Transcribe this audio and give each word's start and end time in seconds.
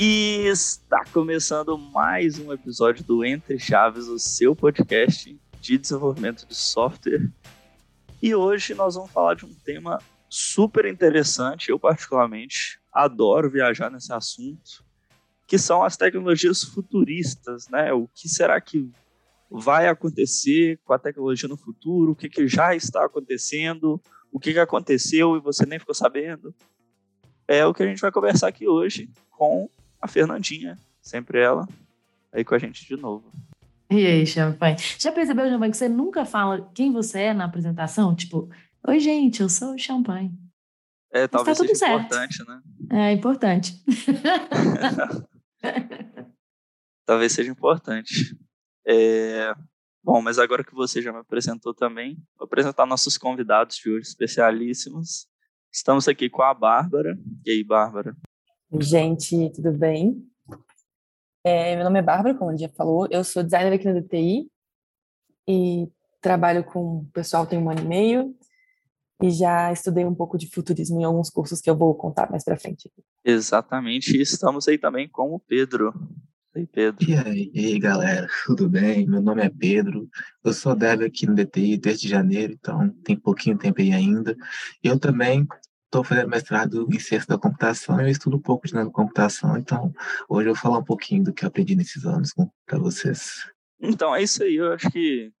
E 0.00 0.46
está 0.46 1.02
começando 1.12 1.76
mais 1.76 2.38
um 2.38 2.52
episódio 2.52 3.02
do 3.02 3.24
Entre 3.24 3.58
Chaves, 3.58 4.06
o 4.06 4.16
seu 4.16 4.54
podcast 4.54 5.36
de 5.60 5.76
desenvolvimento 5.76 6.46
de 6.46 6.54
software. 6.54 7.28
E 8.22 8.32
hoje 8.32 8.74
nós 8.74 8.94
vamos 8.94 9.10
falar 9.10 9.34
de 9.34 9.44
um 9.44 9.52
tema 9.52 9.98
super 10.30 10.84
interessante. 10.84 11.70
Eu, 11.70 11.80
particularmente, 11.80 12.78
adoro 12.92 13.50
viajar 13.50 13.90
nesse 13.90 14.12
assunto, 14.12 14.84
que 15.48 15.58
são 15.58 15.82
as 15.82 15.96
tecnologias 15.96 16.62
futuristas, 16.62 17.68
né? 17.68 17.92
O 17.92 18.06
que 18.06 18.28
será 18.28 18.60
que 18.60 18.88
vai 19.50 19.88
acontecer 19.88 20.78
com 20.84 20.92
a 20.92 20.98
tecnologia 21.00 21.48
no 21.48 21.56
futuro? 21.56 22.12
O 22.12 22.16
que, 22.16 22.28
que 22.28 22.46
já 22.46 22.72
está 22.72 23.04
acontecendo? 23.04 24.00
O 24.30 24.38
que, 24.38 24.52
que 24.52 24.60
aconteceu 24.60 25.36
e 25.36 25.40
você 25.40 25.66
nem 25.66 25.80
ficou 25.80 25.92
sabendo? 25.94 26.54
É 27.48 27.66
o 27.66 27.74
que 27.74 27.82
a 27.82 27.86
gente 27.86 28.00
vai 28.00 28.12
conversar 28.12 28.46
aqui 28.46 28.68
hoje 28.68 29.10
com 29.30 29.68
a 30.00 30.08
Fernandinha, 30.08 30.78
sempre 31.00 31.40
ela, 31.40 31.68
aí 32.32 32.44
com 32.44 32.54
a 32.54 32.58
gente 32.58 32.86
de 32.86 32.96
novo. 32.96 33.30
E 33.90 34.06
aí, 34.06 34.26
Champanhe? 34.26 34.76
Já 34.98 35.10
percebeu, 35.10 35.48
Champanhe, 35.48 35.70
que 35.70 35.78
você 35.78 35.88
nunca 35.88 36.24
fala 36.24 36.70
quem 36.74 36.92
você 36.92 37.20
é 37.20 37.34
na 37.34 37.46
apresentação? 37.46 38.14
Tipo, 38.14 38.50
oi, 38.86 39.00
gente, 39.00 39.40
eu 39.40 39.48
sou 39.48 39.74
o 39.74 39.78
Champanhe. 39.78 40.30
É, 41.10 41.22
Mas 41.22 41.30
talvez 41.30 41.56
tá 41.56 41.64
seja 41.64 41.74
certo. 41.74 41.94
importante, 41.94 42.44
né? 42.46 42.60
É 42.90 43.12
importante. 43.12 43.82
talvez 47.06 47.32
seja 47.32 47.50
importante. 47.50 48.38
É... 48.86 49.54
Bom, 50.04 50.22
mas 50.22 50.38
agora 50.38 50.64
que 50.64 50.74
você 50.74 51.02
já 51.02 51.12
me 51.12 51.18
apresentou 51.18 51.74
também, 51.74 52.16
vou 52.38 52.46
apresentar 52.46 52.86
nossos 52.86 53.18
convidados 53.18 53.76
de 53.76 53.90
hoje, 53.90 54.08
especialíssimos. 54.08 55.26
Estamos 55.72 56.08
aqui 56.08 56.30
com 56.30 56.42
a 56.42 56.54
Bárbara. 56.54 57.18
E 57.44 57.50
aí, 57.50 57.64
Bárbara? 57.64 58.16
Gente, 58.70 59.50
tudo 59.54 59.72
bem? 59.72 60.22
É, 61.42 61.74
meu 61.74 61.84
nome 61.84 62.00
é 62.00 62.02
Bárbara, 62.02 62.34
como 62.34 62.50
a 62.50 62.56
já 62.56 62.68
falou, 62.68 63.08
eu 63.10 63.24
sou 63.24 63.42
designer 63.42 63.72
aqui 63.72 63.86
na 63.86 63.98
DTI 63.98 64.46
e 65.48 65.88
trabalho 66.20 66.62
com 66.62 66.98
o 66.98 67.04
pessoal 67.06 67.46
tem 67.46 67.58
um 67.58 67.70
ano 67.70 67.80
e 67.80 67.84
meio 67.86 68.36
e 69.22 69.30
já 69.30 69.72
estudei 69.72 70.04
um 70.04 70.14
pouco 70.14 70.36
de 70.36 70.50
futurismo 70.50 71.00
em 71.00 71.04
alguns 71.04 71.30
cursos 71.30 71.62
que 71.62 71.70
eu 71.70 71.76
vou 71.76 71.94
contar 71.94 72.30
mais 72.30 72.44
para 72.44 72.58
frente. 72.58 72.92
Exatamente, 73.24 74.14
e 74.14 74.20
estamos 74.20 74.68
aí 74.68 74.76
também 74.76 75.08
com 75.08 75.34
o 75.34 75.40
Pedro. 75.40 75.94
E 76.54 76.58
aí, 76.58 76.66
Pedro. 76.66 77.08
E 77.08 77.14
aí, 77.14 77.50
e 77.54 77.66
aí, 77.66 77.78
galera, 77.78 78.28
tudo 78.44 78.68
bem? 78.68 79.06
Meu 79.06 79.22
nome 79.22 79.42
é 79.42 79.48
Pedro, 79.48 80.06
eu 80.44 80.52
sou 80.52 80.76
dev 80.76 81.02
aqui 81.04 81.26
no 81.26 81.34
DTI 81.34 81.78
desde 81.78 82.06
janeiro, 82.06 82.52
então 82.52 82.90
tem 83.02 83.16
pouquinho 83.16 83.56
tempo 83.56 83.80
aí 83.80 83.92
ainda. 83.92 84.36
Eu 84.82 84.98
também 85.00 85.46
estou 85.88 86.04
fazendo 86.04 86.28
mestrado 86.28 86.86
em 86.92 86.98
ciência 86.98 87.26
da 87.26 87.38
computação, 87.38 88.00
eu 88.00 88.08
estudo 88.08 88.36
um 88.36 88.42
pouco 88.42 88.66
de 88.66 88.72
computação, 88.90 89.56
então 89.56 89.92
hoje 90.28 90.48
eu 90.48 90.54
vou 90.54 90.62
falar 90.62 90.78
um 90.78 90.84
pouquinho 90.84 91.24
do 91.24 91.32
que 91.32 91.46
aprendi 91.46 91.74
nesses 91.74 92.04
anos 92.04 92.32
para 92.66 92.78
vocês. 92.78 93.50
Então, 93.80 94.14
é 94.14 94.22
isso 94.22 94.42
aí, 94.42 94.56
eu 94.56 94.72
acho 94.72 94.90
que 94.90 95.32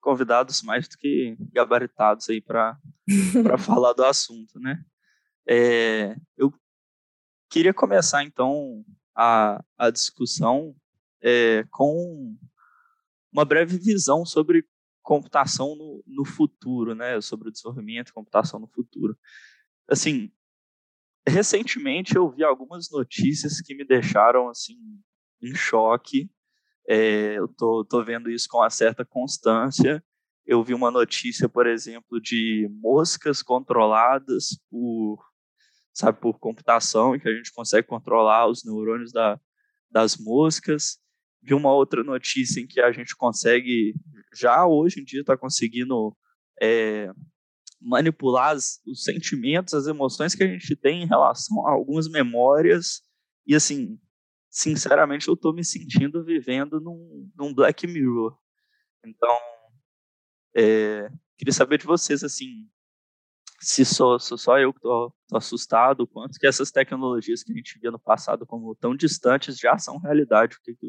convidados 0.00 0.62
mais 0.62 0.88
do 0.88 0.98
que 0.98 1.36
gabaritados 1.52 2.28
aí 2.28 2.40
para 2.40 2.76
falar 3.58 3.92
do 3.92 4.04
assunto, 4.04 4.58
né? 4.58 4.84
É, 5.48 6.16
eu 6.36 6.52
queria 7.48 7.72
começar, 7.72 8.24
então, 8.24 8.84
a, 9.16 9.62
a 9.78 9.90
discussão 9.90 10.74
é, 11.22 11.64
com 11.70 12.36
uma 13.32 13.44
breve 13.44 13.78
visão 13.78 14.26
sobre 14.26 14.66
computação 15.02 15.76
no, 15.76 16.02
no 16.06 16.24
futuro, 16.24 16.94
né? 16.94 17.20
Sobre 17.20 17.48
o 17.48 17.52
desenvolvimento 17.52 18.06
de 18.06 18.12
computação 18.12 18.58
no 18.58 18.66
futuro 18.66 19.16
assim, 19.88 20.30
recentemente 21.26 22.16
eu 22.16 22.30
vi 22.30 22.44
algumas 22.44 22.90
notícias 22.90 23.60
que 23.60 23.74
me 23.74 23.84
deixaram 23.84 24.48
assim 24.48 24.76
em 25.42 25.54
choque. 25.54 26.30
É, 26.88 27.38
eu 27.38 27.48
tô, 27.48 27.84
tô 27.84 28.04
vendo 28.04 28.30
isso 28.30 28.48
com 28.48 28.58
uma 28.58 28.70
certa 28.70 29.04
constância. 29.04 30.04
Eu 30.46 30.62
vi 30.62 30.74
uma 30.74 30.90
notícia, 30.90 31.48
por 31.48 31.66
exemplo, 31.66 32.20
de 32.20 32.68
moscas 32.70 33.42
controladas 33.42 34.58
por, 34.70 35.18
sabe, 35.92 36.20
por 36.20 36.38
computação, 36.38 37.14
em 37.14 37.20
que 37.20 37.28
a 37.28 37.34
gente 37.34 37.52
consegue 37.52 37.86
controlar 37.86 38.46
os 38.46 38.62
neurônios 38.64 39.12
da, 39.12 39.40
das 39.90 40.18
moscas. 40.18 40.98
Vi 41.42 41.54
uma 41.54 41.72
outra 41.72 42.02
notícia 42.04 42.60
em 42.60 42.66
que 42.66 42.80
a 42.80 42.92
gente 42.92 43.16
consegue, 43.16 43.94
já 44.34 44.66
hoje 44.66 45.00
em 45.00 45.04
dia, 45.04 45.20
está 45.20 45.36
conseguindo 45.36 46.14
é, 46.60 47.10
manipular 47.84 48.56
os 48.56 49.04
sentimentos, 49.04 49.74
as 49.74 49.86
emoções 49.86 50.34
que 50.34 50.42
a 50.42 50.46
gente 50.46 50.74
tem 50.74 51.02
em 51.02 51.06
relação 51.06 51.66
a 51.66 51.72
algumas 51.72 52.08
memórias. 52.08 53.02
E 53.46 53.54
assim, 53.54 54.00
sinceramente, 54.50 55.28
eu 55.28 55.34
estou 55.34 55.52
me 55.52 55.62
sentindo 55.62 56.24
vivendo 56.24 56.80
num, 56.80 57.30
num 57.36 57.54
Black 57.54 57.86
Mirror. 57.86 58.36
Então, 59.04 59.36
é, 60.56 61.10
queria 61.36 61.52
saber 61.52 61.78
de 61.78 61.84
vocês, 61.84 62.24
assim, 62.24 62.66
se 63.60 63.84
sou, 63.84 64.18
sou 64.18 64.38
só 64.38 64.58
eu 64.58 64.72
que 64.72 64.78
estou 64.78 65.14
assustado, 65.32 66.06
quanto 66.06 66.38
que 66.38 66.46
essas 66.46 66.70
tecnologias 66.70 67.42
que 67.42 67.52
a 67.52 67.56
gente 67.56 67.78
via 67.78 67.90
no 67.90 67.98
passado 67.98 68.46
como 68.46 68.74
tão 68.74 68.96
distantes 68.96 69.58
já 69.58 69.78
são 69.78 69.98
realidade. 69.98 70.56
O 70.56 70.60
que, 70.62 70.74
que 70.74 70.86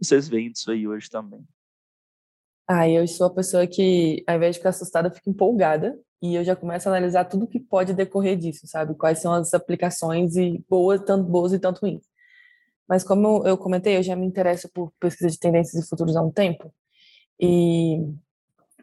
vocês 0.00 0.28
veem 0.28 0.52
disso 0.52 0.70
aí 0.70 0.86
hoje 0.86 1.08
também? 1.08 1.46
Ah, 2.68 2.88
eu 2.88 3.06
sou 3.06 3.28
a 3.28 3.30
pessoa 3.34 3.66
que, 3.66 4.24
ao 4.26 4.36
invés 4.36 4.54
de 4.54 4.58
ficar 4.58 4.70
assustada, 4.70 5.10
fica 5.10 5.30
empolgada 5.30 5.96
e 6.20 6.34
eu 6.34 6.42
já 6.44 6.56
começo 6.56 6.88
a 6.88 6.92
analisar 6.92 7.24
tudo 7.26 7.46
que 7.46 7.60
pode 7.60 7.94
decorrer 7.94 8.36
disso, 8.36 8.66
sabe? 8.66 8.94
Quais 8.96 9.20
são 9.20 9.32
as 9.32 9.54
aplicações 9.54 10.34
e 10.36 10.64
boas, 10.68 11.00
tanto 11.02 11.24
boas 11.30 11.52
e 11.52 11.58
tanto 11.60 11.80
ruins. 11.82 12.02
Mas 12.88 13.04
como 13.04 13.46
eu 13.46 13.58
comentei, 13.58 13.96
eu 13.96 14.02
já 14.02 14.16
me 14.16 14.26
interesso 14.26 14.68
por 14.72 14.92
pesquisa 15.00 15.30
de 15.30 15.38
tendências 15.38 15.84
e 15.84 15.88
futuros 15.88 16.16
há 16.16 16.22
um 16.22 16.32
tempo. 16.32 16.72
E 17.40 17.98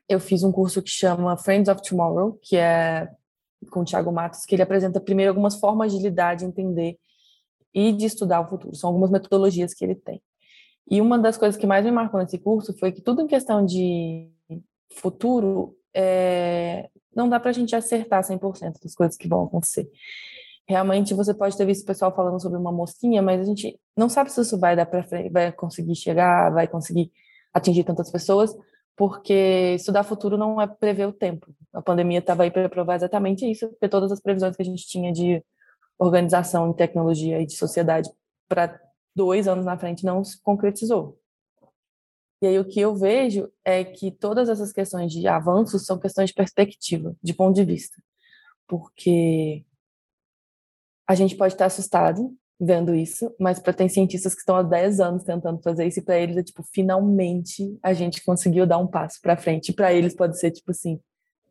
eu 0.10 0.20
fiz 0.20 0.44
um 0.44 0.52
curso 0.52 0.82
que 0.82 0.92
chama 0.92 1.38
Friends 1.38 1.70
of 1.70 1.82
Tomorrow, 1.82 2.40
que 2.42 2.58
é 2.58 3.10
com 3.72 3.82
o 3.82 3.86
Thiago 3.86 4.12
Matos, 4.12 4.46
que 4.46 4.56
ele 4.56 4.64
apresenta 4.64 5.02
primeiro 5.02 5.32
algumas 5.32 5.56
formas 5.60 5.92
de 5.94 6.02
lidar, 6.02 6.36
de 6.36 6.46
entender 6.46 6.98
e 7.74 7.92
de 7.94 8.06
estudar 8.06 8.42
o 8.42 8.50
futuro. 8.50 8.76
São 8.76 8.90
algumas 8.90 9.12
metodologias 9.12 9.74
que 9.74 9.86
ele 9.86 9.96
tem. 9.96 10.22
E 10.90 11.02
uma 11.02 11.18
das 11.18 11.38
coisas 11.38 11.60
que 11.60 11.66
mais 11.66 11.86
me 11.86 11.92
marcou 11.92 12.20
nesse 12.20 12.38
curso 12.38 12.78
foi 12.78 12.92
que 12.92 13.02
tudo 13.02 13.22
em 13.22 13.28
questão 13.28 13.66
de 13.66 14.30
futuro 14.92 15.76
é, 15.94 16.90
não 17.16 17.30
dá 17.30 17.40
para 17.40 17.50
a 17.50 17.54
gente 17.54 17.76
acertar 17.76 18.24
100% 18.24 18.82
das 18.82 18.96
coisas 18.96 19.18
que 19.18 19.28
vão 19.28 19.46
acontecer. 19.46 19.90
Realmente, 20.68 21.14
você 21.14 21.34
pode 21.34 21.58
ter 21.58 21.66
visto 21.66 21.84
o 21.84 21.88
pessoal 21.88 22.16
falando 22.16 22.42
sobre 22.42 22.58
uma 22.58 22.72
mosquinha, 22.72 23.22
mas 23.22 23.42
a 23.42 23.44
gente 23.44 23.78
não 23.98 24.08
sabe 24.08 24.32
se 24.32 24.42
isso 24.42 24.58
vai 24.58 24.76
dar 24.76 24.86
para 24.86 25.06
vai 25.32 25.52
conseguir 25.52 25.96
chegar, 25.96 26.52
vai 26.52 26.68
conseguir 26.68 27.12
atingir 27.54 27.84
tantas 27.84 28.10
pessoas, 28.10 28.56
porque 28.96 29.76
estudar 29.76 30.04
futuro 30.04 30.38
não 30.38 30.62
é 30.62 30.68
prever 30.68 31.08
o 31.08 31.14
tempo. 31.14 31.54
A 31.74 31.82
pandemia 31.82 32.20
estava 32.20 32.44
aí 32.44 32.52
para 32.52 32.70
provar 32.70 32.96
exatamente 32.96 33.50
isso, 33.50 33.68
porque 33.70 33.90
todas 33.90 34.12
as 34.12 34.22
previsões 34.22 34.56
que 34.56 34.62
a 34.62 34.66
gente 34.66 34.88
tinha 34.88 35.12
de 35.12 35.44
organização, 35.98 36.72
de 36.72 36.78
tecnologia 36.78 37.42
e 37.42 37.46
de 37.46 37.56
sociedade 37.56 38.10
para 38.48 38.80
dois 39.16 39.48
anos 39.48 39.66
na 39.66 39.78
frente 39.78 40.06
não 40.06 40.24
se 40.24 40.42
concretizou. 40.42 41.20
E 42.42 42.48
aí 42.48 42.60
o 42.60 42.66
que 42.66 42.80
eu 42.80 42.94
vejo 42.96 43.50
é 43.64 43.86
que 43.86 44.12
todas 44.12 44.50
essas 44.50 44.74
questões 44.74 45.14
de 45.14 45.26
avanços 45.28 45.86
são 45.86 45.98
questões 45.98 46.30
de 46.30 46.36
perspectiva, 46.36 47.16
de 47.24 47.34
ponto 47.34 47.56
de 47.56 47.64
vista. 47.64 47.96
Porque 48.68 49.64
a 51.08 51.16
gente 51.16 51.38
pode 51.38 51.54
estar 51.54 51.68
assustado 51.68 52.36
vendo 52.60 52.94
isso, 52.94 53.34
mas 53.40 53.60
para 53.60 53.74
tem 53.74 53.90
cientistas 53.90 54.34
que 54.34 54.40
estão 54.40 54.56
há 54.56 54.64
10 54.64 55.00
anos 55.00 55.24
tentando 55.24 55.62
fazer 55.62 55.88
isso 55.88 56.00
e 56.00 56.04
para 56.04 56.20
eles 56.20 56.38
é 56.38 56.44
tipo, 56.44 56.64
finalmente 56.64 57.78
a 57.82 57.94
gente 57.94 58.24
conseguiu 58.24 58.66
dar 58.66 58.78
um 58.78 58.88
passo 58.88 59.20
para 59.22 59.38
frente. 59.38 59.70
E 59.70 59.74
para 59.74 59.94
eles 59.94 60.16
pode 60.16 60.40
ser 60.40 60.52
tipo 60.52 60.72
assim, 60.72 61.00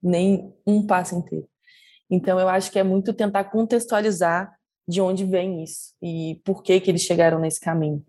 nem 0.02 0.52
um 0.66 0.86
passo 0.86 1.14
inteiro. 1.14 1.48
Então 2.10 2.38
eu 2.38 2.48
acho 2.48 2.70
que 2.70 2.78
é 2.78 2.82
muito 2.82 3.14
tentar 3.14 3.44
contextualizar 3.44 4.54
de 4.87 5.00
onde 5.00 5.25
vem 5.25 5.62
isso 5.62 5.94
e 6.02 6.40
por 6.44 6.62
que 6.62 6.81
que 6.81 6.90
eles 6.90 7.02
chegaram 7.02 7.38
nesse 7.38 7.61
caminho. 7.61 8.05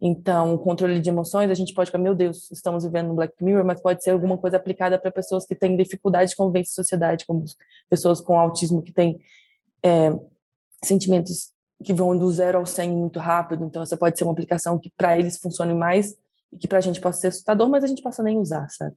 Então, 0.00 0.54
o 0.54 0.58
controle 0.58 1.00
de 1.00 1.08
emoções, 1.08 1.50
a 1.50 1.54
gente 1.54 1.72
pode 1.72 1.88
ficar, 1.88 1.98
meu 1.98 2.14
Deus, 2.14 2.50
estamos 2.50 2.84
vivendo 2.84 3.08
no 3.08 3.14
Black 3.14 3.32
Mirror, 3.42 3.64
mas 3.64 3.80
pode 3.80 4.02
ser 4.02 4.10
alguma 4.10 4.36
coisa 4.36 4.56
aplicada 4.56 4.98
para 4.98 5.10
pessoas 5.10 5.46
que 5.46 5.54
têm 5.54 5.76
dificuldade 5.76 6.30
de 6.30 6.36
conviver 6.36 6.60
em 6.60 6.64
sociedade, 6.64 7.24
como 7.24 7.44
pessoas 7.88 8.20
com 8.20 8.38
autismo 8.38 8.82
que 8.82 8.92
têm 8.92 9.18
é, 9.82 10.12
sentimentos 10.84 11.52
que 11.82 11.92
vão 11.92 12.16
do 12.16 12.30
zero 12.30 12.58
ao 12.58 12.66
100 12.66 12.90
muito 12.90 13.18
rápido. 13.18 13.64
Então, 13.64 13.82
essa 13.82 13.96
pode 13.96 14.18
ser 14.18 14.24
uma 14.24 14.32
aplicação 14.32 14.78
que 14.78 14.90
para 14.96 15.18
eles 15.18 15.38
funcione 15.38 15.74
mais 15.74 16.14
e 16.52 16.58
que 16.58 16.68
para 16.68 16.78
a 16.78 16.82
gente 16.82 17.00
possa 17.00 17.20
ser 17.20 17.28
assustador, 17.28 17.68
mas 17.68 17.84
a 17.84 17.86
gente 17.86 18.02
possa 18.02 18.22
nem 18.22 18.38
usar, 18.38 18.68
sabe? 18.70 18.94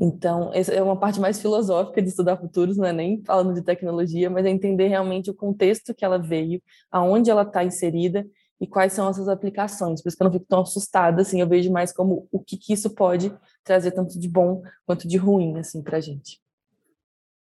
Então, 0.00 0.50
essa 0.52 0.72
é 0.72 0.82
uma 0.82 0.98
parte 0.98 1.20
mais 1.20 1.40
filosófica 1.40 2.02
de 2.02 2.08
estudar 2.08 2.36
futuros, 2.36 2.76
não 2.76 2.86
é 2.86 2.92
nem 2.92 3.22
falando 3.24 3.54
de 3.54 3.62
tecnologia, 3.62 4.28
mas 4.28 4.44
é 4.44 4.50
entender 4.50 4.88
realmente 4.88 5.30
o 5.30 5.34
contexto 5.34 5.94
que 5.94 6.04
ela 6.04 6.18
veio, 6.18 6.60
aonde 6.90 7.30
ela 7.30 7.42
está 7.42 7.62
inserida 7.62 8.26
e 8.60 8.66
quais 8.66 8.92
são 8.92 9.08
essas 9.08 9.28
aplicações. 9.28 10.02
Por 10.02 10.08
isso 10.08 10.16
que 10.16 10.22
eu 10.22 10.26
não 10.26 10.32
fico 10.32 10.46
tão 10.48 10.60
assustada, 10.62 11.22
assim, 11.22 11.40
eu 11.40 11.48
vejo 11.48 11.70
mais 11.70 11.92
como 11.92 12.28
o 12.30 12.40
que, 12.40 12.56
que 12.56 12.72
isso 12.72 12.90
pode 12.90 13.32
trazer 13.64 13.90
tanto 13.92 14.18
de 14.18 14.28
bom 14.28 14.62
quanto 14.86 15.06
de 15.06 15.16
ruim, 15.16 15.58
assim, 15.58 15.82
para 15.82 15.98
a 15.98 16.00
gente. 16.00 16.40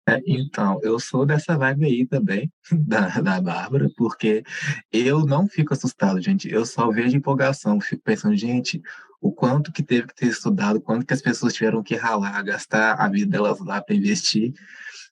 É, 0.08 0.20
então, 0.26 0.80
eu 0.82 0.98
sou 0.98 1.24
dessa 1.24 1.56
vibe 1.56 1.86
aí 1.86 2.06
também, 2.06 2.52
da, 2.72 3.20
da 3.20 3.40
Bárbara, 3.40 3.88
porque 3.96 4.42
eu 4.92 5.24
não 5.24 5.46
fico 5.46 5.72
assustado, 5.72 6.20
gente. 6.20 6.50
Eu 6.50 6.66
só 6.66 6.90
vejo 6.90 7.16
empolgação, 7.16 7.80
fico 7.80 8.02
pensando, 8.02 8.36
gente, 8.36 8.82
o 9.22 9.32
quanto 9.32 9.72
que 9.72 9.84
teve 9.84 10.08
que 10.08 10.14
ter 10.16 10.26
estudado, 10.26 10.80
quanto 10.80 11.06
que 11.06 11.14
as 11.14 11.22
pessoas 11.22 11.54
tiveram 11.54 11.80
que 11.80 11.94
ralar, 11.94 12.42
gastar 12.42 12.94
a 12.94 13.08
vida 13.08 13.30
delas 13.30 13.60
lá 13.60 13.80
para 13.80 13.94
investir 13.94 14.52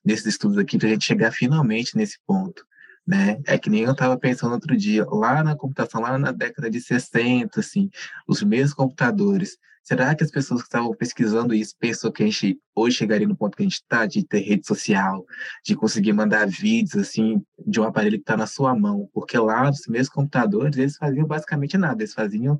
nesses 0.03 0.25
estudos 0.25 0.57
aqui, 0.57 0.77
para 0.77 0.89
a 0.89 0.91
gente 0.91 1.05
chegar 1.05 1.31
finalmente 1.31 1.95
nesse 1.95 2.17
ponto. 2.27 2.65
Né? 3.07 3.39
É 3.47 3.57
que 3.57 3.69
nem 3.69 3.83
eu 3.83 3.93
estava 3.93 4.17
pensando 4.17 4.51
outro 4.51 4.75
dia, 4.75 5.05
lá 5.05 5.41
na 5.41 5.55
computação, 5.55 6.01
lá 6.01 6.17
na 6.17 6.33
década 6.33 6.69
de 6.69 6.81
60, 6.81 7.57
assim, 7.61 7.89
os 8.27 8.43
mesmos 8.43 8.73
computadores, 8.73 9.57
Será 9.83 10.13
que 10.13 10.23
as 10.23 10.29
pessoas 10.29 10.61
que 10.61 10.67
estavam 10.67 10.93
pesquisando 10.93 11.55
isso 11.55 11.75
pensam 11.79 12.11
que 12.11 12.21
a 12.21 12.25
gente 12.25 12.59
hoje 12.75 12.97
chegaria 12.97 13.27
no 13.27 13.35
ponto 13.35 13.57
que 13.57 13.63
a 13.63 13.65
gente 13.65 13.81
está, 13.81 14.05
de 14.05 14.23
ter 14.23 14.39
rede 14.39 14.65
social, 14.65 15.25
de 15.65 15.75
conseguir 15.75 16.13
mandar 16.13 16.47
vídeos 16.47 16.95
assim 16.95 17.43
de 17.65 17.79
um 17.79 17.83
aparelho 17.83 18.17
que 18.17 18.23
está 18.23 18.37
na 18.37 18.45
sua 18.45 18.75
mão? 18.75 19.09
Porque 19.11 19.37
lá, 19.39 19.69
os 19.69 19.87
mesmos 19.87 20.09
computadores, 20.09 20.77
eles 20.77 20.97
faziam 20.97 21.25
basicamente 21.25 21.77
nada, 21.77 22.03
eles 22.03 22.13
faziam 22.13 22.59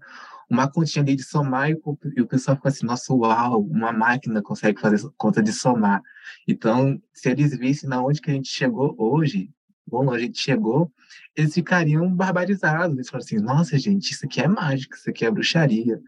uma 0.52 0.70
continha 0.70 1.02
ali 1.02 1.16
de 1.16 1.24
somar 1.24 1.72
e 1.72 1.76
o, 1.76 2.28
pessoal 2.28 2.58
ficou 2.58 2.68
assim, 2.68 2.86
nossa, 2.86 3.14
uau, 3.14 3.62
uma 3.62 3.94
máquina 3.94 4.42
consegue 4.42 4.82
fazer 4.82 5.10
conta 5.18 5.42
de 5.42 5.54
somar. 5.54 6.02
Então, 6.46 7.02
se 7.14 7.30
eles 7.30 7.58
vissem 7.58 7.88
na 7.88 8.04
onde 8.04 8.20
que 8.20 8.30
a 8.30 8.34
gente 8.34 8.50
chegou 8.50 8.94
hoje, 8.98 9.50
bom, 9.88 10.12
a 10.12 10.20
gente 10.20 10.38
chegou, 10.38 10.92
eles 11.38 11.54
ficariam 11.54 12.14
barbarizados. 12.14 12.98
Eles 12.98 13.10
falaram 13.10 13.26
assim, 13.26 13.40
nossa, 13.40 13.80
gente, 13.80 14.12
isso 14.12 14.26
aqui 14.26 14.42
é 14.42 14.48
mágica, 14.48 14.98
isso 14.98 15.10
aqui 15.10 15.26
é 15.26 15.32
bruxaria. 15.32 16.02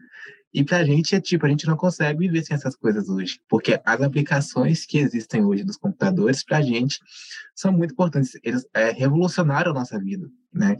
E 0.52 0.62
para 0.62 0.76
a 0.76 0.84
gente 0.84 1.14
é 1.14 1.20
tipo, 1.20 1.46
a 1.46 1.48
gente 1.48 1.66
não 1.66 1.76
consegue 1.76 2.18
viver 2.18 2.44
sem 2.44 2.54
essas 2.54 2.76
coisas 2.76 3.08
hoje, 3.08 3.40
porque 3.48 3.80
as 3.82 4.00
aplicações 4.02 4.84
que 4.84 4.98
existem 4.98 5.42
hoje 5.42 5.64
dos 5.64 5.78
computadores 5.78 6.44
para 6.44 6.58
a 6.58 6.62
gente 6.62 7.00
são 7.56 7.72
muito 7.72 7.92
importantes. 7.92 8.38
Eles 8.42 8.64
é, 8.74 8.90
revolucionaram 8.90 9.70
a 9.70 9.74
nossa 9.74 9.98
vida, 9.98 10.28
né? 10.52 10.76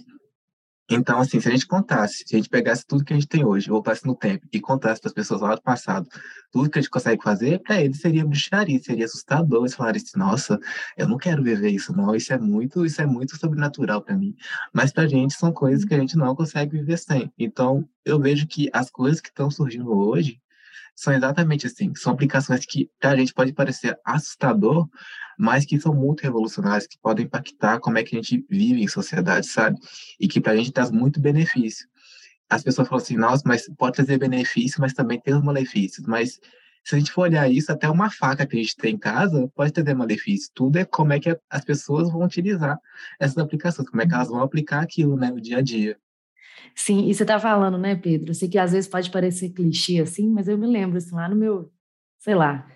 Então, 0.91 1.19
assim, 1.19 1.41
se 1.41 1.49
a 1.49 1.51
gente 1.51 1.67
contasse, 1.67 2.25
se 2.27 2.35
a 2.35 2.39
gente 2.39 2.49
pegasse 2.49 2.87
tudo 2.87 3.05
que 3.05 3.13
a 3.13 3.17
gente 3.17 3.29
tem 3.29 3.45
hoje, 3.45 3.71
voltasse 3.71 4.07
no 4.07 4.15
tempo 4.15 4.47
e 4.53 4.61
contasse 4.61 5.01
para 5.01 5.09
as 5.09 5.15
pessoas 5.15 5.41
lá 5.41 5.55
do 5.55 5.63
passado 5.63 6.07
tudo 6.53 6.71
que 6.71 6.79
a 6.79 6.83
gente 6.83 6.91
consegue 6.91 7.21
fazer, 7.23 7.61
para 7.61 7.81
eles 7.81 7.99
seria 7.99 8.25
bruxaria, 8.25 8.79
seria 8.79 9.07
assustador. 9.07 9.63
Eles 9.63 9.75
falarem 9.75 10.01
assim, 10.01 10.17
nossa, 10.17 10.61
eu 10.97 11.09
não 11.09 11.17
quero 11.17 11.43
viver 11.43 11.71
isso, 11.71 11.93
não. 11.97 12.15
Isso 12.15 12.33
é 12.33 12.39
muito, 12.39 12.87
isso 12.87 13.03
é 13.03 13.07
muito 13.07 13.37
sobrenatural 13.37 14.01
para 14.03 14.17
mim. 14.17 14.37
Mas 14.73 14.93
para 14.93 15.03
a 15.03 15.09
gente 15.09 15.35
são 15.35 15.53
coisas 15.53 15.85
que 15.85 15.95
a 15.95 15.99
gente 15.99 16.17
não 16.17 16.35
consegue 16.37 16.79
viver 16.79 16.97
sem. 16.99 17.33
Então, 17.37 17.89
eu 18.05 18.21
vejo 18.21 18.47
que 18.47 18.71
as 18.73 18.89
coisas 18.89 19.21
que 19.21 19.31
estão 19.31 19.51
surgindo 19.51 19.91
hoje 19.91 20.41
são 20.95 21.13
exatamente 21.13 21.67
assim, 21.67 21.93
são 21.97 22.13
aplicações 22.13 22.65
que 22.65 22.89
para 23.01 23.11
a 23.11 23.17
gente 23.17 23.35
pode 23.35 23.53
parecer 23.53 23.99
assustador, 24.05 24.89
mas 25.39 25.65
que 25.65 25.79
são 25.81 25.95
muito 25.95 26.23
revolucionárias, 26.23 26.87
que 26.87 26.99
podem 26.99 27.27
impactar 27.27 27.81
como 27.81 27.99
é 27.99 28.03
que 28.03 28.17
a 28.17 28.23
gente 28.23 28.45
vive 28.49 28.83
em 28.83 28.89
sociedade, 28.89 29.47
sabe? 29.47 29.79
E 30.19 30.29
que 30.29 30.41
para 30.41 30.53
a 30.53 30.57
gente 30.57 30.73
traz 30.73 30.91
muito 30.91 31.21
benefício. 31.21 31.89
As 32.49 32.63
pessoas 32.63 32.89
falam 32.89 33.03
assim, 33.03 33.17
nossa, 33.17 33.43
mas 33.47 33.69
pode 33.77 33.97
trazer 33.97 34.19
benefício, 34.19 34.81
mas 34.81 34.93
também 34.93 35.21
tem 35.21 35.35
os 35.35 35.43
malefícios. 35.43 36.07
Mas 36.07 36.39
se 36.85 36.95
a 36.95 36.99
gente 36.99 37.11
for 37.11 37.23
olhar 37.23 37.51
isso, 37.51 37.73
até 37.73 37.89
uma 37.89 38.11
faca 38.11 38.47
que 38.47 38.57
a 38.57 38.61
gente 38.61 38.77
tem 38.77 38.95
em 38.95 38.99
casa 38.99 39.51
pode 39.55 39.73
trazer 39.73 39.95
malefício. 39.95 40.51
Tudo 40.55 40.77
é 40.77 40.85
como 40.85 41.13
é 41.15 41.19
que 41.19 41.37
as 41.49 41.65
pessoas 41.65 42.11
vão 42.11 42.23
utilizar 42.23 42.79
essas 43.19 43.39
aplicações, 43.39 43.89
como 43.89 44.03
é 44.03 44.07
que 44.07 44.15
elas 44.15 44.29
vão 44.29 44.43
aplicar 44.43 44.83
aquilo 44.83 45.17
né, 45.17 45.31
no 45.31 45.41
dia 45.41 45.59
a 45.59 45.63
dia. 45.63 45.97
Sim, 46.75 47.09
e 47.09 47.15
você 47.15 47.23
está 47.23 47.39
falando, 47.39 47.79
né, 47.79 47.95
Pedro? 47.95 48.31
Eu 48.31 48.35
sei 48.35 48.49
que 48.49 48.59
às 48.59 48.73
vezes 48.73 48.89
pode 48.89 49.11
parecer 49.11 49.51
clichê 49.51 50.01
assim, 50.01 50.29
mas 50.29 50.47
eu 50.47 50.59
me 50.59 50.67
lembro, 50.67 50.99
assim, 50.99 51.15
lá 51.15 51.29
no 51.29 51.37
meu, 51.37 51.73
sei 52.19 52.35
lá, 52.35 52.67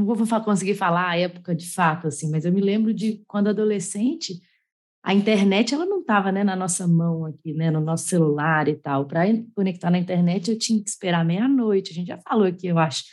não 0.00 0.14
vou 0.14 0.40
conseguir 0.42 0.74
falar 0.74 1.10
a 1.10 1.18
época 1.18 1.54
de 1.54 1.70
fato, 1.70 2.08
assim, 2.08 2.30
mas 2.30 2.44
eu 2.44 2.52
me 2.52 2.60
lembro 2.60 2.92
de 2.92 3.22
quando 3.26 3.48
adolescente, 3.48 4.40
a 5.02 5.14
internet 5.14 5.74
ela 5.74 5.86
não 5.86 6.00
estava 6.00 6.30
né, 6.30 6.44
na 6.44 6.54
nossa 6.54 6.86
mão 6.86 7.24
aqui, 7.24 7.54
né, 7.54 7.70
no 7.70 7.80
nosso 7.80 8.06
celular 8.06 8.68
e 8.68 8.74
tal. 8.74 9.06
Para 9.06 9.22
conectar 9.54 9.90
na 9.90 9.98
internet 9.98 10.50
eu 10.50 10.58
tinha 10.58 10.82
que 10.82 10.90
esperar 10.90 11.24
meia-noite. 11.24 11.92
A 11.92 11.94
gente 11.94 12.08
já 12.08 12.18
falou 12.18 12.46
aqui, 12.46 12.66
eu 12.66 12.78
acho. 12.78 13.04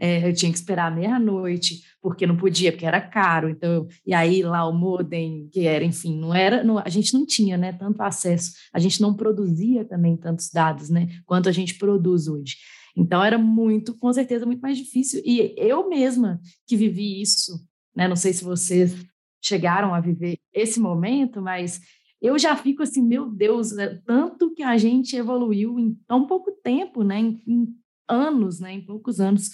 É, 0.00 0.28
eu 0.28 0.34
tinha 0.34 0.50
que 0.50 0.58
esperar 0.58 0.94
meia-noite, 0.94 1.82
porque 2.02 2.26
não 2.26 2.36
podia, 2.36 2.72
porque 2.72 2.86
era 2.86 3.00
caro. 3.00 3.48
Então, 3.48 3.86
e 4.06 4.12
aí 4.12 4.42
lá 4.42 4.66
o 4.66 4.72
modem, 4.72 5.48
que 5.52 5.66
era, 5.66 5.84
enfim, 5.84 6.18
não 6.18 6.34
era, 6.34 6.64
não, 6.64 6.78
a 6.78 6.88
gente 6.88 7.12
não 7.14 7.24
tinha, 7.26 7.56
né, 7.56 7.72
tanto 7.72 8.02
acesso. 8.02 8.54
A 8.72 8.78
gente 8.78 9.00
não 9.00 9.14
produzia 9.14 9.84
também 9.84 10.16
tantos 10.16 10.50
dados, 10.50 10.88
né, 10.88 11.08
quanto 11.26 11.48
a 11.48 11.52
gente 11.52 11.74
produz 11.74 12.26
hoje. 12.26 12.56
Então 12.96 13.22
era 13.22 13.38
muito, 13.38 13.96
com 13.98 14.12
certeza, 14.12 14.46
muito 14.46 14.60
mais 14.60 14.78
difícil. 14.78 15.20
E 15.24 15.54
eu 15.56 15.88
mesma 15.88 16.40
que 16.66 16.76
vivi 16.76 17.20
isso, 17.20 17.52
né, 17.94 18.06
não 18.06 18.16
sei 18.16 18.32
se 18.32 18.44
vocês 18.44 18.94
chegaram 19.42 19.94
a 19.94 20.00
viver 20.00 20.38
esse 20.52 20.80
momento, 20.80 21.42
mas 21.42 21.80
eu 22.20 22.38
já 22.38 22.56
fico 22.56 22.82
assim, 22.82 23.02
meu 23.02 23.30
Deus, 23.30 23.72
né, 23.72 24.00
tanto 24.06 24.54
que 24.54 24.62
a 24.62 24.78
gente 24.78 25.14
evoluiu 25.16 25.78
em 25.78 25.94
tão 26.06 26.26
pouco 26.26 26.50
tempo, 26.62 27.02
né, 27.02 27.18
em, 27.18 27.42
em 27.46 27.76
anos, 28.08 28.60
né, 28.60 28.72
em 28.72 28.80
poucos 28.80 29.20
anos. 29.20 29.50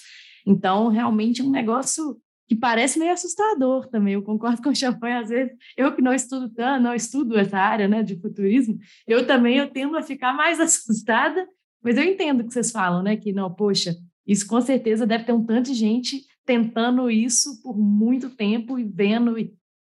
Então, 0.46 0.88
realmente 0.88 1.40
é 1.40 1.44
um 1.44 1.50
negócio 1.50 2.20
que 2.48 2.56
parece 2.56 2.98
meio 2.98 3.12
assustador 3.12 3.88
também. 3.88 4.14
Eu 4.14 4.22
concordo 4.22 4.60
com 4.62 4.70
o 4.70 4.74
Champagne, 4.74 5.22
às 5.22 5.28
vezes, 5.28 5.52
eu 5.76 5.94
que 5.94 6.02
não 6.02 6.12
estudo 6.12 6.48
tanto, 6.48 6.82
não 6.82 6.94
estudo 6.94 7.38
essa 7.38 7.58
área 7.58 7.88
né, 7.88 8.02
de 8.02 8.20
futurismo, 8.20 8.78
eu 9.06 9.26
também 9.26 9.58
eu 9.58 9.70
tendo 9.70 9.96
a 9.96 10.02
ficar 10.02 10.32
mais 10.32 10.58
assustada, 10.60 11.46
mas 11.82 11.96
eu 11.96 12.04
entendo 12.04 12.40
o 12.40 12.44
que 12.44 12.52
vocês 12.52 12.70
falam, 12.70 13.02
né? 13.02 13.16
Que 13.16 13.32
não, 13.32 13.52
poxa, 13.52 13.96
isso 14.26 14.46
com 14.46 14.60
certeza 14.60 15.06
deve 15.06 15.24
ter 15.24 15.32
um 15.32 15.44
tanto 15.44 15.70
de 15.70 15.74
gente 15.74 16.24
tentando 16.44 17.10
isso 17.10 17.60
por 17.62 17.78
muito 17.78 18.30
tempo 18.30 18.78
e 18.78 18.84
vendo 18.84 19.38
e, 19.38 19.54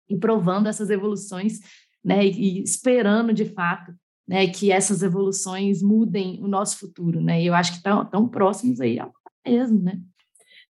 e 0.08 0.16
provando 0.16 0.68
essas 0.68 0.90
evoluções, 0.90 1.60
né? 2.04 2.26
E, 2.26 2.60
e 2.60 2.62
esperando 2.62 3.32
de 3.32 3.46
fato 3.46 3.92
né, 4.26 4.46
que 4.46 4.70
essas 4.70 5.02
evoluções 5.02 5.82
mudem 5.82 6.42
o 6.42 6.48
nosso 6.48 6.78
futuro, 6.78 7.20
né? 7.20 7.42
E 7.42 7.46
eu 7.46 7.54
acho 7.54 7.72
que 7.72 7.78
estão 7.78 8.04
tão 8.04 8.28
próximos 8.28 8.80
aí 8.80 8.98
mesmo, 9.46 9.80
né? 9.80 10.00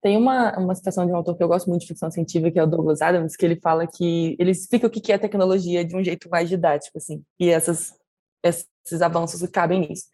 Tem 0.01 0.17
uma, 0.17 0.57
uma 0.59 0.75
citação 0.75 1.05
de 1.05 1.13
um 1.13 1.17
autor 1.17 1.37
que 1.37 1.43
eu 1.43 1.49
gosto 1.49 1.69
muito 1.69 1.81
de 1.83 1.89
ficção 1.89 2.11
científica, 2.11 2.53
que 2.53 2.59
é 2.59 2.63
o 2.63 2.69
Douglas 2.69 3.03
Adams, 3.03 3.35
que 3.35 3.45
ele 3.45 3.57
fala 3.57 3.87
que 3.87 4.37
ele 4.39 4.53
explica 4.53 4.87
o 4.87 4.91
que 4.91 5.11
é 5.11 5.19
tecnologia 5.19 5.85
de 5.85 5.97
um 5.97 6.05
jeito 6.05 6.31
mais 6.31 6.49
didático, 6.49 6.99
assim, 6.99 7.23
e 7.39 7.49
essas, 7.49 7.93
esses 8.45 9.03
avanços 9.03 9.43
cabem 9.51 9.81
nisso. 9.81 10.05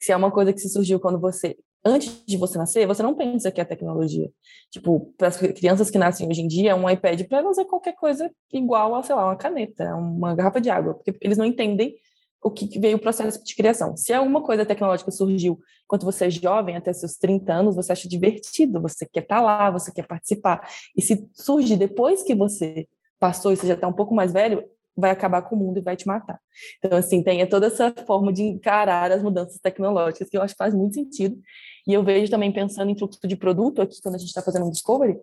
Se 0.00 0.12
é 0.12 0.16
uma 0.16 0.30
coisa 0.30 0.52
que 0.52 0.60
se 0.60 0.68
surgiu 0.68 1.00
quando 1.00 1.18
você, 1.18 1.56
antes 1.84 2.24
de 2.26 2.36
você 2.36 2.58
nascer, 2.58 2.86
você 2.86 3.02
não 3.02 3.14
pensa 3.14 3.50
que 3.50 3.60
é 3.60 3.64
tecnologia. 3.64 4.30
Tipo, 4.70 5.12
para 5.16 5.28
as 5.28 5.36
crianças 5.36 5.90
que 5.90 5.98
nascem 5.98 6.28
hoje 6.28 6.42
em 6.42 6.48
dia, 6.48 6.76
um 6.76 6.88
iPad 6.88 7.22
para 7.26 7.42
fazer 7.42 7.64
qualquer 7.64 7.94
coisa 7.94 8.30
igual 8.52 8.94
a, 8.94 9.02
sei 9.02 9.14
lá, 9.14 9.26
uma 9.26 9.36
caneta, 9.36 9.94
uma 9.96 10.34
garrafa 10.34 10.60
de 10.60 10.70
água, 10.70 10.94
porque 10.94 11.16
eles 11.20 11.38
não 11.38 11.44
entendem 11.44 11.96
o 12.42 12.50
que 12.50 12.78
veio 12.78 12.96
o 12.96 13.00
processo 13.00 13.42
de 13.42 13.54
criação. 13.54 13.96
Se 13.96 14.12
alguma 14.12 14.42
coisa 14.42 14.64
tecnológica 14.64 15.10
surgiu 15.10 15.58
quando 15.86 16.04
você 16.04 16.26
é 16.26 16.30
jovem, 16.30 16.76
até 16.76 16.92
seus 16.92 17.16
30 17.16 17.52
anos, 17.52 17.74
você 17.74 17.92
acha 17.92 18.08
divertido, 18.08 18.80
você 18.80 19.06
quer 19.06 19.22
estar 19.22 19.36
tá 19.36 19.42
lá, 19.42 19.70
você 19.70 19.92
quer 19.92 20.06
participar. 20.06 20.68
E 20.96 21.02
se 21.02 21.28
surge 21.32 21.76
depois 21.76 22.22
que 22.22 22.34
você 22.34 22.86
passou 23.18 23.52
e 23.52 23.56
você 23.56 23.66
já 23.66 23.74
está 23.74 23.88
um 23.88 23.92
pouco 23.92 24.14
mais 24.14 24.32
velho, 24.32 24.64
vai 24.98 25.10
acabar 25.10 25.42
com 25.42 25.54
o 25.54 25.58
mundo 25.58 25.78
e 25.78 25.82
vai 25.82 25.96
te 25.96 26.06
matar. 26.06 26.40
Então, 26.78 26.98
assim, 26.98 27.22
tem 27.22 27.46
toda 27.48 27.68
essa 27.68 27.94
forma 28.06 28.32
de 28.32 28.42
encarar 28.42 29.12
as 29.12 29.22
mudanças 29.22 29.58
tecnológicas 29.60 30.28
que 30.28 30.36
eu 30.36 30.42
acho 30.42 30.54
que 30.54 30.58
faz 30.58 30.74
muito 30.74 30.94
sentido. 30.94 31.38
E 31.86 31.92
eu 31.92 32.02
vejo 32.02 32.30
também, 32.30 32.52
pensando 32.52 32.90
em 32.90 32.98
fluxo 32.98 33.20
de 33.26 33.36
produto 33.36 33.80
aqui, 33.80 34.00
quando 34.02 34.16
a 34.16 34.18
gente 34.18 34.28
está 34.28 34.42
fazendo 34.42 34.66
um 34.66 34.70
discovery, 34.70 35.18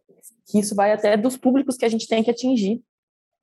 que 0.48 0.60
isso 0.60 0.74
vai 0.74 0.94
até 0.94 1.18
dos 1.18 1.36
públicos 1.36 1.76
que 1.76 1.86
a 1.86 1.90
gente 1.90 2.08
tem 2.08 2.24
que 2.24 2.32
atingir, 2.32 2.82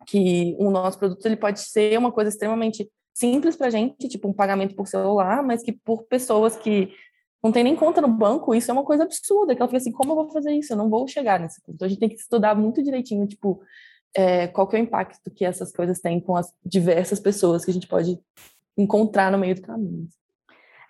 que 0.07 0.57
o 0.59 0.71
nosso 0.71 0.99
produto 0.99 1.25
ele 1.27 1.37
pode 1.37 1.61
ser 1.61 1.99
uma 1.99 2.11
coisa 2.11 2.31
extremamente 2.31 2.91
simples 3.15 3.55
para 3.55 3.67
a 3.67 3.71
gente, 3.71 4.09
tipo 4.09 4.27
um 4.27 4.33
pagamento 4.33 4.75
por 4.75 4.89
celular, 4.89 5.43
mas 5.43 5.63
que 5.63 5.73
por 5.73 6.05
pessoas 6.05 6.57
que 6.57 6.89
não 7.45 7.53
tem 7.53 7.65
nem 7.65 7.77
conta 7.77 8.01
no 8.01 8.09
banco, 8.09 8.55
isso 8.55 8.71
é 8.71 8.75
uma 8.75 8.85
coisa 8.85 9.03
absurda, 9.03 9.55
que 9.55 9.61
ela 9.61 9.69
fica 9.69 9.79
assim, 9.79 9.93
como 9.93 10.13
eu 10.13 10.17
vou 10.17 10.31
fazer 10.31 10.53
isso? 10.53 10.73
Eu 10.73 10.77
não 10.77 10.89
vou 10.89 11.07
chegar 11.09 11.41
nesse 11.41 11.61
ponto. 11.61 11.75
Então 11.75 11.87
a 11.87 11.89
gente 11.89 11.99
tem 11.99 12.09
que 12.09 12.15
estudar 12.15 12.55
muito 12.55 12.83
direitinho, 12.83 13.27
tipo, 13.27 13.61
é, 14.15 14.47
qual 14.47 14.67
que 14.67 14.77
é 14.77 14.81
o 14.81 14.83
impacto 14.83 15.31
que 15.31 15.45
essas 15.45 15.73
coisas 15.73 16.01
têm 16.01 16.21
com 16.21 16.37
as 16.37 16.53
diversas 16.65 17.19
pessoas 17.19 17.65
que 17.65 17.71
a 17.71 17.75
gente 17.75 17.87
pode 17.87 18.19
encontrar 18.77 19.31
no 19.31 19.39
meio 19.39 19.55
do 19.55 19.63
caminho. 19.63 20.09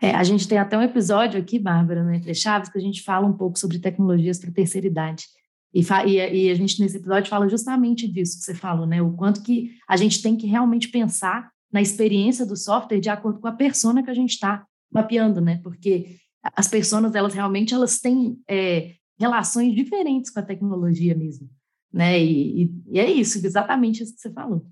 É, 0.01 0.11
a 0.15 0.25
gente 0.25 0.49
tem 0.49 0.59
até 0.59 0.77
um 0.77 0.83
episódio 0.83 1.41
aqui, 1.41 1.59
Bárbara, 1.59 2.03
no 2.03 2.13
Entre 2.13 2.35
Chaves, 2.35 2.69
que 2.69 2.79
a 2.79 2.81
gente 2.81 3.03
fala 3.03 3.27
um 3.27 3.33
pouco 3.33 3.59
sobre 3.59 3.79
tecnologias 3.79 4.39
para 4.39 4.51
terceira 4.51 4.87
idade. 4.87 5.27
E, 5.73 5.81
e, 5.81 6.51
a 6.51 6.55
gente, 6.55 6.81
nesse 6.81 6.97
episódio, 6.97 7.31
fala 7.31 7.49
justamente 7.49 8.07
disso 8.07 8.39
que 8.39 8.45
você 8.45 8.55
falou, 8.55 8.87
né? 8.87 9.01
O 9.01 9.13
quanto 9.13 9.43
que 9.43 9.71
a 9.89 9.97
gente 9.97 10.21
tem 10.21 10.37
que 10.37 10.47
realmente 10.47 10.89
pensar 10.89 11.51
na 11.73 11.81
experiência 11.81 12.45
do 12.45 12.57
software 12.57 13.01
de 13.01 13.09
acordo 13.09 13.41
com 13.41 13.49
a 13.49 13.53
persona 13.53 14.03
que 14.03 14.11
a 14.11 14.15
gente 14.15 14.31
está 14.31 14.67
mapeando, 14.93 15.41
né? 15.41 15.61
Porque 15.63 16.17
as 16.43 16.69
pessoas, 16.69 17.15
elas 17.15 17.33
realmente 17.33 17.73
elas 17.73 18.01
têm 18.01 18.39
é, 18.49 18.95
relações 19.19 19.75
diferentes 19.75 20.31
com 20.31 20.41
a 20.41 20.45
tecnologia 20.45 21.15
mesmo, 21.15 21.49
né? 21.93 22.19
E, 22.19 22.71
e, 22.89 22.99
é 22.99 23.11
isso, 23.11 23.45
exatamente 23.45 24.03
isso 24.03 24.15
que 24.15 24.21
você 24.21 24.33
falou. 24.33 24.65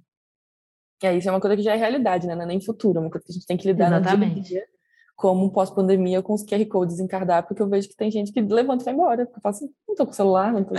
É, 1.02 1.16
isso 1.16 1.28
é 1.28 1.32
uma 1.32 1.40
coisa 1.40 1.56
que 1.56 1.62
já 1.62 1.74
é 1.74 1.76
realidade, 1.76 2.26
né? 2.26 2.34
Não 2.34 2.42
é 2.42 2.46
nem 2.46 2.60
futuro, 2.60 2.98
é 2.98 3.00
uma 3.00 3.10
coisa 3.10 3.24
que 3.26 3.32
a 3.32 3.34
gente 3.34 3.46
tem 3.46 3.56
que 3.56 3.66
lidar 3.66 3.88
exatamente. 3.88 4.36
no 4.36 4.42
dia, 4.42 4.60
dia 4.60 4.80
como 5.20 5.52
pós-pandemia 5.52 6.22
com 6.22 6.32
os 6.32 6.42
QR 6.42 6.64
Codes 6.64 6.98
em 6.98 7.06
cardápio, 7.06 7.48
porque 7.48 7.62
eu 7.62 7.68
vejo 7.68 7.86
que 7.90 7.94
tem 7.94 8.10
gente 8.10 8.32
que 8.32 8.40
levanta 8.40 8.82
e 8.82 8.86
vai 8.86 8.94
embora. 8.94 9.26
Porque 9.26 9.38
eu 9.38 9.42
falo 9.42 9.54
assim, 9.54 9.68
não 9.86 9.94
tô 9.94 10.06
com 10.06 10.12
celular, 10.14 10.50
não 10.50 10.64
tô 10.64 10.74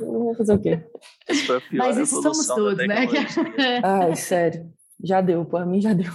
eu 0.00 0.12
vou 0.12 0.34
fazer 0.36 0.54
o 0.54 0.60
quê? 0.60 0.80
Mas 1.72 1.96
isso 1.96 2.22
somos 2.22 2.46
todos, 2.46 2.86
né? 2.86 3.08
Ai, 3.82 4.14
sério. 4.14 4.72
Já 5.02 5.20
deu, 5.20 5.44
para 5.44 5.66
mim 5.66 5.80
já 5.80 5.92
deu. 5.92 6.12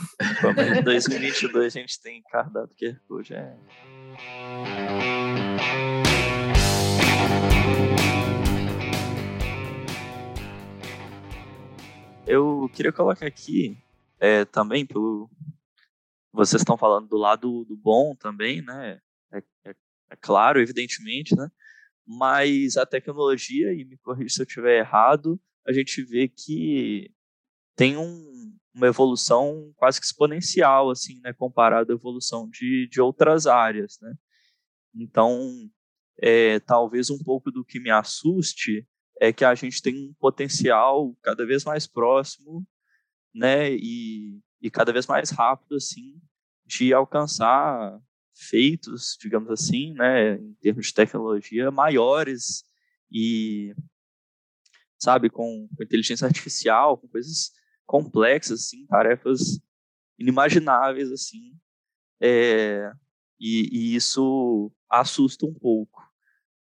Em 0.79 0.81
2022 0.81 1.75
a 1.75 1.79
gente 1.79 2.01
tem 2.01 2.23
cardápio 2.31 2.73
QR 2.79 2.97
Code, 3.07 3.33
é... 3.33 3.53
Eu 12.31 12.69
queria 12.75 12.91
colocar 12.91 13.25
aqui 13.25 13.75
é, 14.19 14.45
também, 14.45 14.85
pelo, 14.85 15.27
vocês 16.31 16.61
estão 16.61 16.77
falando 16.77 17.07
do 17.07 17.17
lado 17.17 17.65
do 17.65 17.75
bom 17.75 18.15
também, 18.15 18.61
né? 18.61 19.01
É, 19.33 19.37
é, 19.65 19.75
é, 20.11 20.15
claro, 20.15 20.61
evidentemente, 20.61 21.35
né? 21.35 21.49
Mas 22.05 22.77
a 22.77 22.85
tecnologia, 22.85 23.73
e 23.73 23.83
me 23.83 23.97
corrija 23.97 24.35
se 24.35 24.41
eu 24.41 24.45
estiver 24.45 24.77
errado, 24.77 25.41
a 25.65 25.73
gente 25.73 26.03
vê 26.03 26.27
que 26.27 27.11
tem 27.75 27.97
um, 27.97 28.55
uma 28.75 28.85
evolução 28.85 29.73
quase 29.75 29.99
que 29.99 30.05
exponencial, 30.05 30.91
assim, 30.91 31.19
né? 31.21 31.33
Comparado 31.33 31.91
à 31.91 31.95
evolução 31.95 32.47
de, 32.47 32.87
de 32.91 33.01
outras 33.01 33.47
áreas, 33.47 33.97
né? 34.03 34.13
Então, 34.93 35.67
é, 36.19 36.59
talvez 36.59 37.09
um 37.09 37.17
pouco 37.17 37.49
do 37.49 37.65
que 37.65 37.79
me 37.79 37.89
assuste 37.89 38.87
é 39.19 39.33
que 39.33 39.43
a 39.43 39.53
gente 39.55 39.81
tem 39.81 39.95
um 39.95 40.13
potencial 40.19 41.15
cada 41.21 41.45
vez 41.45 41.63
mais 41.65 41.85
próximo, 41.85 42.65
né? 43.33 43.71
E 43.73 44.39
e 44.61 44.69
cada 44.69 44.91
vez 44.91 45.07
mais 45.07 45.29
rápido, 45.29 45.75
assim, 45.75 46.21
de 46.65 46.93
alcançar 46.93 47.99
feitos, 48.35 49.17
digamos 49.19 49.49
assim, 49.49 49.93
né, 49.93 50.35
em 50.35 50.53
termos 50.55 50.87
de 50.87 50.93
tecnologia, 50.93 51.71
maiores 51.71 52.63
e, 53.11 53.73
sabe, 54.97 55.29
com, 55.29 55.67
com 55.75 55.83
inteligência 55.83 56.25
artificial, 56.25 56.97
com 56.97 57.07
coisas 57.07 57.51
complexas, 57.85 58.61
assim, 58.61 58.85
tarefas 58.85 59.59
inimagináveis, 60.17 61.11
assim, 61.11 61.53
é, 62.21 62.91
e, 63.39 63.69
e, 63.71 63.95
isso 63.95 64.71
assusta 64.89 65.45
um 65.45 65.53
pouco, 65.53 66.01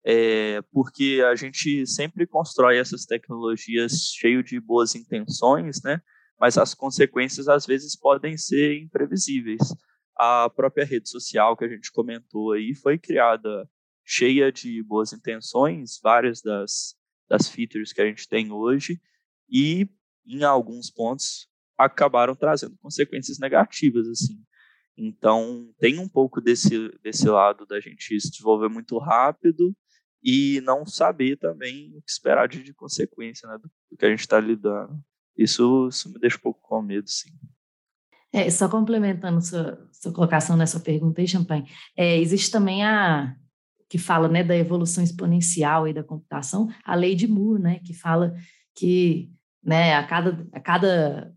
é, 0.06 0.62
porque 0.72 1.24
a 1.28 1.36
gente 1.36 1.88
sempre 1.88 2.28
constrói 2.28 2.78
essas 2.78 3.06
tecnologias 3.06 4.12
cheio 4.16 4.44
de 4.44 4.60
boas 4.60 4.94
intenções, 4.94 5.82
né, 5.84 6.00
mas 6.40 6.60
as 6.60 6.76
consequências 6.76 7.48
às 7.48 7.66
vezes 7.66 7.98
podem 7.98 8.38
ser 8.38 8.80
imprevisíveis. 8.80 9.62
A 10.16 10.50
própria 10.50 10.86
rede 10.86 11.10
social 11.10 11.58
que 11.58 11.66
a 11.66 11.68
gente 11.68 11.92
comentou 11.92 12.52
aí 12.52 12.76
foi 12.76 13.00
criada 13.00 13.68
cheia 14.06 14.52
de 14.52 14.84
boas 14.84 15.12
intenções, 15.12 16.00
várias 16.02 16.42
das, 16.42 16.96
das 17.28 17.50
features 17.50 17.92
que 17.92 18.02
a 18.02 18.06
gente 18.06 18.28
tem 18.28 18.52
hoje, 18.52 19.02
e 19.50 19.90
em 20.26 20.44
alguns 20.44 20.92
pontos 20.92 21.48
acabaram 21.78 22.36
trazendo 22.36 22.78
consequências 22.78 23.40
negativas, 23.40 24.08
assim. 24.08 24.38
Então, 24.98 25.74
tem 25.80 26.00
um 26.00 26.08
pouco 26.08 26.40
desse, 26.40 26.90
desse 27.02 27.28
lado 27.28 27.66
da 27.66 27.80
gente 27.80 28.22
se 28.22 28.30
desenvolver 28.30 28.70
muito 28.70 28.98
rápido 28.98 29.76
e 30.26 30.60
não 30.62 30.88
saber 30.88 31.38
também 31.38 31.96
o 31.96 32.02
que 32.02 32.10
esperar 32.10 32.48
de, 32.48 32.64
de 32.64 32.74
consequência 32.74 33.48
né, 33.48 33.60
do, 33.60 33.70
do 33.92 33.96
que 33.96 34.04
a 34.04 34.10
gente 34.10 34.22
está 34.22 34.40
lidando. 34.40 35.00
Isso, 35.38 35.88
isso 35.88 36.12
me 36.12 36.20
deixa 36.20 36.38
um 36.38 36.42
pouco 36.42 36.60
com 36.64 36.82
medo, 36.82 37.08
sim. 37.08 37.30
É, 38.34 38.50
só 38.50 38.68
complementando 38.68 39.40
sua, 39.40 39.88
sua 39.92 40.12
colocação 40.12 40.58
nessa 40.58 40.80
pergunta 40.80 41.22
aí, 41.22 41.28
Champagne, 41.28 41.70
é, 41.96 42.18
existe 42.18 42.50
também 42.50 42.84
a 42.84 43.36
que 43.88 44.00
fala 44.00 44.28
né, 44.28 44.44
da 44.44 44.58
evolução 44.58 45.04
exponencial 45.04 45.88
e 45.88 45.94
da 45.94 46.04
computação, 46.04 46.68
a 46.84 46.96
lei 46.96 47.14
de 47.14 47.28
Moore, 47.28 47.62
né, 47.62 47.80
que 47.86 47.94
fala 47.94 48.34
que 48.76 49.32
né, 49.64 49.94
a, 49.94 50.04
cada, 50.08 50.48
a 50.52 50.60
cada 50.60 51.32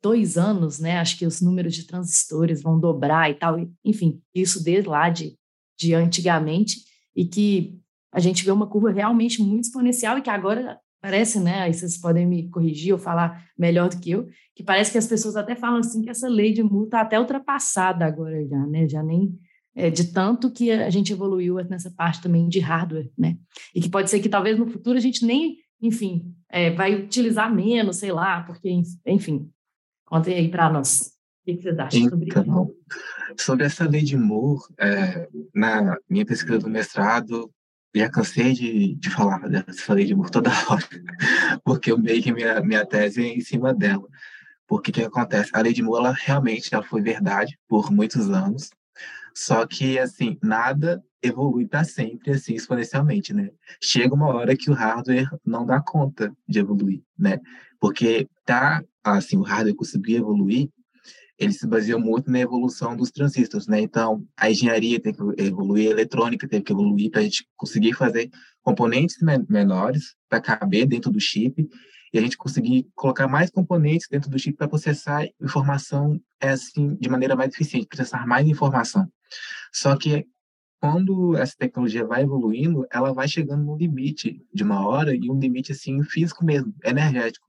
dois 0.00 0.38
anos, 0.38 0.78
né, 0.78 0.98
acho 1.00 1.18
que 1.18 1.26
os 1.26 1.40
números 1.40 1.74
de 1.74 1.88
transistores 1.88 2.62
vão 2.62 2.78
dobrar 2.78 3.28
e 3.28 3.34
tal, 3.34 3.58
enfim, 3.84 4.22
isso 4.32 4.62
desde 4.62 4.88
lá 4.88 5.10
de, 5.10 5.36
de 5.76 5.92
antigamente, 5.92 6.84
e 7.16 7.26
que 7.26 7.78
a 8.12 8.20
gente 8.20 8.44
vê 8.44 8.50
uma 8.50 8.66
curva 8.66 8.90
realmente 8.90 9.42
muito 9.42 9.64
exponencial 9.64 10.18
e 10.18 10.22
que 10.22 10.30
agora 10.30 10.78
parece, 11.00 11.38
né? 11.40 11.60
Aí 11.60 11.74
vocês 11.74 11.98
podem 11.98 12.26
me 12.26 12.48
corrigir 12.48 12.92
ou 12.92 12.98
falar 12.98 13.44
melhor 13.56 13.88
do 13.88 13.98
que 13.98 14.10
eu, 14.10 14.26
que 14.54 14.62
parece 14.62 14.90
que 14.90 14.98
as 14.98 15.06
pessoas 15.06 15.36
até 15.36 15.54
falam 15.54 15.78
assim 15.78 16.02
que 16.02 16.10
essa 16.10 16.28
lei 16.28 16.52
de 16.52 16.62
multa 16.62 16.96
está 16.96 17.00
até 17.00 17.20
ultrapassada 17.20 18.04
agora 18.04 18.44
já, 18.46 18.66
né? 18.66 18.88
Já 18.88 19.02
nem 19.02 19.38
é, 19.74 19.90
de 19.90 20.12
tanto 20.12 20.50
que 20.50 20.72
a 20.72 20.90
gente 20.90 21.12
evoluiu 21.12 21.54
nessa 21.68 21.90
parte 21.90 22.20
também 22.20 22.48
de 22.48 22.58
hardware, 22.58 23.10
né? 23.16 23.38
E 23.72 23.80
que 23.80 23.88
pode 23.88 24.10
ser 24.10 24.18
que 24.18 24.28
talvez 24.28 24.58
no 24.58 24.66
futuro 24.66 24.98
a 24.98 25.00
gente 25.00 25.24
nem, 25.24 25.56
enfim, 25.80 26.34
é, 26.50 26.70
vai 26.70 26.96
utilizar 26.96 27.54
menos, 27.54 27.98
sei 27.98 28.10
lá, 28.10 28.42
porque, 28.42 28.68
enfim, 29.06 29.48
contem 30.04 30.34
aí 30.34 30.50
para 30.50 30.68
nós. 30.68 31.12
O 31.46 31.54
que 31.54 31.62
vocês 31.62 31.78
acham 31.78 32.08
sobre 32.10 32.26
então, 32.26 32.42
isso? 32.42 33.44
Sobre 33.44 33.66
essa 33.66 33.88
lei 33.88 34.02
de 34.02 34.16
Moore, 34.16 34.60
é, 34.78 35.28
na 35.54 35.96
minha 36.10 36.26
pesquisa 36.26 36.58
do 36.58 36.68
mestrado, 36.68 37.48
já 37.94 38.10
cansei 38.10 38.52
de, 38.52 38.94
de 38.94 39.10
falar 39.10 39.48
dessa 39.48 39.94
lei 39.94 40.04
de 40.04 40.14
Moore 40.14 40.30
toda 40.30 40.50
hora, 40.68 40.88
porque 41.64 41.90
eu 41.90 41.98
meio 41.98 42.22
que 42.22 42.32
minha, 42.32 42.60
minha 42.60 42.86
tese 42.86 43.22
é 43.22 43.28
em 43.28 43.40
cima 43.40 43.74
dela. 43.74 44.06
Porque 44.66 44.90
o 44.90 44.94
que 44.94 45.02
acontece? 45.02 45.50
A 45.54 45.60
lei 45.60 45.72
de 45.72 45.82
Moore, 45.82 46.06
ela 46.06 46.12
realmente 46.12 46.74
ela 46.74 46.82
foi 46.82 47.00
verdade 47.00 47.58
por 47.66 47.90
muitos 47.90 48.30
anos, 48.30 48.70
só 49.34 49.66
que, 49.66 49.98
assim, 49.98 50.36
nada 50.42 51.02
evolui 51.22 51.66
para 51.66 51.84
sempre, 51.84 52.32
assim, 52.32 52.54
exponencialmente, 52.54 53.32
né? 53.32 53.50
Chega 53.80 54.14
uma 54.14 54.28
hora 54.28 54.56
que 54.56 54.70
o 54.70 54.74
hardware 54.74 55.28
não 55.44 55.64
dá 55.64 55.80
conta 55.80 56.32
de 56.46 56.58
evoluir, 56.58 57.02
né? 57.18 57.38
Porque 57.80 58.28
tá, 58.44 58.82
assim, 59.02 59.36
o 59.36 59.42
hardware 59.42 59.76
conseguir 59.76 60.16
evoluir 60.16 60.70
ele 61.38 61.52
se 61.52 61.66
baseia 61.66 61.96
muito 61.96 62.30
na 62.30 62.40
evolução 62.40 62.96
dos 62.96 63.10
transistores, 63.10 63.66
né? 63.68 63.80
Então, 63.80 64.26
a 64.36 64.50
engenharia 64.50 65.00
tem 65.00 65.12
que 65.12 65.22
evoluir, 65.38 65.88
a 65.88 65.92
eletrônica 65.92 66.48
tem 66.48 66.60
que 66.60 66.72
evoluir 66.72 67.10
para 67.10 67.20
a 67.20 67.24
gente 67.24 67.46
conseguir 67.56 67.92
fazer 67.92 68.28
componentes 68.62 69.16
menores 69.48 70.16
para 70.28 70.40
caber 70.40 70.86
dentro 70.86 71.10
do 71.10 71.20
chip 71.20 71.68
e 72.12 72.18
a 72.18 72.22
gente 72.22 72.36
conseguir 72.36 72.88
colocar 72.94 73.28
mais 73.28 73.50
componentes 73.50 74.08
dentro 74.10 74.28
do 74.28 74.38
chip 74.38 74.56
para 74.56 74.68
processar 74.68 75.26
informação 75.40 76.20
é 76.40 76.50
assim 76.50 76.96
de 76.96 77.08
maneira 77.08 77.36
mais 77.36 77.52
eficiente, 77.52 77.86
processar 77.86 78.26
mais 78.26 78.46
informação. 78.46 79.06
Só 79.72 79.96
que 79.96 80.26
quando 80.80 81.36
essa 81.36 81.54
tecnologia 81.56 82.04
vai 82.04 82.22
evoluindo, 82.22 82.86
ela 82.90 83.12
vai 83.12 83.28
chegando 83.28 83.64
no 83.64 83.76
limite 83.76 84.40
de 84.52 84.62
uma 84.62 84.86
hora 84.86 85.14
e 85.14 85.30
um 85.30 85.38
limite 85.38 85.72
assim 85.72 86.02
físico 86.02 86.44
mesmo, 86.44 86.74
energético 86.84 87.47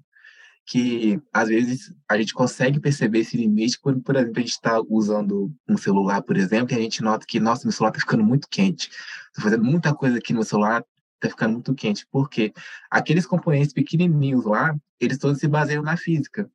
que 0.70 1.20
às 1.34 1.48
vezes 1.48 1.92
a 2.08 2.16
gente 2.16 2.32
consegue 2.32 2.80
perceber 2.80 3.22
esse 3.22 3.36
limite 3.36 3.80
quando, 3.80 4.04
por 4.04 4.16
exemplo, 4.16 4.38
a 4.38 4.42
gente 4.42 4.52
está 4.52 4.80
usando 4.88 5.52
um 5.68 5.76
celular, 5.76 6.22
por 6.22 6.38
exemplo, 6.38 6.72
e 6.72 6.78
a 6.78 6.82
gente 6.82 7.02
nota 7.02 7.26
que, 7.28 7.40
nossa, 7.40 7.66
meu 7.66 7.72
celular 7.72 7.90
está 7.90 8.02
ficando 8.02 8.24
muito 8.24 8.48
quente. 8.48 8.88
Estou 9.30 9.46
fazendo 9.46 9.64
muita 9.64 9.96
coisa 9.96 10.20
aqui 10.20 10.32
no 10.32 10.38
meu 10.38 10.46
celular, 10.46 10.86
está 11.16 11.28
ficando 11.28 11.54
muito 11.54 11.74
quente. 11.74 12.06
Porque 12.12 12.54
aqueles 12.88 13.26
componentes 13.26 13.74
pequenininhos 13.74 14.46
lá, 14.46 14.76
eles 15.00 15.18
todos 15.18 15.40
se 15.40 15.48
baseiam 15.48 15.82
na 15.82 15.98
física. 15.98 16.48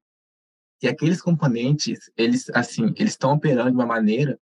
E 0.80 0.86
aqueles 0.86 1.20
componentes, 1.20 2.08
eles, 2.16 2.48
assim, 2.50 2.94
eles 2.96 3.14
estão 3.14 3.32
operando 3.32 3.70
de 3.70 3.76
uma 3.76 3.86
maneira 3.86 4.38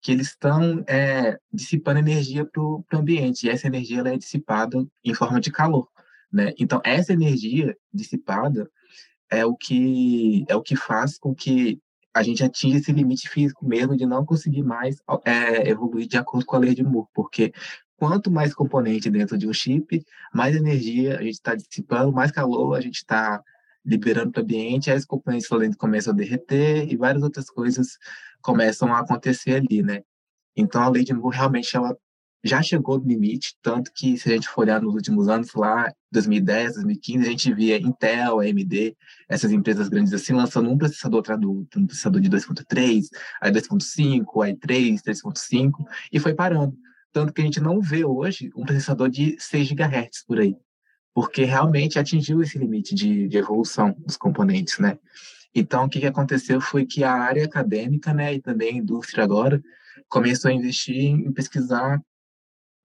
que 0.00 0.12
eles 0.12 0.28
estão 0.28 0.82
é, 0.88 1.38
dissipando 1.52 1.98
energia 1.98 2.46
para 2.46 2.62
o 2.62 2.82
ambiente. 2.94 3.46
E 3.46 3.50
essa 3.50 3.66
energia 3.66 3.98
ela 3.98 4.08
é 4.08 4.16
dissipada 4.16 4.82
em 5.04 5.12
forma 5.12 5.38
de 5.42 5.50
calor. 5.50 5.90
Né? 6.32 6.54
Então, 6.58 6.80
essa 6.82 7.12
energia 7.12 7.76
dissipada, 7.92 8.70
é 9.30 9.44
o 9.46 9.54
que 9.54 10.44
é 10.48 10.56
o 10.56 10.62
que 10.62 10.76
faz 10.76 11.18
com 11.18 11.34
que 11.34 11.80
a 12.12 12.22
gente 12.22 12.42
atinja 12.42 12.78
esse 12.78 12.92
limite 12.92 13.28
físico 13.28 13.64
mesmo 13.64 13.96
de 13.96 14.04
não 14.04 14.26
conseguir 14.26 14.62
mais 14.62 14.96
é, 15.24 15.68
evoluir 15.68 16.08
de 16.08 16.16
acordo 16.16 16.44
com 16.44 16.56
a 16.56 16.58
lei 16.58 16.74
de 16.74 16.82
Moore, 16.82 17.08
porque 17.14 17.52
quanto 17.96 18.30
mais 18.30 18.52
componente 18.52 19.10
dentro 19.10 19.38
de 19.38 19.46
um 19.46 19.52
chip, 19.52 20.04
mais 20.34 20.56
energia 20.56 21.18
a 21.18 21.22
gente 21.22 21.34
está 21.34 21.54
dissipando, 21.54 22.12
mais 22.12 22.32
calor 22.32 22.76
a 22.76 22.80
gente 22.80 22.96
está 22.96 23.42
liberando 23.84 24.32
para 24.32 24.40
o 24.40 24.44
ambiente, 24.44 24.90
aí 24.90 24.96
os 24.98 25.04
componentes 25.04 25.48
dentro 25.48 25.78
começam 25.78 26.12
a 26.12 26.16
derreter 26.16 26.90
e 26.92 26.96
várias 26.96 27.22
outras 27.22 27.48
coisas 27.48 27.98
começam 28.42 28.92
a 28.92 29.00
acontecer 29.00 29.54
ali, 29.54 29.82
né? 29.82 30.02
Então 30.56 30.82
a 30.82 30.88
lei 30.88 31.04
de 31.04 31.14
Moore 31.14 31.36
realmente 31.36 31.76
ela 31.76 31.96
já 32.42 32.62
chegou 32.62 32.98
no 32.98 33.06
limite, 33.06 33.54
tanto 33.62 33.92
que 33.92 34.16
se 34.16 34.28
a 34.30 34.32
gente 34.32 34.48
for 34.48 34.62
olhar 34.62 34.80
nos 34.80 34.94
últimos 34.94 35.28
anos, 35.28 35.52
lá 35.54 35.92
2010, 36.10 36.74
2015, 36.74 37.26
a 37.26 37.30
gente 37.30 37.54
via 37.54 37.78
Intel, 37.78 38.40
AMD, 38.40 38.96
essas 39.28 39.52
empresas 39.52 39.88
grandes 39.88 40.12
assim, 40.12 40.32
lançando 40.32 40.70
um 40.70 40.78
processador 40.78 41.20
atrás 41.20 41.40
do 41.40 41.52
outro, 41.52 41.80
um 41.80 41.86
processador 41.86 42.20
de 42.20 42.30
2.3, 42.30 43.04
aí 43.40 43.52
2.5, 43.52 44.44
aí 44.44 44.56
3, 44.56 45.02
3.5, 45.02 45.72
e 46.12 46.18
foi 46.18 46.34
parando. 46.34 46.76
Tanto 47.12 47.32
que 47.32 47.42
a 47.42 47.44
gente 47.44 47.60
não 47.60 47.80
vê 47.80 48.04
hoje 48.04 48.50
um 48.56 48.64
processador 48.64 49.10
de 49.10 49.36
6 49.38 49.72
GHz 49.72 50.24
por 50.26 50.40
aí, 50.40 50.56
porque 51.12 51.44
realmente 51.44 51.98
atingiu 51.98 52.40
esse 52.42 52.58
limite 52.58 52.94
de, 52.94 53.28
de 53.28 53.36
evolução 53.36 53.94
dos 53.98 54.16
componentes, 54.16 54.78
né? 54.78 54.98
Então, 55.54 55.84
o 55.84 55.88
que, 55.88 56.00
que 56.00 56.06
aconteceu 56.06 56.60
foi 56.60 56.86
que 56.86 57.02
a 57.02 57.12
área 57.12 57.44
acadêmica, 57.44 58.14
né, 58.14 58.34
e 58.34 58.40
também 58.40 58.70
a 58.70 58.78
indústria 58.78 59.24
agora, 59.24 59.60
começou 60.08 60.48
a 60.48 60.54
investir 60.54 60.96
em 60.96 61.32
pesquisar 61.32 62.00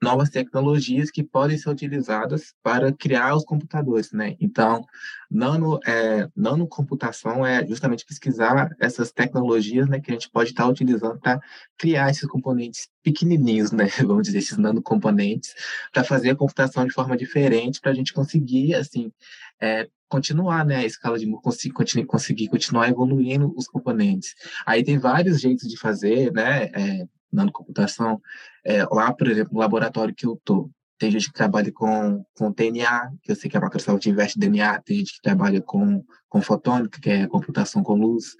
novas 0.06 0.30
tecnologias 0.30 1.10
que 1.10 1.24
podem 1.24 1.58
ser 1.58 1.70
utilizadas 1.70 2.54
para 2.62 2.94
criar 2.94 3.36
os 3.36 3.44
computadores, 3.44 4.12
né? 4.12 4.36
Então, 4.40 4.86
nano, 5.30 5.80
é, 5.84 6.30
nanocomputação 6.36 7.44
é 7.44 7.66
justamente 7.66 8.06
pesquisar 8.06 8.70
essas 8.80 9.12
tecnologias, 9.12 9.90
né, 9.90 10.00
que 10.00 10.12
a 10.12 10.14
gente 10.14 10.30
pode 10.30 10.52
estar 10.52 10.68
utilizando 10.68 11.20
para 11.20 11.40
criar 11.76 12.12
esses 12.12 12.28
componentes 12.28 12.88
pequenininhos, 13.02 13.72
né, 13.72 13.86
vamos 14.06 14.24
dizer, 14.24 14.38
esses 14.38 14.60
nanocomponentes, 14.60 15.56
para 15.92 16.04
fazer 16.04 16.30
a 16.30 16.36
computação 16.36 16.86
de 16.86 16.94
forma 16.94 17.18
diferente, 17.18 17.82
para 17.82 17.92
a 17.92 17.96
gente 17.96 18.14
conseguir, 18.14 18.76
assim, 18.76 19.12
é, 19.60 19.90
continuar, 20.08 20.64
né, 20.64 20.78
a 20.78 20.86
escala 20.86 21.18
de 21.18 21.26
conseguir, 21.42 22.06
conseguir 22.06 22.48
continuar 22.48 22.90
evoluindo 22.90 23.52
os 23.58 23.68
componentes. 23.68 24.36
Aí 24.68 24.84
tem 24.84 25.00
vários 25.00 25.42
jeitos 25.42 25.68
de 25.68 25.78
fazer, 25.80 26.32
né, 26.32 26.66
é, 26.76 27.08
nanocomputação. 27.36 28.22
É, 28.64 28.84
lá, 28.86 29.14
por 29.14 29.28
exemplo, 29.28 29.54
no 29.54 29.60
laboratório 29.60 30.16
que 30.16 30.26
eu 30.26 30.40
tô, 30.44 30.70
tem 30.98 31.12
gente 31.12 31.28
que 31.28 31.34
trabalha 31.34 31.72
com, 31.72 32.24
com 32.34 32.52
DNA, 32.52 33.12
que 33.22 33.32
eu 33.32 33.36
sei 33.36 33.50
que 33.50 33.58
a 33.58 33.62
Microsoft 33.62 34.06
investe 34.06 34.40
DNA, 34.40 34.82
tem 34.82 34.98
gente 34.98 35.16
que 35.16 35.22
trabalha 35.22 35.62
com, 35.62 36.04
com 36.30 36.42
fotônica, 36.42 37.00
que 37.02 37.10
é 37.10 37.28
computação 37.28 37.84
com 37.84 37.96
luz. 37.96 38.36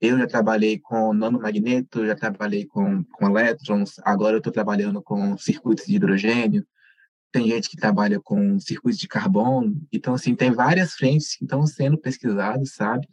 Eu 0.00 0.16
já 0.16 0.26
trabalhei 0.26 0.78
com 0.78 1.12
nanomagneto, 1.12 2.06
já 2.06 2.14
trabalhei 2.14 2.64
com, 2.64 3.04
com 3.04 3.26
elétrons, 3.26 3.96
agora 4.04 4.34
eu 4.34 4.38
estou 4.38 4.52
trabalhando 4.52 5.02
com 5.02 5.36
circuitos 5.36 5.86
de 5.86 5.96
hidrogênio. 5.96 6.66
Tem 7.30 7.48
gente 7.48 7.68
que 7.68 7.76
trabalha 7.76 8.20
com 8.20 8.58
circuitos 8.58 8.98
de 8.98 9.06
carbono. 9.06 9.80
Então, 9.92 10.14
assim, 10.14 10.34
tem 10.34 10.50
várias 10.50 10.94
frentes 10.94 11.36
que 11.36 11.44
estão 11.44 11.66
sendo 11.66 11.98
pesquisadas, 11.98 12.74
sabe? 12.74 13.06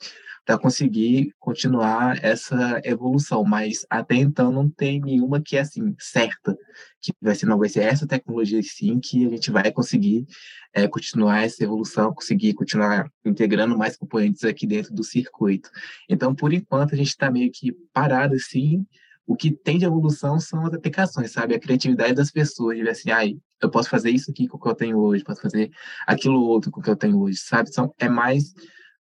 para 0.45 0.60
conseguir 0.60 1.34
continuar 1.39 2.24
essa 2.24 2.79
evolução, 2.84 3.43
mas 3.43 3.86
até 3.89 4.15
então 4.15 4.51
não 4.51 4.69
tem 4.69 5.01
nenhuma 5.01 5.41
que 5.41 5.57
é 5.57 5.62
assim 5.62 5.95
certa, 6.00 6.55
que 7.01 7.12
vai 7.19 7.34
ser 7.34 7.48
não 7.48 7.57
vai 7.57 7.67
ser 7.67 7.81
essa 7.81 8.05
tecnologia 8.05 8.62
sim 8.62 9.00
que 9.00 9.25
a 9.25 9.29
gente 9.29 9.50
vai 9.50 9.72
conseguir 9.72 10.27
é, 10.72 10.88
continuar 10.88 11.43
essa 11.43 11.63
evolução, 11.63 12.13
conseguir 12.13 12.53
continuar 12.53 13.10
integrando 13.25 13.75
mais 13.75 13.98
componentes 13.98 14.43
aqui 14.43 14.67
dentro 14.67 14.93
do 14.93 15.03
circuito. 15.03 15.69
Então, 16.07 16.36
por 16.36 16.53
enquanto 16.53 16.93
a 16.93 16.98
gente 16.98 17.10
está 17.10 17.31
meio 17.31 17.51
que 17.51 17.72
parado 17.91 18.36
assim. 18.36 18.86
O 19.27 19.36
que 19.36 19.50
tem 19.50 19.79
de 19.79 19.86
evolução 19.86 20.39
são 20.39 20.67
as 20.67 20.74
aplicações, 20.75 21.31
sabe? 21.31 21.55
A 21.55 21.60
criatividade 21.60 22.13
das 22.13 22.29
pessoas, 22.29 22.77
de 22.77 22.84
ver 22.84 22.91
assim, 22.91 23.10
ai, 23.10 23.36
eu 23.62 23.70
posso 23.70 23.90
fazer 23.90 24.10
isso 24.10 24.32
aqui 24.32 24.48
com 24.48 24.58
o 24.58 24.60
que 24.60 24.68
eu 24.68 24.76
tenho 24.76 24.98
hoje, 25.00 25.24
posso 25.24 25.42
fazer 25.42 25.72
aquilo 26.06 26.42
outro 26.42 26.72
com 26.72 26.80
o 26.80 26.84
que 26.84 26.90
eu 26.90 26.96
tenho 26.96 27.20
hoje, 27.20 27.38
sabe? 27.38 27.70
Então, 27.70 27.94
é 27.98 28.10
mais 28.10 28.54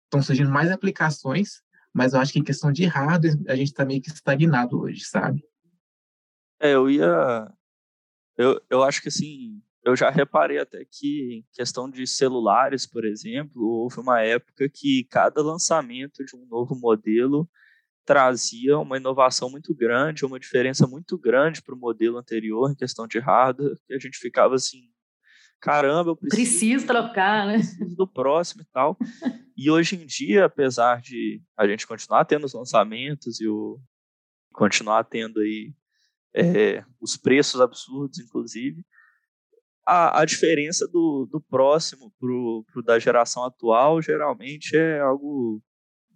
estão 0.06 0.22
surgindo 0.22 0.50
mais 0.50 0.72
aplicações, 0.72 1.62
mas 1.94 2.14
eu 2.14 2.20
acho 2.20 2.32
que 2.32 2.40
em 2.40 2.44
questão 2.44 2.72
de 2.72 2.86
hardware 2.86 3.38
a 3.48 3.56
gente 3.56 3.68
está 3.68 3.86
meio 3.86 4.02
que 4.02 4.10
estagnado 4.10 4.80
hoje, 4.80 5.04
sabe? 5.04 5.44
É, 6.60 6.74
eu 6.74 6.90
ia. 6.90 7.52
Eu, 8.38 8.62
eu 8.70 8.84
acho 8.84 9.02
que 9.02 9.08
assim, 9.08 9.62
eu 9.84 9.96
já 9.96 10.10
reparei 10.10 10.58
até 10.58 10.86
que 10.86 11.38
em 11.38 11.46
questão 11.54 11.90
de 11.90 12.06
celulares, 12.06 12.86
por 12.86 13.06
exemplo, 13.06 13.66
houve 13.66 14.00
uma 14.00 14.22
época 14.22 14.70
que 14.70 15.06
cada 15.06 15.42
lançamento 15.42 16.24
de 16.26 16.36
um 16.36 16.46
novo 16.46 16.76
modelo 16.76 17.50
trazia 18.06 18.78
uma 18.78 18.98
inovação 18.98 19.50
muito 19.50 19.74
grande, 19.74 20.26
uma 20.26 20.40
diferença 20.40 20.86
muito 20.86 21.18
grande 21.18 21.62
para 21.62 21.74
o 21.74 21.78
modelo 21.78 22.18
anterior 22.18 22.72
em 22.72 22.76
questão 22.76 23.08
de 23.08 23.20
hardware, 23.20 23.76
que 23.88 23.94
a 23.94 24.00
gente 24.00 24.18
ficava 24.18 24.56
assim, 24.56 24.90
caramba, 25.60 26.12
eu 26.12 26.16
preciso, 26.16 26.50
preciso 26.50 26.88
trocar, 26.88 27.48
né? 27.48 27.60
Do 27.98 28.08
próximo 28.08 28.62
e 28.62 28.66
tal. 28.72 28.96
e 29.58 29.72
hoje 29.72 29.96
em 29.96 30.06
dia, 30.06 30.46
apesar 30.46 31.02
de 31.02 31.42
a 31.58 31.68
gente 31.68 31.88
continuar 31.88 32.26
tendo 32.26 32.46
os 32.46 32.54
lançamentos 32.54 33.42
e 33.42 33.48
o 33.48 33.80
continuar 34.54 35.04
tendo 35.04 35.40
aí 35.42 35.74
é, 36.34 36.84
os 37.02 37.18
preços 37.18 37.60
absurdos, 37.60 38.20
inclusive, 38.20 38.86
a, 39.86 40.22
a 40.22 40.26
diferença 40.26 40.88
do, 40.88 41.28
do 41.30 41.42
próximo 41.42 42.12
pro, 42.20 42.66
pro 42.72 42.82
da 42.82 42.98
geração 42.98 43.44
atual 43.44 44.02
geralmente 44.02 44.76
é 44.76 45.00
algo 45.00 45.62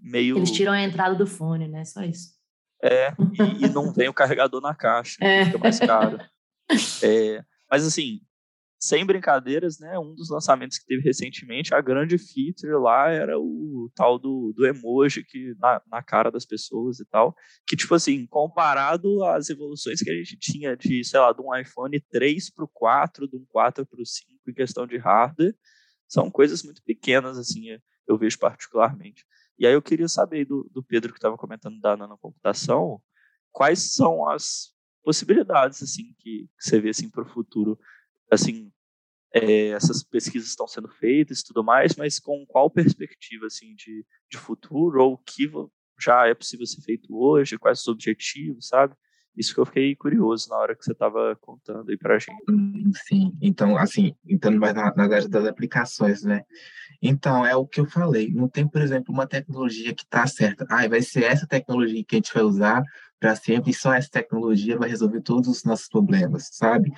meio. 0.02 0.38
Eles 0.38 0.52
tiram 0.52 0.72
a 0.72 0.82
entrada 0.82 1.16
do 1.16 1.28
fone, 1.28 1.68
né? 1.68 1.86
Só 1.86 2.02
isso. 2.04 2.38
É, 2.82 3.12
e, 3.60 3.66
e 3.66 3.70
não 3.70 3.92
vem 3.92 4.08
o 4.08 4.14
carregador 4.14 4.62
na 4.62 4.74
caixa, 4.74 5.18
é. 5.22 5.46
fica 5.46 5.58
mais 5.58 5.80
caro. 5.80 6.18
É, 7.04 7.44
mas 7.70 7.86
assim, 7.86 8.22
sem 8.80 9.06
brincadeiras, 9.06 9.80
né, 9.80 10.00
um 10.00 10.16
dos 10.16 10.30
lançamentos 10.30 10.78
que 10.78 10.86
teve 10.86 11.02
recentemente, 11.02 11.74
a 11.74 11.82
grande 11.82 12.18
feature 12.18 12.82
lá 12.82 13.10
era 13.10 13.38
o 13.38 13.92
tal 13.94 14.18
do, 14.18 14.54
do 14.56 14.66
emoji 14.66 15.24
que 15.24 15.54
na, 15.60 15.82
na 15.92 16.02
cara 16.02 16.32
das 16.32 16.46
pessoas 16.46 17.00
e 17.00 17.06
tal, 17.06 17.36
que 17.68 17.76
tipo 17.76 17.94
assim, 17.94 18.26
comparado 18.26 19.26
às 19.26 19.50
evoluções 19.50 20.02
que 20.02 20.10
a 20.10 20.16
gente 20.16 20.38
tinha 20.40 20.78
de, 20.78 21.04
sei 21.04 21.20
lá, 21.20 21.34
de 21.34 21.42
um 21.42 21.54
iPhone 21.54 22.00
3 22.10 22.50
para 22.52 22.64
o 22.64 22.70
4, 22.70 23.28
de 23.28 23.36
um 23.36 23.46
4 23.50 23.86
para 23.86 24.02
o 24.02 24.06
5 24.06 24.30
em 24.48 24.54
questão 24.54 24.88
de 24.88 24.98
hardware, 24.98 25.54
são 26.08 26.32
coisas 26.32 26.64
muito 26.64 26.82
pequenas, 26.84 27.38
assim, 27.38 27.78
eu 28.08 28.18
vejo 28.18 28.40
particularmente. 28.40 29.26
E 29.60 29.68
aí 29.68 29.74
eu 29.74 29.82
queria 29.82 30.08
saber 30.08 30.46
do, 30.46 30.70
do 30.72 30.82
Pedro 30.82 31.12
que 31.12 31.20
estava 31.20 31.38
comentando 31.38 31.80
da 31.80 31.98
nanocomputação, 31.98 33.02
quais 33.52 33.94
são 33.94 34.28
as 34.28 34.74
possibilidades, 35.04 35.84
assim, 35.84 36.14
que, 36.18 36.48
que 36.48 36.50
você 36.58 36.80
vê, 36.80 36.90
assim, 36.90 37.10
para 37.10 37.24
o 37.24 37.30
futuro 37.30 37.78
assim, 38.32 38.72
é, 39.34 39.70
essas 39.70 40.04
pesquisas 40.04 40.50
estão 40.50 40.68
sendo 40.68 40.88
feitas 40.88 41.40
e 41.40 41.46
tudo 41.46 41.64
mais, 41.64 41.96
mas 41.96 42.20
com 42.20 42.46
qual 42.48 42.70
perspectiva, 42.70 43.48
assim, 43.48 43.74
de, 43.76 44.06
de 44.30 44.38
futuro, 44.38 45.04
ou 45.04 45.14
o 45.14 45.18
que 45.18 45.50
já 46.00 46.28
é 46.28 46.34
possível 46.34 46.66
ser 46.66 46.82
feito 46.82 47.16
hoje, 47.16 47.58
quais 47.58 47.82
os 47.82 47.88
objetivos, 47.88 48.68
sabe? 48.68 48.96
Isso 49.36 49.54
que 49.54 49.60
eu 49.60 49.66
fiquei 49.66 49.96
curioso 49.96 50.50
na 50.50 50.58
hora 50.58 50.76
que 50.76 50.84
você 50.84 50.92
estava 50.92 51.36
contando 51.40 51.90
aí 51.90 51.98
para 51.98 52.16
a 52.16 52.20
gente. 52.20 52.44
Sim, 53.08 53.38
então, 53.42 53.78
assim, 53.78 54.16
entrando 54.28 54.60
mais 54.60 54.74
na, 54.74 54.94
na 54.94 55.08
das 55.08 55.46
aplicações, 55.46 56.24
né? 56.24 56.44
Então, 57.02 57.46
é 57.46 57.56
o 57.56 57.66
que 57.66 57.80
eu 57.80 57.86
falei. 57.86 58.30
Não 58.32 58.50
tem, 58.50 58.68
por 58.68 58.82
exemplo, 58.82 59.14
uma 59.14 59.26
tecnologia 59.26 59.94
que 59.94 60.04
está 60.04 60.28
certa. 60.28 60.66
Ah, 60.70 60.88
vai 60.88 61.02
ser 61.02 61.24
essa 61.24 61.48
tecnologia 61.48 62.04
que 62.04 62.16
a 62.16 62.18
gente 62.18 62.34
vai 62.34 62.44
usar 62.44 62.84
para 63.20 63.36
sempre 63.36 63.72
e 63.72 63.74
só 63.74 63.94
essa 63.94 64.10
tecnologia 64.10 64.78
vai 64.78 64.90
resolver 64.90 65.22
todos 65.22 65.50
os 65.50 65.64
nossos 65.64 65.88
problemas, 65.88 66.50
sabe? 66.52 66.92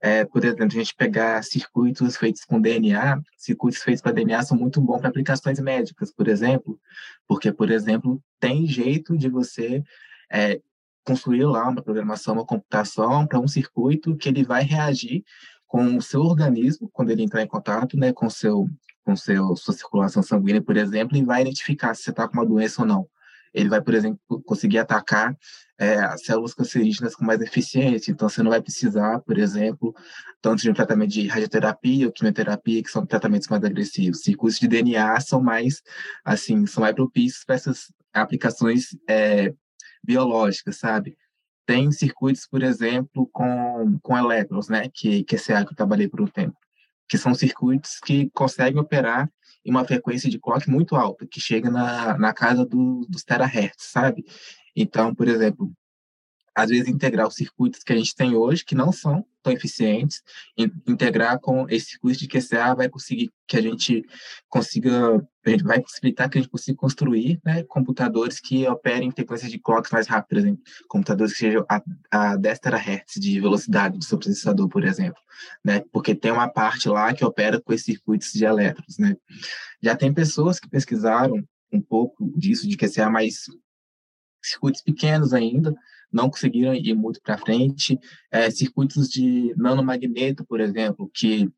É, 0.00 0.24
por 0.24 0.44
exemplo, 0.44 0.64
a 0.64 0.68
gente 0.68 0.94
pegar 0.94 1.42
circuitos 1.44 2.16
feitos 2.16 2.44
com 2.44 2.60
DNA, 2.60 3.20
circuitos 3.36 3.82
feitos 3.82 4.02
para 4.02 4.12
DNA 4.12 4.42
são 4.42 4.56
muito 4.56 4.80
bons 4.80 4.98
para 4.98 5.08
aplicações 5.08 5.60
médicas, 5.60 6.12
por 6.12 6.28
exemplo, 6.28 6.78
porque, 7.26 7.52
por 7.52 7.70
exemplo, 7.70 8.20
tem 8.40 8.66
jeito 8.66 9.16
de 9.16 9.28
você 9.28 9.82
é, 10.30 10.60
construir 11.04 11.44
lá 11.44 11.68
uma 11.68 11.82
programação, 11.82 12.34
uma 12.34 12.44
computação 12.44 13.26
para 13.26 13.38
um 13.38 13.48
circuito 13.48 14.16
que 14.16 14.28
ele 14.28 14.44
vai 14.44 14.64
reagir 14.64 15.22
com 15.66 15.96
o 15.96 16.02
seu 16.02 16.20
organismo 16.20 16.90
quando 16.92 17.10
ele 17.10 17.22
entrar 17.22 17.42
em 17.42 17.46
contato, 17.46 17.96
né, 17.96 18.12
com 18.12 18.28
seu 18.28 18.68
com 19.04 19.16
seu 19.16 19.56
sua 19.56 19.74
circulação 19.74 20.22
sanguínea, 20.22 20.62
por 20.62 20.76
exemplo, 20.76 21.16
e 21.16 21.24
vai 21.24 21.42
identificar 21.42 21.94
se 21.94 22.02
você 22.04 22.10
está 22.10 22.28
com 22.28 22.34
uma 22.34 22.46
doença 22.46 22.82
ou 22.82 22.88
não 22.88 23.08
ele 23.52 23.68
vai, 23.68 23.80
por 23.80 23.94
exemplo, 23.94 24.20
conseguir 24.44 24.78
atacar 24.78 25.36
é, 25.78 25.96
as 25.96 26.24
células 26.24 26.54
cancerígenas 26.54 27.14
com 27.14 27.24
mais 27.24 27.40
eficiência. 27.40 28.10
Então, 28.10 28.28
você 28.28 28.42
não 28.42 28.50
vai 28.50 28.62
precisar, 28.62 29.20
por 29.20 29.38
exemplo, 29.38 29.94
tanto 30.40 30.62
de 30.62 30.70
um 30.70 30.74
tratamento 30.74 31.10
de 31.10 31.26
radioterapia 31.26 32.06
ou 32.06 32.12
quimioterapia, 32.12 32.82
que 32.82 32.90
são 32.90 33.04
tratamentos 33.04 33.48
mais 33.48 33.62
agressivos. 33.62 34.22
Circuitos 34.22 34.58
de 34.58 34.68
DNA 34.68 35.20
são 35.20 35.42
mais, 35.42 35.82
assim, 36.24 36.66
são 36.66 36.82
mais 36.82 36.94
propícios 36.94 37.44
para 37.44 37.56
essas 37.56 37.92
aplicações 38.12 38.96
é, 39.08 39.52
biológicas, 40.02 40.76
sabe? 40.76 41.16
Tem 41.66 41.90
circuitos, 41.92 42.46
por 42.46 42.62
exemplo, 42.62 43.28
com, 43.32 43.98
com 44.02 44.16
elétrons, 44.16 44.68
né? 44.68 44.88
Que, 44.92 45.22
que 45.24 45.36
esse 45.36 45.52
é 45.52 45.64
que 45.64 45.72
eu 45.72 45.76
trabalhei 45.76 46.08
por 46.08 46.20
um 46.20 46.26
tempo. 46.26 46.56
Que 47.12 47.18
são 47.18 47.34
circuitos 47.34 48.00
que 48.02 48.30
conseguem 48.30 48.80
operar 48.80 49.30
em 49.62 49.70
uma 49.70 49.84
frequência 49.84 50.30
de 50.30 50.38
clock 50.38 50.66
muito 50.70 50.96
alta, 50.96 51.26
que 51.26 51.38
chega 51.38 51.70
na, 51.70 52.16
na 52.16 52.32
casa 52.32 52.64
do, 52.64 53.06
dos 53.06 53.22
terahertz, 53.22 53.90
sabe? 53.90 54.24
Então, 54.74 55.14
por 55.14 55.28
exemplo, 55.28 55.70
às 56.54 56.70
vezes 56.70 56.88
integrar 56.88 57.26
os 57.26 57.34
circuitos 57.34 57.82
que 57.82 57.92
a 57.92 57.96
gente 57.96 58.14
tem 58.14 58.34
hoje, 58.34 58.64
que 58.64 58.74
não 58.74 58.92
são 58.92 59.24
tão 59.42 59.52
eficientes, 59.52 60.22
integrar 60.86 61.40
com 61.40 61.66
esse 61.68 61.92
circuito 61.92 62.20
de 62.20 62.28
QCA 62.28 62.74
vai 62.74 62.88
conseguir 62.88 63.32
que 63.46 63.56
a 63.56 63.60
gente 63.60 64.04
consiga, 64.48 65.16
a 65.44 65.50
gente 65.50 65.64
vai 65.64 65.80
possibilitar 65.80 66.30
que 66.30 66.38
a 66.38 66.40
gente 66.40 66.50
consiga 66.50 66.76
construir 66.76 67.40
né, 67.44 67.64
computadores 67.64 68.38
que 68.38 68.66
operem 68.68 69.08
em 69.08 69.10
frequências 69.10 69.50
de 69.50 69.58
clocks 69.58 69.90
mais 69.90 70.06
rápidas, 70.06 70.44
exemplo, 70.44 70.62
computadores 70.88 71.32
que 71.32 71.40
sejam 71.40 71.66
a, 71.68 71.82
a 72.10 72.36
10 72.36 72.58
terahertz 72.60 73.20
de 73.20 73.40
velocidade 73.40 73.98
do 73.98 74.04
seu 74.04 74.18
processador, 74.18 74.68
por 74.68 74.84
exemplo, 74.84 75.20
né, 75.64 75.82
porque 75.92 76.14
tem 76.14 76.30
uma 76.30 76.48
parte 76.48 76.88
lá 76.88 77.12
que 77.12 77.24
opera 77.24 77.60
com 77.60 77.72
esses 77.72 77.86
circuitos 77.86 78.32
de 78.32 78.44
elétrons, 78.44 78.98
né. 78.98 79.16
Já 79.82 79.96
tem 79.96 80.12
pessoas 80.14 80.60
que 80.60 80.68
pesquisaram 80.68 81.42
um 81.72 81.80
pouco 81.80 82.30
disso 82.38 82.68
de 82.68 82.76
QCA, 82.76 83.10
mas 83.10 83.46
circuitos 84.42 84.82
pequenos 84.82 85.32
ainda, 85.32 85.74
não 86.12 86.30
conseguiram 86.30 86.74
ir 86.74 86.94
muito 86.94 87.20
para 87.22 87.38
frente. 87.38 87.98
É, 88.30 88.50
circuitos 88.50 89.08
de 89.08 89.54
nanomagneto, 89.56 90.44
por 90.44 90.60
exemplo, 90.60 91.10
que 91.12 91.50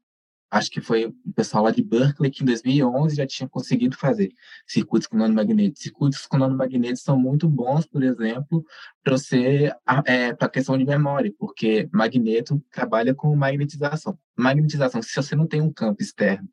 acho 0.51 0.71
que 0.71 0.81
foi 0.81 1.07
o 1.07 1.33
pessoal 1.35 1.65
lá 1.65 1.71
de 1.73 1.83
Berkeley 1.83 2.31
que 2.31 2.43
em 2.43 2.47
2011 2.47 3.17
já 3.17 3.27
tinha 3.27 3.49
conseguido 3.49 3.97
fazer 3.97 4.33
circuitos 4.67 5.09
com 5.09 5.17
nanomagnetos. 5.17 5.83
Circuitos 5.83 6.27
com 6.27 6.39
nanomagnetos 6.39 7.03
são 7.03 7.19
muito 7.19 7.49
bons, 7.49 7.87
por 7.87 8.03
exemplo, 8.05 8.65
para 9.03 9.19
você 9.19 9.73
é, 10.07 10.33
para 10.33 10.47
a 10.47 10.51
questão 10.51 10.79
de 10.79 10.85
memória, 10.85 11.33
porque 11.39 11.89
magneto 11.93 12.63
trabalha 12.71 13.15
com 13.15 13.35
magnetização. 13.35 14.17
Magnetização, 14.37 15.03
se 15.03 15.15
você 15.15 15.35
não 15.35 15.47
tem 15.47 15.61
um 15.61 15.73
campo 15.73 16.03
externo 16.03 16.49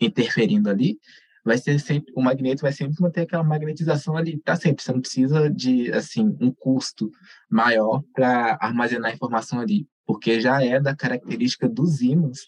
interferindo 0.00 0.68
ali, 0.68 0.98
vai 1.44 1.58
ser 1.58 1.78
sempre 1.78 2.12
o 2.16 2.22
magneto 2.22 2.62
vai 2.62 2.72
sempre 2.72 3.00
manter 3.00 3.22
aquela 3.22 3.44
magnetização 3.44 4.16
ali, 4.16 4.38
tá 4.40 4.56
sempre. 4.56 4.82
Você 4.82 4.92
não 4.92 5.00
precisa 5.00 5.50
de 5.50 5.92
assim 5.92 6.36
um 6.40 6.50
custo 6.52 7.10
maior 7.50 8.02
para 8.14 8.58
armazenar 8.60 9.12
informação 9.12 9.60
ali, 9.60 9.86
porque 10.06 10.40
já 10.40 10.62
é 10.64 10.80
da 10.80 10.96
característica 10.96 11.68
dos 11.68 12.00
ímãs 12.00 12.40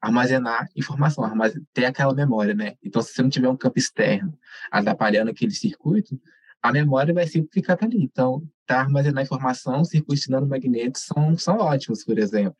armazenar 0.00 0.68
informação, 0.76 1.24
armazenar, 1.24 1.66
ter 1.72 1.86
aquela 1.86 2.14
memória, 2.14 2.54
né? 2.54 2.74
Então, 2.82 3.00
se 3.00 3.14
você 3.14 3.22
não 3.22 3.30
tiver 3.30 3.48
um 3.48 3.56
campo 3.56 3.78
externo 3.78 4.38
atrapalhando 4.70 5.30
aquele 5.30 5.52
circuito, 5.52 6.20
a 6.62 6.70
memória 6.70 7.14
vai 7.14 7.26
sempre 7.26 7.50
ficar 7.52 7.78
ali. 7.82 8.02
Então, 8.02 8.46
tá 8.66 8.80
armazenar 8.80 9.24
informação, 9.24 9.84
circuitos 9.84 10.28
nanomagnéticos 10.28 11.02
são, 11.02 11.38
são 11.38 11.56
ótimos, 11.56 12.04
por 12.04 12.18
exemplo. 12.18 12.56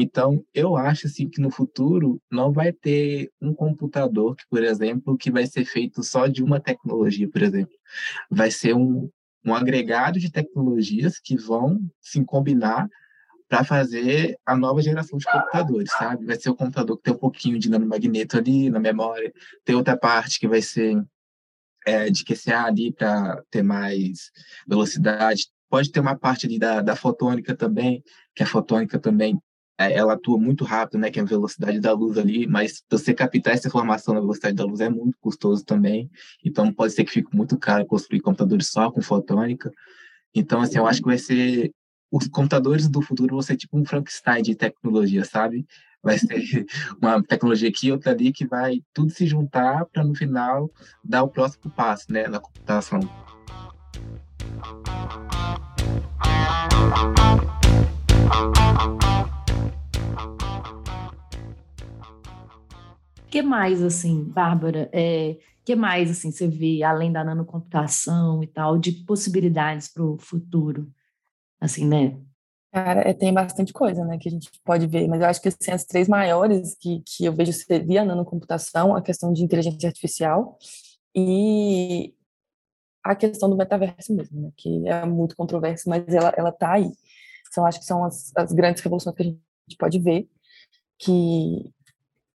Então, 0.00 0.44
eu 0.54 0.76
acho 0.76 1.08
assim 1.08 1.28
que 1.28 1.40
no 1.40 1.50
futuro 1.50 2.22
não 2.30 2.52
vai 2.52 2.72
ter 2.72 3.32
um 3.40 3.52
computador 3.52 4.36
que, 4.36 4.44
por 4.48 4.62
exemplo, 4.62 5.18
que 5.18 5.28
vai 5.28 5.44
ser 5.44 5.64
feito 5.64 6.04
só 6.04 6.28
de 6.28 6.40
uma 6.40 6.60
tecnologia, 6.60 7.28
por 7.28 7.42
exemplo. 7.42 7.74
Vai 8.30 8.48
ser 8.48 8.76
um, 8.76 9.10
um 9.44 9.52
agregado 9.52 10.20
de 10.20 10.30
tecnologias 10.30 11.18
que 11.18 11.36
vão 11.36 11.80
se 12.00 12.24
combinar 12.24 12.88
para 13.48 13.64
fazer 13.64 14.38
a 14.46 14.56
nova 14.56 14.80
geração 14.80 15.18
de 15.18 15.24
computadores, 15.24 15.90
sabe? 15.90 16.26
Vai 16.26 16.38
ser 16.38 16.50
o 16.50 16.54
computador 16.54 16.96
que 16.96 17.02
tem 17.02 17.14
um 17.14 17.18
pouquinho 17.18 17.58
de 17.58 17.68
nanomagneto 17.68 18.38
ali 18.38 18.70
na 18.70 18.78
memória, 18.78 19.32
tem 19.64 19.74
outra 19.74 19.96
parte 19.96 20.38
que 20.38 20.46
vai 20.46 20.62
ser 20.62 21.02
é, 21.84 22.08
de 22.08 22.24
QCA 22.24 22.66
ali 22.66 22.92
para 22.92 23.42
ter 23.50 23.64
mais 23.64 24.30
velocidade. 24.64 25.48
Pode 25.68 25.90
ter 25.90 25.98
uma 25.98 26.16
parte 26.16 26.46
ali 26.46 26.56
da, 26.56 26.82
da 26.82 26.94
fotônica 26.94 27.56
também, 27.56 28.00
que 28.32 28.44
a 28.44 28.46
fotônica 28.46 28.96
também 28.96 29.40
ela 29.78 30.14
atua 30.14 30.38
muito 30.38 30.64
rápido, 30.64 30.98
né, 30.98 31.10
que 31.10 31.20
é 31.20 31.22
a 31.22 31.26
velocidade 31.26 31.80
da 31.80 31.92
luz 31.92 32.18
ali, 32.18 32.46
mas 32.46 32.82
você 32.90 33.14
captar 33.14 33.54
essa 33.54 33.68
informação 33.68 34.12
na 34.12 34.20
velocidade 34.20 34.56
da 34.56 34.64
luz 34.64 34.80
é 34.80 34.88
muito 34.88 35.16
custoso 35.20 35.64
também, 35.64 36.10
então 36.44 36.72
pode 36.72 36.92
ser 36.92 37.04
que 37.04 37.12
fique 37.12 37.34
muito 37.34 37.56
caro 37.56 37.86
construir 37.86 38.20
computadores 38.20 38.68
só 38.68 38.90
com 38.90 39.00
fotônica. 39.00 39.70
Então, 40.34 40.60
assim, 40.60 40.78
eu 40.78 40.86
acho 40.86 41.00
que 41.00 41.06
vai 41.06 41.18
ser 41.18 41.70
os 42.10 42.26
computadores 42.26 42.88
do 42.88 43.02
futuro 43.02 43.34
vão 43.34 43.42
ser 43.42 43.56
tipo 43.56 43.78
um 43.78 43.84
Frankenstein 43.84 44.42
de 44.42 44.54
tecnologia, 44.54 45.24
sabe? 45.24 45.66
Vai 46.02 46.18
ser 46.18 46.26
uma 47.00 47.22
tecnologia 47.22 47.68
aqui, 47.68 47.92
outra 47.92 48.12
ali, 48.12 48.32
que 48.32 48.46
vai 48.46 48.80
tudo 48.94 49.10
se 49.10 49.26
juntar 49.26 49.84
para 49.86 50.02
no 50.02 50.14
final 50.14 50.70
dar 51.04 51.22
o 51.22 51.28
próximo 51.28 51.70
passo, 51.70 52.10
né, 52.10 52.26
na 52.26 52.40
computação. 52.40 53.00
Que 63.30 63.42
mais, 63.42 63.82
assim, 63.82 64.24
Bárbara, 64.24 64.88
é, 64.92 65.38
que 65.64 65.74
mais, 65.76 66.10
assim, 66.10 66.30
você 66.30 66.48
vê, 66.48 66.82
além 66.82 67.12
da 67.12 67.24
nanocomputação 67.24 68.42
e 68.42 68.46
tal, 68.46 68.78
de 68.78 68.92
possibilidades 69.04 69.88
para 69.88 70.04
o 70.04 70.18
futuro? 70.18 70.90
assim, 71.60 71.86
né? 71.86 72.18
Cara, 72.72 73.00
é, 73.08 73.14
tem 73.14 73.32
bastante 73.32 73.72
coisa, 73.72 74.04
né, 74.04 74.18
que 74.18 74.28
a 74.28 74.30
gente 74.30 74.50
pode 74.64 74.86
ver, 74.86 75.08
mas 75.08 75.20
eu 75.20 75.26
acho 75.26 75.40
que 75.40 75.48
assim, 75.48 75.70
as 75.70 75.84
três 75.84 76.06
maiores 76.06 76.76
que, 76.78 77.02
que 77.04 77.24
eu 77.24 77.32
vejo 77.32 77.52
seria 77.52 78.02
a 78.02 78.04
nanocomputação, 78.04 78.94
a 78.94 79.02
questão 79.02 79.32
de 79.32 79.42
inteligência 79.42 79.88
artificial 79.88 80.58
e 81.14 82.14
a 83.02 83.16
questão 83.16 83.48
do 83.48 83.56
metaverso 83.56 84.14
mesmo, 84.14 84.40
né, 84.42 84.50
que 84.56 84.86
é 84.86 85.04
muito 85.06 85.34
controverso, 85.34 85.88
mas 85.88 86.06
ela, 86.08 86.32
ela 86.36 86.52
tá 86.52 86.74
aí. 86.74 86.90
Então, 87.50 87.64
acho 87.64 87.80
que 87.80 87.86
são 87.86 88.04
as, 88.04 88.30
as 88.36 88.52
grandes 88.52 88.82
revoluções 88.82 89.16
que 89.16 89.22
a 89.22 89.26
gente 89.26 89.40
pode 89.78 89.98
ver, 89.98 90.28
que 90.98 91.72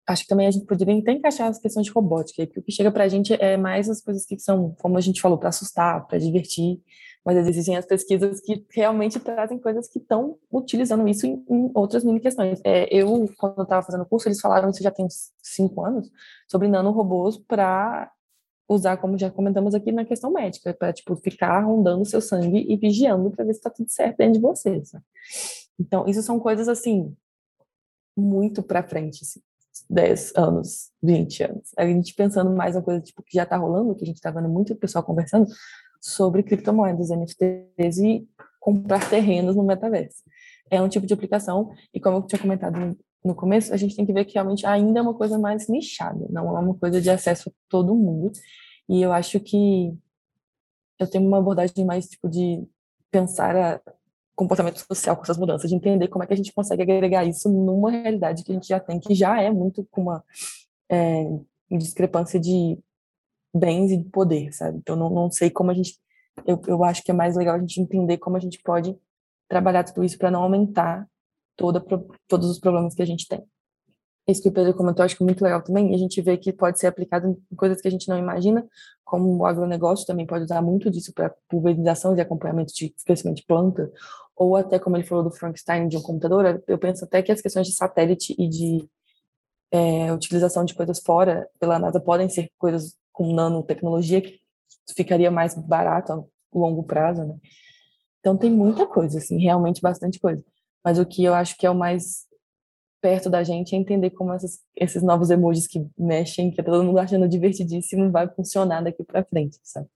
acho 0.10 0.24
que 0.24 0.28
também 0.28 0.48
a 0.48 0.52
gente 0.52 0.66
poderia 0.66 0.98
até 0.98 1.12
encaixar 1.12 1.48
as 1.48 1.60
questões 1.60 1.86
de 1.86 1.92
robótica, 1.92 2.46
porque 2.46 2.60
o 2.60 2.64
que 2.64 2.72
chega 2.72 2.92
para 2.92 3.04
a 3.04 3.08
gente 3.08 3.34
é 3.34 3.56
mais 3.56 3.88
as 3.90 4.02
coisas 4.02 4.26
que 4.26 4.40
são, 4.40 4.76
como 4.82 4.98
a 4.98 5.02
gente 5.02 5.22
falou, 5.22 5.38
para 5.38 5.50
assustar, 5.50 6.06
para 6.08 6.18
divertir, 6.18 6.82
mas 7.24 7.38
existem 7.38 7.78
as 7.78 7.86
pesquisas 7.86 8.42
que 8.42 8.66
realmente 8.72 9.20
trazem 9.20 9.60
coisas 9.60 9.88
que 9.88 10.00
estão 10.00 10.38
utilizando 10.52 11.08
isso 11.08 11.28
em, 11.28 11.46
em 11.48 11.72
outras 11.76 12.04
mini 12.04 12.20
questões. 12.20 12.60
É, 12.64 12.88
eu, 12.92 13.30
quando 13.38 13.62
estava 13.62 13.86
fazendo 13.86 14.02
o 14.02 14.06
curso, 14.06 14.28
eles 14.28 14.42
falaram, 14.42 14.70
isso 14.72 14.82
já 14.82 14.90
tem 14.90 15.06
uns 15.06 15.32
cinco 15.44 15.86
anos, 15.86 16.10
sobre 16.48 16.68
nanorobôs 16.68 17.38
para 17.38 18.12
usar, 18.68 18.98
como 18.98 19.18
já 19.18 19.30
comentamos 19.30 19.76
aqui, 19.76 19.92
na 19.92 20.06
questão 20.06 20.32
médica, 20.32 20.74
para, 20.74 20.92
tipo, 20.92 21.16
ficar 21.18 21.60
rondando 21.60 22.06
seu 22.06 22.22
sangue 22.22 22.66
e 22.68 22.78
vigiando 22.78 23.30
para 23.30 23.46
ver 23.46 23.54
se 23.54 23.60
está 23.60 23.70
tudo 23.70 23.90
certo 23.90 24.18
dentro 24.18 24.34
de 24.34 24.40
você, 24.40 24.84
sabe? 24.86 25.04
Então, 25.80 26.08
isso 26.08 26.22
são 26.24 26.40
coisas, 26.40 26.68
assim, 26.68 27.16
muito 28.18 28.64
para 28.64 28.84
frente, 28.84 29.24
assim. 29.24 29.42
10 29.90 30.34
anos, 30.36 30.92
20 31.02 31.44
anos. 31.44 31.72
A 31.78 31.86
gente 31.86 32.14
pensando 32.14 32.52
mais 32.52 32.76
uma 32.76 32.82
coisa 32.82 33.02
tipo 33.02 33.24
que 33.24 33.36
já 33.36 33.44
está 33.44 33.58
rolando, 33.58 33.96
que 33.96 34.04
a 34.04 34.08
gente 34.08 34.18
está 34.18 34.30
vendo 34.30 34.48
muito 34.48 34.76
pessoal 34.76 35.04
conversando, 35.04 35.48
sobre 36.00 36.44
criptomoedas, 36.44 37.10
NFTs 37.10 37.98
e 37.98 38.28
comprar 38.60 39.10
terrenos 39.10 39.56
no 39.56 39.64
metaverso. 39.64 40.24
É 40.70 40.82
um 40.82 40.88
tipo 40.88 41.08
de 41.08 41.14
aplicação, 41.14 41.72
e 41.94 42.00
como 42.00 42.18
eu 42.18 42.22
tinha 42.22 42.40
comentado 42.40 42.98
no 43.24 43.36
começo, 43.36 43.74
a 43.74 43.78
gente 43.78 43.96
tem 43.96 44.06
que 44.06 44.14
ver 44.14 44.26
que 44.26 44.36
realmente 44.36 44.66
ainda 44.66 45.00
é 45.00 45.02
uma 45.02 45.14
coisa 45.14 45.38
mais 45.38 45.68
nichada, 45.68 46.26
não 46.30 46.56
é 46.56 46.60
uma 46.60 46.76
coisa 46.76 47.02
de 47.02 47.10
acesso 47.10 47.50
a 47.50 47.52
todo 47.68 47.96
mundo. 47.96 48.32
E 48.88 49.02
eu 49.02 49.12
acho 49.12 49.40
que 49.40 49.94
eu 50.98 51.08
tenho 51.08 51.28
uma 51.28 51.40
abordagem 51.40 51.86
mais 51.86 52.08
tipo 52.08 52.30
de 52.30 52.64
pensar 53.12 53.56
a 53.56 53.82
comportamento 54.40 54.80
social 54.80 55.18
com 55.18 55.24
essas 55.24 55.38
mudanças, 55.38 55.70
de 55.70 55.76
entender 55.76 56.08
como 56.08 56.24
é 56.24 56.28
que 56.28 56.34
a 56.34 56.38
gente 56.38 56.54
consegue 56.54 56.82
agregar 56.82 57.26
isso 57.26 57.50
numa 57.50 57.92
realidade 57.92 58.42
que 58.42 58.52
a 58.54 58.56
gente 58.56 58.70
já 58.70 58.80
tem, 58.80 58.98
que 58.98 59.14
já 59.14 59.42
é 59.42 59.52
muito 59.52 59.86
com 59.92 60.04
uma 60.04 60.24
é, 60.90 61.26
discrepância 61.70 62.40
de 62.40 62.80
bens 63.54 63.92
e 63.92 63.98
de 63.98 64.06
poder, 64.06 64.54
sabe? 64.54 64.78
Então, 64.78 64.96
não, 64.96 65.10
não 65.10 65.30
sei 65.30 65.50
como 65.50 65.72
a 65.72 65.74
gente. 65.74 66.00
Eu, 66.48 66.62
eu 66.68 66.84
acho 66.86 67.04
que 67.04 67.12
é 67.12 67.14
mais 67.14 67.36
legal 67.36 67.56
a 67.56 67.60
gente 67.60 67.82
entender 67.82 68.18
como 68.18 68.38
a 68.38 68.40
gente 68.40 68.62
pode 68.64 68.98
trabalhar 69.50 69.84
tudo 69.84 70.06
isso 70.06 70.18
para 70.18 70.32
não 70.32 70.44
aumentar 70.44 71.06
toda, 71.58 71.84
todos 72.26 72.50
os 72.50 72.60
problemas 72.60 72.96
que 72.96 73.02
a 73.02 73.06
gente 73.06 73.28
tem. 73.28 73.44
Isso 74.26 74.42
que 74.42 74.50
o 74.50 74.52
Pedro 74.52 74.74
comentou, 74.76 75.04
acho 75.04 75.18
que 75.18 75.24
é 75.24 75.26
muito 75.26 75.44
legal 75.44 75.62
também, 75.62 75.92
e 75.92 75.96
a 75.96 75.98
gente 75.98 76.22
vê 76.22 76.38
que 76.38 76.54
pode 76.54 76.80
ser 76.80 76.88
aplicado 76.88 77.28
em 77.52 77.56
coisas 77.56 77.82
que 77.82 77.88
a 77.88 77.92
gente 77.92 78.08
não 78.08 78.18
imagina, 78.18 78.66
como 79.04 79.38
o 79.38 79.46
agronegócio 79.46 80.06
também 80.06 80.26
pode 80.26 80.44
usar 80.44 80.62
muito 80.62 80.90
disso 80.92 81.12
para 81.14 81.34
pulverização 81.50 82.16
e 82.16 82.22
acompanhamento 82.22 82.72
de 82.74 82.94
crescimento 83.04 83.38
de 83.38 83.46
planta, 83.46 83.92
ou 84.40 84.56
até, 84.56 84.80
como 84.80 84.96
ele 84.96 85.04
falou 85.04 85.26
do 85.26 85.32
Frankenstein 85.32 85.90
de 85.90 85.98
um 85.98 86.02
computador, 86.02 86.64
eu 86.66 86.78
penso 86.80 87.04
até 87.04 87.22
que 87.22 87.30
as 87.30 87.42
questões 87.42 87.68
de 87.68 87.76
satélite 87.76 88.34
e 88.40 88.48
de 88.48 88.90
é, 89.70 90.14
utilização 90.14 90.64
de 90.64 90.74
coisas 90.74 91.02
fora 91.02 91.50
pela 91.60 91.78
NASA 91.78 92.00
podem 92.00 92.30
ser 92.30 92.50
coisas 92.58 92.96
com 93.12 93.34
nanotecnologia 93.34 94.22
que 94.22 94.40
ficaria 94.96 95.30
mais 95.30 95.54
barato 95.56 96.14
a 96.14 96.24
longo 96.58 96.84
prazo, 96.84 97.26
né? 97.26 97.36
Então 98.22 98.38
tem 98.38 98.50
muita 98.50 98.88
coisa, 98.88 99.18
assim, 99.18 99.38
realmente 99.38 99.82
bastante 99.82 100.18
coisa. 100.18 100.44
Mas 100.86 100.98
o 100.98 101.06
que 101.06 101.22
eu 101.22 101.34
acho 101.34 101.58
que 101.58 101.66
é 101.66 101.70
o 101.70 101.76
mais 101.76 102.26
perto 103.02 103.30
da 103.30 103.44
gente 103.44 103.76
é 103.76 103.78
entender 103.78 104.12
como 104.12 104.32
essas, 104.32 104.62
esses 104.74 105.04
novos 105.04 105.30
emojis 105.30 105.68
que 105.68 105.86
mexem, 105.98 106.50
que 106.50 106.58
tá 106.58 106.64
todo 106.64 106.84
mundo 106.84 106.98
achando 106.98 107.28
divertidíssimo, 107.28 108.10
vai 108.10 108.30
funcionar 108.34 108.82
daqui 108.82 109.04
para 109.04 109.26
frente, 109.26 109.60
sabe? 109.64 109.88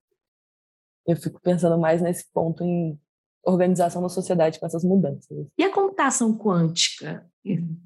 Eu 1.07 1.15
fico 1.15 1.39
pensando 1.41 1.77
mais 1.77 2.01
nesse 2.01 2.29
ponto 2.33 2.61
em 2.63 2.99
organização 3.45 4.01
da 4.01 4.09
sociedade 4.09 4.59
com 4.59 4.65
essas 4.65 4.83
mudanças. 4.83 5.47
E 5.57 5.63
a 5.63 5.73
computação 5.73 6.37
quântica 6.37 7.25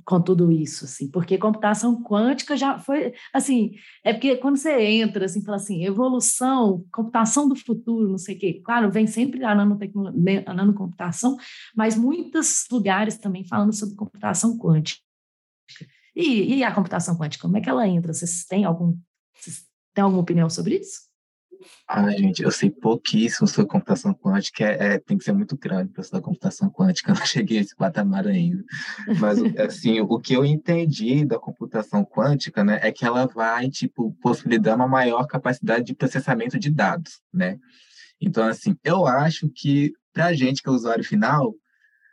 com 0.06 0.22
tudo 0.22 0.52
isso, 0.52 0.86
assim, 0.86 1.10
porque 1.10 1.36
computação 1.38 2.04
quântica 2.04 2.56
já 2.56 2.78
foi, 2.78 3.14
assim, 3.34 3.72
é 4.04 4.14
porque 4.14 4.38
quando 4.38 4.56
você 4.56 4.80
entra, 4.80 5.26
assim, 5.26 5.44
fala 5.44 5.58
assim, 5.58 5.84
evolução, 5.84 6.86
computação 6.92 7.50
do 7.50 7.56
futuro, 7.56 8.08
não 8.08 8.20
sei 8.20 8.36
o 8.36 8.40
quê, 8.40 8.62
claro, 8.64 8.92
vem 8.92 9.08
sempre 9.08 9.44
a, 9.44 9.52
a 9.54 10.54
nanocomputação, 10.54 11.36
mas 11.76 11.98
muitos 11.98 12.66
lugares 12.72 13.18
também 13.18 13.44
falando 13.44 13.74
sobre 13.74 13.96
computação 13.96 14.58
quântica. 14.60 15.02
E, 16.16 16.58
e 16.58 16.64
a 16.64 16.74
computação 16.74 17.18
quântica, 17.18 17.42
como 17.42 17.58
é 17.58 17.62
que 17.62 17.70
ela 17.70 17.88
entra? 17.88 18.14
Vocês 18.14 18.46
têm 18.46 18.64
algum, 18.64 18.96
vocês 19.34 19.66
têm 19.94 20.04
alguma 20.04 20.22
opinião 20.22 20.50
sobre 20.52 20.76
isso? 20.78 21.07
Ah, 21.88 22.10
gente, 22.12 22.44
eu 22.44 22.52
sei 22.52 22.70
pouquíssimo 22.70 23.48
sobre 23.48 23.70
computação 23.70 24.14
quântica, 24.14 24.66
é, 24.66 24.96
é 24.96 25.00
tem 25.00 25.18
que 25.18 25.24
ser 25.24 25.32
muito 25.32 25.58
grande 25.58 25.92
para 25.92 26.02
estudar 26.02 26.22
computação 26.22 26.70
quântica, 26.70 27.12
eu 27.12 27.16
não 27.16 27.26
cheguei 27.26 27.60
a 27.60 27.62
esse 27.62 27.76
patamar 27.76 28.28
ainda. 28.28 28.64
Mas, 29.20 29.40
assim, 29.58 30.00
o 30.02 30.20
que 30.20 30.34
eu 30.34 30.46
entendi 30.46 31.26
da 31.26 31.40
computação 31.40 32.04
quântica, 32.04 32.64
né, 32.64 32.80
é 32.82 32.92
que 32.92 33.06
ela 33.06 33.26
vai, 33.26 33.70
tipo, 33.70 34.12
possibilitar 34.22 34.76
uma 34.76 34.88
maior 34.88 35.26
capacidade 35.28 35.86
de 35.86 35.96
processamento 35.96 36.60
de 36.60 36.70
dados, 36.70 37.22
né? 37.34 37.58
Então, 38.20 38.48
assim, 38.48 38.76
eu 38.84 39.06
acho 39.06 39.50
que 39.50 39.94
para 40.12 40.26
a 40.26 40.34
gente 40.34 40.64
que 40.64 40.70
é 40.70 40.72
usuário 40.72 41.04
final, 41.04 41.54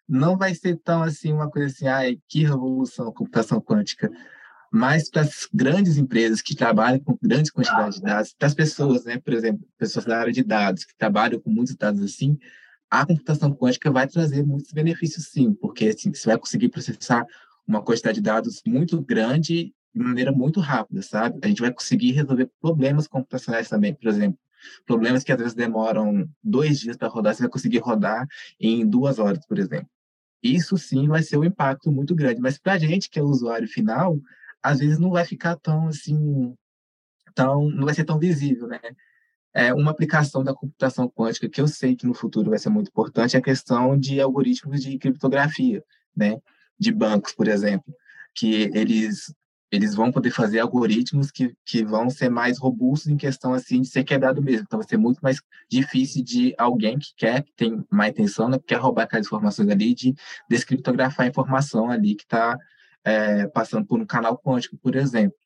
não 0.08 0.36
vai 0.36 0.54
ser 0.54 0.76
tão, 0.84 1.02
assim, 1.02 1.32
uma 1.32 1.50
coisa 1.50 1.68
assim, 1.68 1.88
ai, 1.88 2.18
que 2.28 2.44
revolução, 2.44 3.12
computação 3.12 3.60
quântica. 3.60 4.10
Mas 4.74 5.08
para 5.08 5.22
as 5.22 5.48
grandes 5.54 5.96
empresas 5.98 6.42
que 6.42 6.52
trabalham 6.52 6.98
com 6.98 7.16
grandes 7.22 7.48
quantidades 7.52 8.00
de 8.00 8.02
dados, 8.02 8.34
para 8.36 8.48
as 8.48 8.54
pessoas, 8.54 9.04
né, 9.04 9.18
por 9.20 9.32
exemplo, 9.32 9.64
pessoas 9.78 10.04
da 10.04 10.18
área 10.18 10.32
de 10.32 10.42
dados 10.42 10.84
que 10.84 10.96
trabalham 10.96 11.38
com 11.38 11.48
muitos 11.48 11.76
dados 11.76 12.02
assim, 12.02 12.36
a 12.90 13.06
computação 13.06 13.54
quântica 13.54 13.88
vai 13.92 14.08
trazer 14.08 14.44
muitos 14.44 14.72
benefícios, 14.72 15.28
sim, 15.28 15.54
porque 15.54 15.86
assim, 15.86 16.12
você 16.12 16.26
vai 16.26 16.36
conseguir 16.36 16.70
processar 16.70 17.24
uma 17.64 17.82
quantidade 17.82 18.16
de 18.16 18.22
dados 18.22 18.62
muito 18.66 19.00
grande 19.00 19.72
de 19.94 20.02
maneira 20.02 20.32
muito 20.32 20.58
rápida, 20.58 21.02
sabe? 21.02 21.38
A 21.40 21.46
gente 21.46 21.60
vai 21.60 21.72
conseguir 21.72 22.10
resolver 22.10 22.50
problemas 22.60 23.06
computacionais 23.06 23.68
também, 23.68 23.94
por 23.94 24.08
exemplo, 24.08 24.36
problemas 24.84 25.22
que 25.22 25.30
às 25.30 25.38
vezes 25.38 25.54
demoram 25.54 26.28
dois 26.42 26.80
dias 26.80 26.96
para 26.96 27.06
rodar, 27.06 27.32
você 27.32 27.42
vai 27.42 27.50
conseguir 27.50 27.78
rodar 27.78 28.26
em 28.58 28.84
duas 28.84 29.20
horas, 29.20 29.46
por 29.46 29.56
exemplo. 29.56 29.88
Isso 30.42 30.76
sim 30.76 31.06
vai 31.06 31.22
ser 31.22 31.36
um 31.36 31.44
impacto 31.44 31.92
muito 31.92 32.12
grande, 32.12 32.40
mas 32.40 32.58
para 32.58 32.72
a 32.72 32.78
gente 32.78 33.08
que 33.08 33.20
é 33.20 33.22
o 33.22 33.28
usuário 33.28 33.68
final, 33.68 34.20
às 34.64 34.78
vezes 34.78 34.98
não 34.98 35.10
vai 35.10 35.26
ficar 35.26 35.56
tão 35.56 35.88
assim, 35.88 36.54
tão, 37.34 37.68
não 37.70 37.84
vai 37.84 37.94
ser 37.94 38.04
tão 38.04 38.18
visível, 38.18 38.66
né? 38.66 38.80
É, 39.52 39.72
uma 39.74 39.90
aplicação 39.90 40.42
da 40.42 40.54
computação 40.54 41.08
quântica 41.08 41.48
que 41.48 41.60
eu 41.60 41.68
sei 41.68 41.94
que 41.94 42.06
no 42.06 42.14
futuro 42.14 42.50
vai 42.50 42.58
ser 42.58 42.70
muito 42.70 42.88
importante 42.88 43.36
é 43.36 43.38
a 43.38 43.42
questão 43.42 43.96
de 43.96 44.20
algoritmos 44.20 44.82
de 44.82 44.98
criptografia, 44.98 45.84
né? 46.16 46.38
De 46.78 46.90
bancos, 46.90 47.34
por 47.34 47.46
exemplo, 47.46 47.94
que 48.34 48.70
eles 48.74 49.32
eles 49.70 49.94
vão 49.94 50.12
poder 50.12 50.30
fazer 50.30 50.60
algoritmos 50.60 51.32
que, 51.32 51.52
que 51.64 51.84
vão 51.84 52.08
ser 52.08 52.28
mais 52.28 52.58
robustos 52.58 53.10
em 53.10 53.16
questão 53.16 53.52
assim 53.52 53.80
de 53.80 53.88
ser 53.88 54.04
quebrado 54.04 54.40
mesmo. 54.40 54.64
Então 54.66 54.78
vai 54.78 54.88
ser 54.88 54.96
muito 54.96 55.18
mais 55.20 55.40
difícil 55.68 56.22
de 56.22 56.54
alguém 56.56 56.96
que 56.96 57.12
quer, 57.16 57.42
que 57.42 57.52
tem 57.56 57.84
má 57.90 58.08
intenção, 58.08 58.48
né, 58.48 58.56
que 58.58 58.66
quer 58.66 58.78
roubar 58.78 59.02
aquelas 59.02 59.26
informações 59.26 59.68
ali, 59.68 59.92
de 59.92 60.14
descriptografar 60.48 61.26
a 61.26 61.28
informação 61.28 61.90
ali 61.90 62.14
que 62.14 62.22
está 62.22 62.56
é, 63.04 63.46
passando 63.48 63.86
por 63.86 64.00
um 64.00 64.06
canal 64.06 64.38
quântico, 64.38 64.76
por 64.78 64.96
exemplo. 64.96 65.36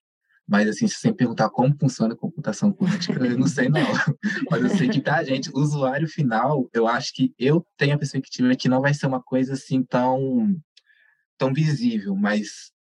Mas, 0.47 0.67
assim, 0.67 0.89
se 0.89 0.95
você 0.95 1.13
perguntar 1.13 1.51
como 1.51 1.77
funciona 1.79 2.15
a 2.15 2.17
computação 2.17 2.73
quântica, 2.73 3.23
eu 3.23 3.39
não 3.39 3.47
sei, 3.47 3.69
não. 3.69 3.83
Mas 4.51 4.63
eu 4.63 4.71
sei 4.71 4.89
que, 4.89 5.01
pra 5.01 5.23
gente, 5.23 5.51
usuário 5.53 6.09
final, 6.09 6.67
eu 6.73 6.89
acho 6.89 7.13
que 7.13 7.35
eu 7.39 7.67
tenho 7.77 7.95
a 7.95 7.99
perspectiva 7.99 8.57
que 8.57 8.69
não 8.69 8.81
vai 8.81 8.95
ser 8.95 9.07
uma 9.07 9.23
coisa, 9.23 9.53
assim, 9.53 9.83
tão, 9.83 10.57
tão 11.37 11.53
visível, 11.53 12.17
mas 12.17 12.73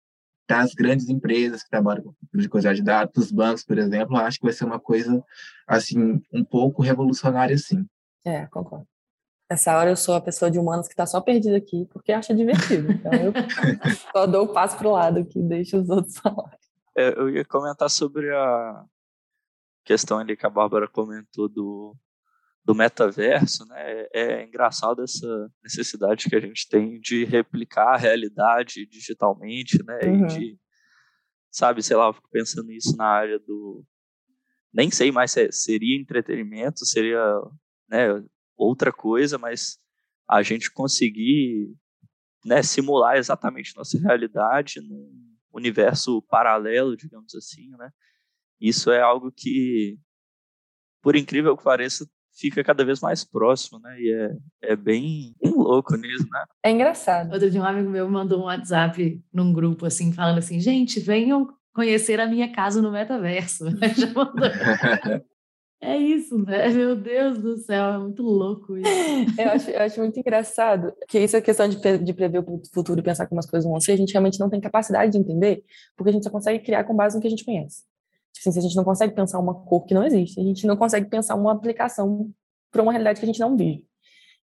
para 0.48 0.62
as 0.62 0.74
grandes 0.74 1.10
empresas 1.10 1.62
que 1.62 1.70
trabalham 1.70 2.04
com 2.04 2.50
coisa 2.50 2.74
de 2.74 2.82
dados, 2.82 3.12
os 3.22 3.32
bancos, 3.34 3.66
por 3.66 3.78
exemplo, 3.78 4.16
acho 4.16 4.40
que 4.40 4.46
vai 4.46 4.54
ser 4.54 4.64
uma 4.64 4.80
coisa, 4.80 5.22
assim, 5.68 6.22
um 6.32 6.46
pouco 6.46 6.82
revolucionária, 6.82 7.58
sim. 7.58 7.86
É, 8.26 8.46
concordo. 8.48 8.88
Nessa 9.50 9.78
hora 9.78 9.90
eu 9.90 9.96
sou 9.96 10.16
a 10.16 10.22
pessoa 10.22 10.52
de 10.52 10.60
humanos 10.60 10.88
que 10.88 10.94
está 10.94 11.06
só 11.06 11.22
perdida 11.22 11.56
aqui 11.56 11.88
porque 11.92 12.12
acha 12.12 12.36
divertido. 12.36 12.92
Então 12.92 13.12
eu 13.14 13.32
só 14.12 14.28
dou 14.28 14.46
o 14.46 14.54
passo 14.54 14.78
para 14.78 14.88
o 14.88 14.92
lado 14.92 15.20
aqui, 15.20 15.42
deixa 15.42 15.78
os 15.78 15.90
outros 15.90 16.18
falarem. 16.20 16.60
É, 16.96 17.18
eu 17.18 17.30
ia 17.30 17.46
comentar 17.46 17.90
sobre 17.90 18.34
a 18.34 18.84
questão 19.86 20.20
ali 20.20 20.36
que 20.36 20.46
a 20.46 20.50
Bárbara 20.50 20.88
comentou 20.88 21.48
do, 21.48 21.96
do 22.66 22.76
metaverso, 22.76 23.66
né? 23.68 23.78
É, 23.78 24.10
é 24.14 24.46
engraçado 24.46 25.02
essa 25.02 25.50
necessidade 25.64 26.28
que 26.28 26.36
a 26.36 26.42
gente 26.42 26.68
tem 26.68 27.00
de 27.00 27.24
replicar 27.24 27.94
a 27.94 27.98
realidade 27.98 28.86
digitalmente, 28.86 29.82
né? 29.86 30.00
Uhum. 30.04 30.26
E 30.26 30.28
de, 30.28 30.60
sabe, 31.50 31.82
sei 31.82 31.96
lá, 31.96 32.08
eu 32.08 32.14
fico 32.14 32.30
pensando 32.30 32.68
nisso 32.68 32.98
na 32.98 33.06
área 33.06 33.40
do 33.40 33.86
nem 34.74 34.92
sei 34.92 35.12
mais 35.12 35.32
se 35.32 35.50
seria 35.52 36.00
entretenimento, 36.00 36.86
seria 36.86 37.24
né, 37.90 38.22
outra 38.58 38.92
coisa, 38.92 39.38
mas 39.38 39.78
a 40.30 40.42
gente 40.42 40.72
conseguir 40.72 41.74
né, 42.44 42.64
simular 42.64 43.18
exatamente 43.18 43.76
nossa 43.76 44.00
realidade 44.00 44.82
num 44.82 45.12
universo 45.54 46.22
paralelo, 46.24 46.98
digamos 46.98 47.34
assim, 47.36 47.70
né? 47.78 47.90
Isso 48.60 48.92
é 48.92 49.02
algo 49.02 49.32
que, 49.32 49.98
por 51.02 51.16
incrível 51.16 51.56
que 51.56 51.64
pareça, 51.64 52.08
fica 52.34 52.64
cada 52.64 52.86
vez 52.86 53.02
mais 53.02 53.24
próximo, 53.24 53.80
né? 53.80 54.00
E 54.00 54.14
é, 54.14 54.72
é 54.72 54.76
bem, 54.76 55.36
bem 55.42 55.54
louco 55.54 55.96
nisso, 55.96 56.28
né? 56.30 56.46
É 56.64 56.72
engraçado. 56.72 57.34
Outro 57.34 57.50
dia 57.50 57.62
um 57.62 57.66
amigo 57.66 57.90
meu 57.90 58.10
mandou 58.10 58.42
um 58.42 58.46
WhatsApp 58.46 59.22
num 59.34 59.54
grupo, 59.54 59.86
assim, 59.86 60.12
falando 60.14 60.38
assim, 60.38 60.60
gente, 60.60 61.00
venham 61.00 61.48
conhecer 61.74 62.20
a 62.20 62.28
minha 62.28 62.52
casa 62.52 62.82
no 62.82 62.92
metaverso. 62.92 63.66
Já 63.96 64.08
mandou. 64.14 64.50
É 65.80 65.96
isso, 65.96 66.38
né? 66.40 66.70
Meu 66.74 66.96
Deus 66.96 67.38
do 67.38 67.58
céu, 67.58 67.94
é 67.94 67.98
muito 68.00 68.24
louco 68.24 68.78
isso. 68.78 68.90
eu, 69.40 69.50
acho, 69.50 69.70
eu 69.70 69.82
acho 69.82 70.00
muito 70.00 70.20
engraçado 70.20 70.92
que 71.08 71.20
isso 71.20 71.38
é 71.38 71.42
questão 71.42 71.70
de, 71.70 71.98
de 72.00 72.14
prever 72.14 72.40
o 72.40 72.62
futuro 72.74 73.00
e 73.00 73.04
pensar 73.04 73.28
como 73.28 73.40
as 73.40 73.50
coisas 73.50 73.70
vão 73.70 73.80
ser, 73.80 73.92
a 73.92 73.98
gente 73.98 74.12
realmente 74.12 74.40
não 74.40 74.50
tem 74.50 74.60
capacidade 74.60 75.12
de 75.12 75.18
entender, 75.18 75.64
porque 75.96 76.10
a 76.10 76.14
gente 76.14 76.24
só 76.24 76.32
consegue 76.32 76.64
criar 76.64 76.84
com 76.84 76.96
base 76.96 77.16
no 77.16 77.22
que 77.22 77.28
a 77.28 77.30
gente 77.30 77.46
conhece. 77.46 77.84
Tipo 78.34 78.50
assim, 78.50 78.52
se 78.52 78.60
a 78.60 78.62
gente 78.62 78.76
não 78.76 78.84
consegue 78.84 79.14
pensar 79.14 79.40
uma 79.40 79.54
cor 79.54 79.86
que 79.86 79.94
não 79.94 80.04
existe, 80.04 80.40
a 80.40 80.44
gente 80.44 80.66
não 80.66 80.76
consegue 80.76 81.10
pensar 81.10 81.36
uma 81.36 81.52
aplicação 81.52 82.32
para 82.72 82.82
uma 82.82 82.92
realidade 82.92 83.20
que 83.20 83.26
a 83.26 83.28
gente 83.28 83.40
não 83.40 83.56
vive. 83.56 83.86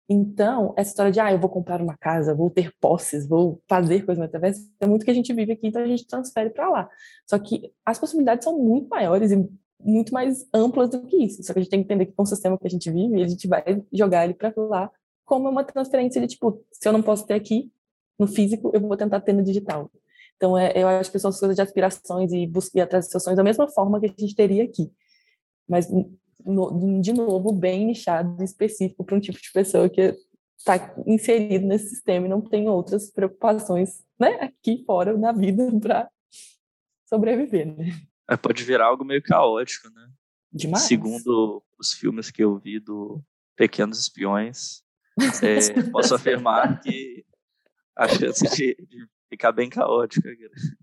Então, 0.08 0.74
essa 0.76 0.90
história 0.90 1.10
de, 1.10 1.18
ah, 1.18 1.32
eu 1.32 1.38
vou 1.38 1.48
comprar 1.48 1.80
uma 1.80 1.96
casa, 1.96 2.34
vou 2.34 2.50
ter 2.50 2.70
posses, 2.78 3.26
vou 3.26 3.62
fazer 3.66 4.04
coisas 4.04 4.22
através, 4.22 4.58
é 4.78 4.86
muito 4.86 5.04
que 5.04 5.10
a 5.10 5.14
gente 5.14 5.32
vive 5.32 5.52
aqui, 5.52 5.66
então 5.66 5.82
a 5.82 5.86
gente 5.86 6.06
transfere 6.06 6.50
para 6.50 6.68
lá. 6.68 6.88
Só 7.28 7.38
que 7.38 7.72
as 7.86 7.98
possibilidades 7.98 8.44
são 8.44 8.58
muito 8.58 8.88
maiores 8.88 9.32
e 9.32 9.48
muito 9.84 10.12
mais 10.12 10.46
amplas 10.52 10.88
do 10.88 11.02
que 11.02 11.16
isso. 11.24 11.42
Só 11.42 11.52
que 11.52 11.58
a 11.58 11.62
gente 11.62 11.70
tem 11.70 11.80
que 11.80 11.84
entender 11.84 12.06
que 12.06 12.12
com 12.12 12.22
o 12.22 12.26
sistema 12.26 12.58
que 12.58 12.66
a 12.66 12.70
gente 12.70 12.90
vive, 12.90 13.22
a 13.22 13.28
gente 13.28 13.46
vai 13.46 13.62
jogar 13.92 14.24
ele 14.24 14.34
para 14.34 14.52
lá 14.56 14.90
como 15.24 15.48
uma 15.48 15.64
transferência 15.64 16.20
de 16.20 16.26
tipo, 16.28 16.64
se 16.72 16.88
eu 16.88 16.92
não 16.92 17.02
posso 17.02 17.26
ter 17.26 17.34
aqui 17.34 17.70
no 18.18 18.26
físico, 18.26 18.70
eu 18.74 18.80
vou 18.80 18.96
tentar 18.96 19.20
ter 19.20 19.32
no 19.32 19.42
digital. 19.42 19.90
Então, 20.36 20.58
é, 20.58 20.72
eu 20.74 20.88
acho 20.88 21.10
que 21.10 21.18
são 21.18 21.30
coisas 21.30 21.54
de 21.54 21.62
aspirações 21.62 22.32
e 22.32 22.46
buscar 22.46 22.82
atrás 22.82 23.08
dos 23.08 23.22
sonhos 23.22 23.36
da 23.36 23.44
mesma 23.44 23.68
forma 23.68 24.00
que 24.00 24.06
a 24.06 24.14
gente 24.16 24.34
teria 24.34 24.64
aqui. 24.64 24.90
Mas, 25.68 25.88
no, 26.44 27.00
de 27.00 27.12
novo, 27.12 27.52
bem 27.52 27.86
nichado 27.86 28.42
e 28.42 28.44
específico 28.44 29.04
para 29.04 29.16
um 29.16 29.20
tipo 29.20 29.40
de 29.40 29.52
pessoa 29.52 29.88
que 29.88 30.14
está 30.58 30.94
inserido 31.06 31.66
nesse 31.66 31.90
sistema 31.90 32.26
e 32.26 32.28
não 32.28 32.40
tem 32.40 32.68
outras 32.68 33.10
preocupações 33.10 34.02
né, 34.18 34.38
aqui 34.40 34.82
fora 34.86 35.16
na 35.16 35.32
vida 35.32 35.70
para 35.80 36.10
sobreviver. 37.06 37.76
Né? 37.76 37.86
É, 38.28 38.36
pode 38.36 38.64
virar 38.64 38.86
algo 38.86 39.04
meio 39.04 39.22
caótico, 39.22 39.88
né? 39.90 40.08
Demais. 40.52 40.84
Segundo 40.84 41.62
os 41.78 41.92
filmes 41.92 42.30
que 42.30 42.42
eu 42.42 42.58
vi 42.58 42.78
do 42.78 43.20
Pequenos 43.56 43.98
Espiões, 43.98 44.82
é, 45.42 45.82
posso 45.90 46.14
afirmar 46.14 46.80
que 46.80 47.24
a 47.96 48.08
chance 48.08 48.44
de, 48.56 48.74
de 48.88 49.06
ficar 49.28 49.52
bem 49.52 49.68
caótica 49.68 50.28
é 50.28 50.34
grande. 50.34 50.76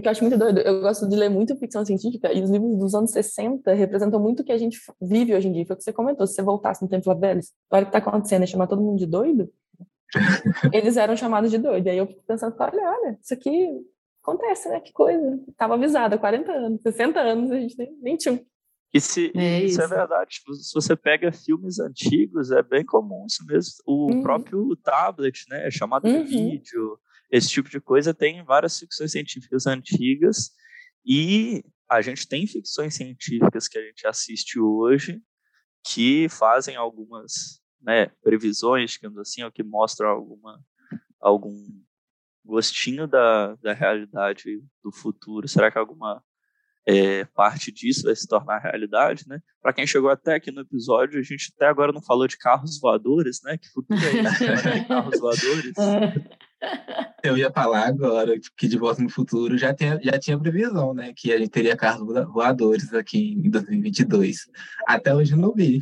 Que 0.00 0.06
eu 0.06 0.12
acho 0.12 0.22
muito 0.22 0.38
doido, 0.38 0.60
eu 0.60 0.80
gosto 0.80 1.08
de 1.08 1.16
ler 1.16 1.28
muito 1.28 1.56
ficção 1.56 1.84
científica 1.84 2.32
e 2.32 2.40
os 2.40 2.50
livros 2.50 2.78
dos 2.78 2.94
anos 2.94 3.10
60 3.10 3.74
representam 3.74 4.20
muito 4.20 4.40
o 4.40 4.44
que 4.44 4.52
a 4.52 4.58
gente 4.58 4.78
vive 5.00 5.34
hoje 5.34 5.48
em 5.48 5.52
dia. 5.52 5.66
Foi 5.66 5.74
o 5.74 5.76
que 5.76 5.82
você 5.82 5.92
comentou, 5.92 6.24
se 6.24 6.34
você 6.34 6.42
voltasse 6.42 6.82
no 6.82 6.88
tempo 6.88 7.12
Velhos, 7.18 7.52
olha 7.68 7.82
o 7.82 7.90
que 7.90 7.96
está 7.96 7.98
acontecendo, 7.98 8.44
é 8.44 8.46
chamar 8.46 8.68
todo 8.68 8.80
mundo 8.80 8.98
de 8.98 9.06
doido. 9.06 9.50
Eles 10.72 10.96
eram 10.96 11.16
chamados 11.16 11.50
de 11.50 11.58
doido. 11.58 11.88
Aí 11.88 11.98
eu 11.98 12.06
fico 12.06 12.22
pensando, 12.26 12.54
olha, 12.60 12.90
olha, 12.90 13.18
isso 13.20 13.34
aqui 13.34 13.84
acontece, 14.22 14.68
né? 14.68 14.80
Que 14.80 14.92
coisa. 14.92 15.20
Tava 15.56 15.74
avisada, 15.74 16.18
40 16.18 16.52
anos, 16.52 16.82
60 16.82 17.20
anos, 17.20 17.50
a 17.50 17.60
gente 17.60 17.76
nem, 17.78 17.98
nem 18.00 18.16
tinha. 18.16 18.44
E 18.92 19.00
se, 19.00 19.30
é 19.36 19.64
isso. 19.64 19.72
isso. 19.72 19.82
é 19.82 19.86
verdade, 19.86 20.30
tipo, 20.30 20.54
se 20.54 20.72
você 20.72 20.96
pega 20.96 21.30
filmes 21.30 21.78
antigos, 21.78 22.50
é 22.50 22.62
bem 22.62 22.84
comum 22.84 23.26
isso 23.26 23.44
mesmo. 23.44 23.72
O 23.86 24.10
uhum. 24.10 24.22
próprio 24.22 24.74
tablet, 24.76 25.44
né? 25.50 25.70
Chamado 25.70 26.06
uhum. 26.08 26.24
de 26.24 26.30
vídeo, 26.30 26.98
esse 27.30 27.48
tipo 27.48 27.68
de 27.68 27.80
coisa, 27.80 28.14
tem 28.14 28.42
várias 28.44 28.78
ficções 28.78 29.12
científicas 29.12 29.66
antigas. 29.66 30.50
E 31.04 31.62
a 31.88 32.00
gente 32.00 32.26
tem 32.26 32.46
ficções 32.46 32.94
científicas 32.94 33.68
que 33.68 33.78
a 33.78 33.82
gente 33.82 34.06
assiste 34.06 34.58
hoje 34.58 35.20
que 35.86 36.28
fazem 36.28 36.76
algumas 36.76 37.62
né, 37.80 38.06
previsões, 38.22 38.92
digamos 38.92 39.18
assim, 39.18 39.42
ou 39.42 39.52
que 39.52 39.62
mostram 39.62 40.08
alguma, 40.08 40.60
algum 41.20 41.54
gostinho 42.48 43.06
da, 43.06 43.54
da 43.56 43.72
realidade 43.72 44.62
do 44.82 44.90
futuro? 44.90 45.46
Será 45.46 45.70
que 45.70 45.78
alguma 45.78 46.22
é, 46.86 47.26
parte 47.26 47.70
disso 47.70 48.04
vai 48.04 48.16
se 48.16 48.26
tornar 48.26 48.58
realidade, 48.58 49.24
né? 49.28 49.40
Para 49.60 49.74
quem 49.74 49.86
chegou 49.86 50.08
até 50.08 50.36
aqui 50.36 50.50
no 50.50 50.62
episódio, 50.62 51.20
a 51.20 51.22
gente 51.22 51.52
até 51.54 51.66
agora 51.66 51.92
não 51.92 52.00
falou 52.00 52.26
de 52.26 52.38
carros 52.38 52.80
voadores, 52.80 53.40
né? 53.44 53.58
Que 53.58 53.68
futuro 53.68 54.00
é 54.00 54.22
esse? 54.22 54.84
carros 54.88 55.20
voadores? 55.20 55.72
Eu 57.22 57.36
ia 57.36 57.50
falar 57.52 57.86
agora 57.88 58.32
que 58.56 58.66
de 58.66 58.78
volta 58.78 59.02
no 59.02 59.10
futuro 59.10 59.58
já 59.58 59.74
tinha, 59.74 60.00
já 60.02 60.18
tinha 60.18 60.38
previsão, 60.38 60.94
né? 60.94 61.12
Que 61.14 61.30
a 61.30 61.38
gente 61.38 61.50
teria 61.50 61.76
carros 61.76 62.06
voadores 62.32 62.94
aqui 62.94 63.34
em 63.34 63.50
2022. 63.50 64.46
Até 64.86 65.14
hoje 65.14 65.36
não 65.36 65.52
vi. 65.52 65.80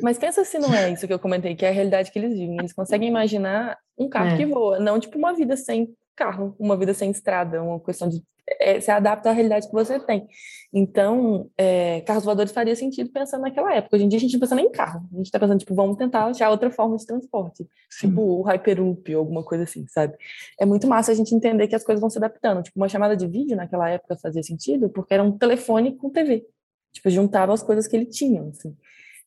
Mas 0.00 0.18
pensa 0.18 0.44
se 0.44 0.58
não 0.58 0.72
é 0.72 0.90
isso 0.90 1.06
que 1.06 1.12
eu 1.12 1.18
comentei, 1.18 1.54
que 1.54 1.64
é 1.64 1.68
a 1.68 1.72
realidade 1.72 2.10
que 2.10 2.18
eles 2.18 2.32
vivem. 2.32 2.56
Eles 2.58 2.72
conseguem 2.72 3.08
imaginar 3.08 3.78
um 3.98 4.08
carro 4.08 4.30
é. 4.30 4.36
que 4.36 4.46
voa, 4.46 4.78
não 4.78 4.98
tipo 4.98 5.18
uma 5.18 5.34
vida 5.34 5.56
sem 5.56 5.94
carro, 6.16 6.54
uma 6.58 6.76
vida 6.76 6.94
sem 6.94 7.10
estrada, 7.10 7.62
uma 7.62 7.80
questão 7.80 8.08
de 8.08 8.22
é, 8.60 8.80
se 8.80 8.90
adapta 8.90 9.30
à 9.30 9.32
realidade 9.32 9.66
que 9.66 9.72
você 9.72 10.00
tem. 10.00 10.26
Então, 10.72 11.50
é, 11.56 12.00
carros 12.02 12.24
voadores 12.24 12.52
faria 12.52 12.74
sentido 12.74 13.10
pensando 13.10 13.42
naquela 13.42 13.74
época. 13.74 13.96
Hoje 13.96 14.04
em 14.04 14.08
dia 14.08 14.16
a 14.16 14.20
gente 14.20 14.32
não 14.32 14.40
pensa 14.40 14.54
nem 14.54 14.66
em 14.66 14.72
carro. 14.72 15.08
A 15.12 15.16
gente 15.16 15.26
está 15.26 15.38
pensando, 15.38 15.58
tipo, 15.58 15.74
vamos 15.74 15.96
tentar 15.96 16.26
achar 16.26 16.50
outra 16.50 16.70
forma 16.70 16.96
de 16.96 17.06
transporte. 17.06 17.66
Sim. 17.90 18.08
Tipo 18.08 18.20
o 18.22 18.42
Hyperloop 18.42 19.14
ou 19.14 19.20
alguma 19.20 19.42
coisa 19.44 19.64
assim, 19.64 19.86
sabe? 19.88 20.16
É 20.58 20.66
muito 20.66 20.86
massa 20.86 21.12
a 21.12 21.14
gente 21.14 21.34
entender 21.34 21.68
que 21.68 21.76
as 21.76 21.84
coisas 21.84 22.00
vão 22.00 22.10
se 22.10 22.18
adaptando. 22.18 22.62
Tipo, 22.62 22.78
uma 22.78 22.88
chamada 22.88 23.16
de 23.16 23.26
vídeo 23.26 23.56
naquela 23.56 23.88
época 23.88 24.16
fazia 24.16 24.42
sentido 24.42 24.88
porque 24.88 25.14
era 25.14 25.22
um 25.22 25.36
telefone 25.36 25.96
com 25.96 26.10
TV. 26.10 26.44
Tipo, 26.92 27.10
juntava 27.10 27.54
as 27.54 27.62
coisas 27.62 27.86
que 27.86 27.96
ele 27.96 28.06
tinha, 28.06 28.42
assim. 28.42 28.76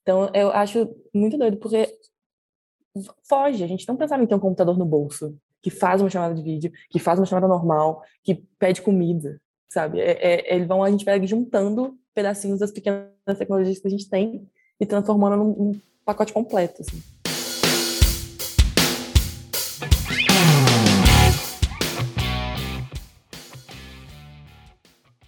Então, 0.05 0.29
eu 0.35 0.51
acho 0.51 0.95
muito 1.11 1.35
doido, 1.35 1.57
porque 1.57 1.91
foge. 3.27 3.63
A 3.63 3.67
gente 3.67 3.87
não 3.87 3.97
pensava 3.97 4.21
em 4.21 4.27
ter 4.27 4.35
um 4.35 4.39
computador 4.39 4.77
no 4.77 4.85
bolso 4.85 5.35
que 5.63 5.71
faz 5.71 5.99
uma 5.99 6.11
chamada 6.11 6.35
de 6.35 6.43
vídeo, 6.43 6.71
que 6.91 6.99
faz 6.99 7.17
uma 7.17 7.25
chamada 7.25 7.47
normal, 7.47 8.03
que 8.23 8.35
pede 8.59 8.83
comida, 8.83 9.41
sabe? 9.67 9.99
É, 9.99 10.11
é, 10.11 10.55
eles 10.55 10.67
vão, 10.67 10.83
a 10.83 10.91
gente 10.91 11.03
vai 11.03 11.25
juntando 11.25 11.97
pedacinhos 12.13 12.59
das 12.59 12.71
pequenas 12.71 13.09
tecnologias 13.39 13.79
que 13.79 13.87
a 13.87 13.89
gente 13.89 14.07
tem 14.07 14.47
e 14.79 14.85
transformando 14.85 15.37
num, 15.37 15.55
num 15.55 15.81
pacote 16.05 16.31
completo, 16.31 16.83
assim. 16.83 17.01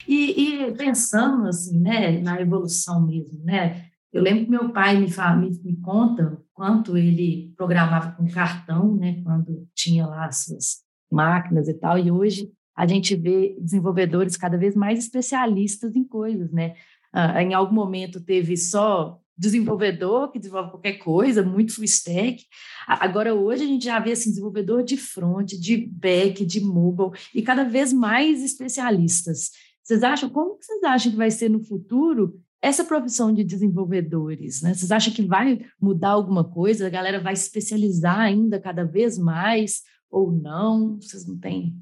E, 0.08 0.68
e, 0.68 0.72
pensando 0.74 1.48
assim, 1.48 1.80
né, 1.80 2.22
na 2.22 2.40
evolução 2.40 3.04
mesmo, 3.04 3.44
né? 3.44 3.88
Eu 4.18 4.24
lembro 4.24 4.46
que 4.46 4.50
meu 4.50 4.70
pai 4.74 4.98
me, 4.98 5.12
fala, 5.12 5.36
me, 5.36 5.52
me 5.64 5.78
conta 5.78 6.42
quanto 6.52 6.98
ele 6.98 7.54
programava 7.56 8.14
com 8.14 8.28
cartão, 8.28 8.96
né, 8.96 9.22
quando 9.24 9.68
tinha 9.76 10.08
lá 10.08 10.26
as 10.26 10.46
suas 10.46 10.78
máquinas 11.12 11.68
e 11.68 11.74
tal, 11.76 12.00
e 12.00 12.10
hoje 12.10 12.52
a 12.76 12.88
gente 12.88 13.16
vê 13.16 13.56
desenvolvedores 13.62 14.36
cada 14.36 14.58
vez 14.58 14.76
mais 14.76 14.98
especialistas 14.98 15.96
em 15.96 16.04
coisas, 16.04 16.52
né? 16.52 16.74
Ah, 17.14 17.44
em 17.44 17.54
algum 17.54 17.76
momento 17.76 18.20
teve 18.20 18.58
só 18.58 19.20
desenvolvedor 19.38 20.32
que 20.32 20.40
desenvolve 20.40 20.72
qualquer 20.72 20.94
coisa, 20.94 21.44
muito 21.44 21.76
full 21.76 21.84
stack. 21.84 22.44
Agora, 22.88 23.36
hoje, 23.36 23.64
a 23.64 23.68
gente 23.68 23.86
já 23.86 24.00
vê 24.00 24.14
assim, 24.14 24.32
desenvolvedor 24.32 24.84
de 24.84 24.98
front, 24.98 25.54
de 25.54 25.78
back, 25.78 26.44
de 26.44 26.60
mobile, 26.60 27.12
e 27.36 27.44
cada 27.44 27.64
vez 27.64 27.94
mais 27.94 28.44
especialistas. 28.44 29.52
Vocês 29.84 30.02
acham, 30.02 30.28
como 30.30 30.58
vocês 30.60 30.84
acham 30.84 31.12
que 31.12 31.18
vai 31.18 31.30
ser 31.30 31.50
no 31.50 31.64
futuro 31.64 32.42
essa 32.62 32.84
profissão 32.84 33.34
de 33.34 33.44
desenvolvedores, 33.44 34.62
né? 34.62 34.74
Vocês 34.74 34.92
acham 34.92 35.14
que 35.14 35.26
vai 35.26 35.60
mudar 35.80 36.10
alguma 36.10 36.44
coisa? 36.44 36.88
A 36.88 36.90
galera 36.90 37.22
vai 37.22 37.34
especializar 37.34 38.20
ainda 38.20 38.60
cada 38.60 38.84
vez 38.84 39.18
mais 39.18 39.84
ou 40.10 40.32
não? 40.32 41.00
Vocês 41.00 41.28
não 41.28 41.38
têm 41.38 41.76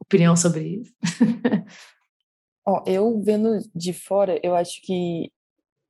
opinião 0.00 0.36
sobre 0.36 0.80
isso? 0.80 0.92
Ó, 2.66 2.82
eu 2.86 3.20
vendo 3.20 3.58
de 3.74 3.92
fora, 3.92 4.38
eu 4.42 4.54
acho 4.54 4.80
que 4.82 5.30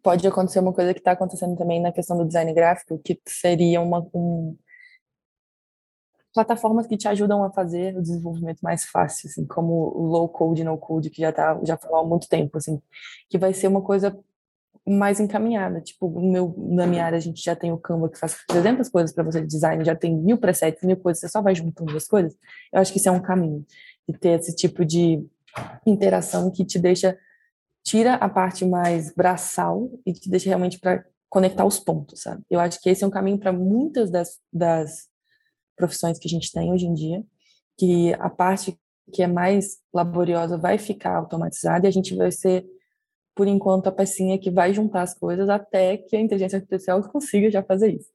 pode 0.03 0.27
acontecer 0.27 0.61
uma 0.61 0.73
coisa 0.73 0.95
que 0.95 1.01
está 1.01 1.13
acontecendo 1.13 1.57
também 1.57 1.81
na 1.81 1.93
questão 1.93 2.17
do 2.17 2.27
design 2.27 2.53
gráfico, 2.55 2.99
que 2.99 3.21
seria 3.29 3.81
uma 3.81 4.01
um, 4.15 4.57
plataformas 6.33 6.87
que 6.87 6.97
te 6.97 7.09
ajudam 7.09 7.45
a 7.45 7.51
fazer 7.51 7.97
o 7.97 8.03
desenvolvimento 8.03 8.61
mais 8.61 8.85
fácil, 8.85 9.29
assim, 9.29 9.47
como 9.47 9.73
o 9.73 10.07
low 10.07 10.29
code, 10.29 10.65
no 10.65 10.79
code, 10.79 11.11
que 11.11 11.21
já 11.21 11.33
tá 11.33 11.61
já 11.65 11.77
falou 11.77 11.99
há 11.99 12.05
muito 12.07 12.29
tempo, 12.29 12.59
assim, 12.59 12.81
que 13.29 13.39
vai 13.39 13.53
ser 13.53 13.69
uma 13.69 13.83
coisa 13.83 14.19
mais 14.87 15.21
encaminhada. 15.21 15.81
Tipo, 15.81 16.09
no 16.09 16.33
meu, 16.33 16.55
na 16.59 16.87
minha 16.87 17.05
área 17.05 17.19
a 17.19 17.21
gente 17.21 17.43
já 17.43 17.55
tem 17.55 17.73
o 17.73 17.79
Canva 17.79 18.09
que 18.09 18.19
faz 18.19 18.39
300 18.49 18.89
coisas 18.89 19.13
para 19.15 19.25
você 19.25 19.41
de 19.41 19.47
design, 19.47 19.85
já 19.85 19.95
tem 19.95 20.17
mil 20.17 20.39
presets, 20.39 20.83
mil 20.83 20.97
coisas, 20.97 21.21
você 21.21 21.29
só 21.29 21.41
vai 21.41 21.55
juntando 21.55 21.97
as 21.97 22.07
coisas. 22.07 22.35
Eu 22.73 22.81
acho 22.81 22.93
que 22.93 22.99
isso 22.99 23.09
é 23.09 23.13
um 23.13 23.23
caminho 23.23 23.65
de 24.09 24.19
ter 24.19 24.41
esse 24.41 24.55
tipo 24.57 24.85
de 24.85 25.25
interação 25.87 26.51
que 26.51 26.65
te 26.65 26.79
deixa 26.79 27.17
tira 27.85 28.15
a 28.15 28.29
parte 28.29 28.65
mais 28.65 29.13
braçal 29.13 29.91
e 30.07 30.13
te 30.13 30.31
deixa 30.31 30.49
realmente 30.49 30.79
para 30.79 31.05
conectar 31.29 31.65
os 31.65 31.79
pontos, 31.81 32.23
sabe? 32.23 32.43
Eu 32.49 32.61
acho 32.61 32.81
que 32.81 32.89
esse 32.89 33.03
é 33.03 33.07
um 33.07 33.11
caminho 33.11 33.39
para 33.39 33.53
muitas 33.53 34.11
das, 34.11 34.39
das 34.53 35.09
profissões 35.77 36.19
que 36.19 36.27
a 36.27 36.31
gente 36.31 36.53
tem 36.53 36.73
hoje 36.73 36.87
em 36.87 36.95
dia, 36.95 37.25
que 37.79 38.13
a 38.15 38.31
parte 38.31 38.79
que 39.13 39.23
é 39.23 39.27
mais 39.27 39.79
laboriosa 39.93 40.57
vai 40.57 40.79
ficar 40.79 41.17
automatizada 41.17 41.87
e 41.87 41.89
a 41.89 41.93
gente 41.93 42.15
vai 42.15 42.31
ser, 42.31 42.65
por 43.35 43.47
enquanto, 43.47 43.89
a 43.89 43.93
pecinha 43.93 44.39
que 44.39 44.51
vai 44.51 44.73
juntar 44.73 45.03
as 45.03 45.15
coisas 45.15 45.49
até 45.49 45.97
que 45.97 46.17
a 46.17 46.21
inteligência 46.21 46.57
artificial 46.57 47.03
consiga 47.11 47.51
já 47.51 47.63
fazer 47.63 47.95
isso. 47.95 48.11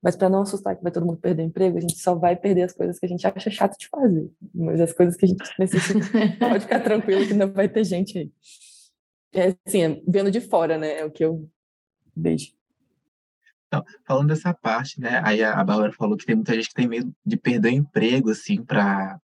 Mas 0.00 0.14
para 0.14 0.28
não 0.28 0.42
assustar 0.42 0.76
que 0.76 0.82
vai 0.82 0.92
todo 0.92 1.04
mundo 1.04 1.18
perder 1.18 1.42
emprego, 1.42 1.76
a 1.76 1.80
gente 1.80 1.98
só 1.98 2.14
vai 2.14 2.36
perder 2.36 2.62
as 2.62 2.72
coisas 2.72 2.98
que 2.98 3.06
a 3.06 3.08
gente 3.08 3.26
acha 3.26 3.50
chato 3.50 3.76
de 3.76 3.88
fazer. 3.88 4.30
Mas 4.54 4.80
as 4.80 4.92
coisas 4.92 5.16
que 5.16 5.24
a 5.24 5.28
gente 5.28 5.42
necessita, 5.58 6.06
pode 6.38 6.60
ficar 6.60 6.80
tranquilo 6.80 7.26
que 7.26 7.34
não 7.34 7.52
vai 7.52 7.68
ter 7.68 7.84
gente 7.84 8.16
aí. 8.16 8.32
É 9.32 9.56
assim, 9.66 10.02
vendo 10.06 10.30
de 10.30 10.40
fora, 10.40 10.78
né? 10.78 11.00
É 11.00 11.04
o 11.04 11.10
que 11.10 11.24
eu 11.24 11.48
vejo. 12.16 12.52
Então, 13.68 13.84
falando 14.06 14.28
dessa 14.28 14.52
parte, 14.52 14.98
né? 14.98 15.20
Aí 15.24 15.44
a, 15.44 15.62
Bárbara 15.62 15.92
falou 15.92 16.16
que 16.16 16.24
tem 16.24 16.34
muita 16.34 16.54
gente 16.54 16.68
que 16.68 16.74
tem 16.74 16.88
medo 16.88 17.14
de 17.24 17.36
perder 17.36 17.68
o 17.68 17.76
emprego, 17.76 18.30
assim, 18.30 18.64
para 18.64 19.20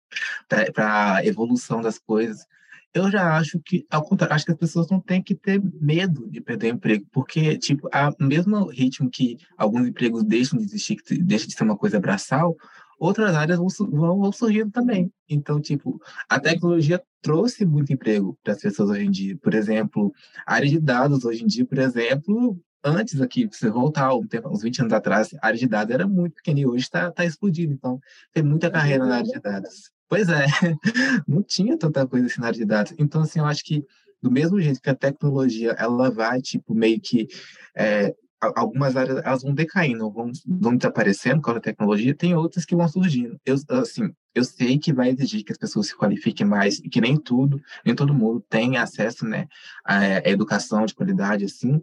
a 0.77 1.25
evolução 1.25 1.81
das 1.81 1.99
coisas. 1.99 2.45
Eu 2.93 3.09
já 3.09 3.37
acho 3.37 3.59
que, 3.59 3.85
ao 3.89 4.03
contrário, 4.03 4.35
acho 4.35 4.45
que 4.45 4.51
as 4.51 4.57
pessoas 4.57 4.89
não 4.89 4.99
têm 4.99 5.23
que 5.23 5.33
ter 5.35 5.61
medo 5.79 6.29
de 6.29 6.41
perder 6.41 6.73
o 6.73 6.75
emprego, 6.75 7.05
porque, 7.11 7.57
tipo, 7.57 7.87
a 7.93 8.11
mesmo 8.19 8.65
ritmo 8.65 9.09
que 9.09 9.37
alguns 9.57 9.87
empregos 9.87 10.23
deixam 10.23 10.59
de 10.59 10.65
existir, 10.65 10.97
que 10.97 11.17
deixa 11.17 11.47
de 11.47 11.53
ser 11.53 11.63
uma 11.63 11.77
coisa 11.77 11.99
braçal, 12.01 12.57
outras 12.99 13.33
áreas 13.35 13.59
vão, 13.59 13.67
vão, 13.91 14.19
vão 14.19 14.31
surgindo 14.31 14.71
também. 14.71 15.11
Então, 15.29 15.61
tipo, 15.61 16.01
a 16.27 16.39
tecnologia 16.39 17.01
trouxe 17.21 17.65
muito 17.65 17.93
emprego 17.93 18.37
para 18.43 18.53
as 18.53 18.61
pessoas 18.61 18.89
hoje 18.89 19.05
em 19.05 19.11
dia. 19.11 19.37
Por 19.37 19.53
exemplo, 19.53 20.11
a 20.45 20.55
área 20.55 20.67
de 20.67 20.79
dados 20.79 21.23
hoje 21.23 21.43
em 21.43 21.47
dia, 21.47 21.65
por 21.65 21.77
exemplo, 21.77 22.59
antes 22.83 23.21
aqui, 23.21 23.47
você 23.47 23.69
voltar 23.69 24.13
um 24.13 24.25
tempo, 24.25 24.49
uns 24.49 24.61
20 24.61 24.81
anos 24.81 24.93
atrás, 24.93 25.33
a 25.41 25.47
área 25.47 25.59
de 25.59 25.67
dados 25.67 25.93
era 25.93 26.07
muito 26.07 26.35
pequena 26.35 26.59
e 26.59 26.65
hoje 26.65 26.83
está 26.83 27.11
tá 27.11 27.25
explodindo. 27.25 27.73
Então, 27.73 27.99
tem 28.33 28.43
muita 28.43 28.69
carreira 28.69 29.05
na 29.05 29.17
área 29.17 29.31
de 29.31 29.39
dados. 29.39 29.91
Pois 30.07 30.27
é, 30.29 30.45
não 31.27 31.41
tinha 31.41 31.77
tanta 31.77 32.05
coisa 32.05 32.27
assim 32.27 32.41
na 32.41 32.47
área 32.47 32.59
de 32.59 32.65
dados. 32.65 32.93
Então, 32.97 33.21
assim, 33.21 33.39
eu 33.39 33.45
acho 33.45 33.63
que 33.63 33.85
do 34.21 34.29
mesmo 34.29 34.59
jeito 34.61 34.81
que 34.81 34.89
a 34.89 34.95
tecnologia, 34.95 35.71
ela 35.77 36.09
vai, 36.11 36.41
tipo, 36.41 36.73
meio 36.73 36.99
que... 36.99 37.27
É, 37.75 38.13
algumas 38.55 38.97
áreas, 38.97 39.21
elas 39.23 39.43
vão 39.43 39.53
decaindo, 39.53 40.09
vão, 40.09 40.31
vão 40.47 40.75
desaparecendo 40.75 41.41
com 41.41 41.51
a 41.51 41.59
tecnologia, 41.59 42.15
tem 42.15 42.35
outras 42.35 42.65
que 42.65 42.75
vão 42.75 42.87
surgindo. 42.87 43.39
Eu, 43.45 43.55
assim, 43.69 44.11
eu 44.33 44.43
sei 44.43 44.79
que 44.79 44.91
vai 44.91 45.09
exigir 45.09 45.43
que 45.43 45.51
as 45.51 45.57
pessoas 45.57 45.87
se 45.87 45.95
qualifiquem 45.95 46.45
mais 46.45 46.79
e 46.79 46.89
que 46.89 46.99
nem 46.99 47.17
tudo, 47.17 47.61
nem 47.85 47.93
todo 47.93 48.13
mundo 48.13 48.43
tem 48.49 48.77
acesso, 48.77 49.25
né, 49.25 49.47
à 49.85 50.27
educação 50.27 50.85
de 50.85 50.95
qualidade, 50.95 51.45
assim, 51.45 51.79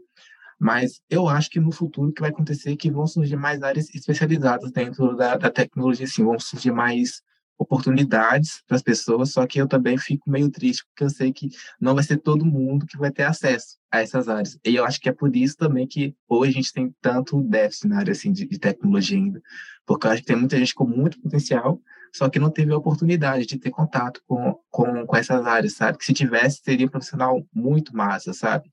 mas 0.58 1.00
eu 1.08 1.28
acho 1.28 1.50
que 1.50 1.60
no 1.60 1.70
futuro 1.70 2.10
o 2.10 2.12
que 2.12 2.20
vai 2.20 2.30
acontecer 2.30 2.72
é 2.72 2.76
que 2.76 2.90
vão 2.90 3.06
surgir 3.06 3.36
mais 3.36 3.62
áreas 3.62 3.94
especializadas 3.94 4.72
dentro 4.72 5.16
da, 5.16 5.36
da 5.36 5.50
tecnologia, 5.50 6.04
assim, 6.04 6.24
vão 6.24 6.38
surgir 6.38 6.72
mais 6.72 7.22
oportunidades 7.58 8.62
para 8.66 8.76
as 8.76 8.82
pessoas, 8.82 9.32
só 9.32 9.44
que 9.46 9.60
eu 9.60 9.66
também 9.66 9.98
fico 9.98 10.30
meio 10.30 10.48
triste, 10.48 10.84
porque 10.86 11.04
eu 11.04 11.10
sei 11.10 11.32
que 11.32 11.48
não 11.80 11.94
vai 11.94 12.04
ser 12.04 12.18
todo 12.18 12.46
mundo 12.46 12.86
que 12.86 12.96
vai 12.96 13.10
ter 13.10 13.24
acesso 13.24 13.76
a 13.90 14.00
essas 14.00 14.28
áreas. 14.28 14.56
E 14.64 14.76
eu 14.76 14.84
acho 14.84 15.00
que 15.00 15.08
é 15.08 15.12
por 15.12 15.34
isso 15.34 15.56
também 15.56 15.86
que 15.86 16.14
hoje 16.28 16.52
a 16.52 16.54
gente 16.54 16.72
tem 16.72 16.94
tanto 17.00 17.42
déficit 17.42 17.88
na 17.88 17.98
área 17.98 18.12
assim, 18.12 18.32
de, 18.32 18.46
de 18.46 18.58
tecnologia 18.58 19.18
ainda, 19.18 19.42
porque 19.84 20.06
eu 20.06 20.10
acho 20.12 20.22
que 20.22 20.28
tem 20.28 20.36
muita 20.36 20.56
gente 20.56 20.74
com 20.74 20.86
muito 20.86 21.20
potencial, 21.20 21.80
só 22.14 22.28
que 22.28 22.38
não 22.38 22.50
teve 22.50 22.72
a 22.72 22.76
oportunidade 22.76 23.44
de 23.44 23.58
ter 23.58 23.70
contato 23.70 24.22
com, 24.26 24.56
com, 24.70 25.04
com 25.04 25.16
essas 25.16 25.44
áreas, 25.44 25.74
sabe? 25.74 25.98
Que 25.98 26.04
se 26.04 26.14
tivesse, 26.14 26.60
seria 26.64 26.86
um 26.86 26.90
profissional 26.90 27.44
muito 27.52 27.94
massa, 27.94 28.32
sabe? 28.32 28.70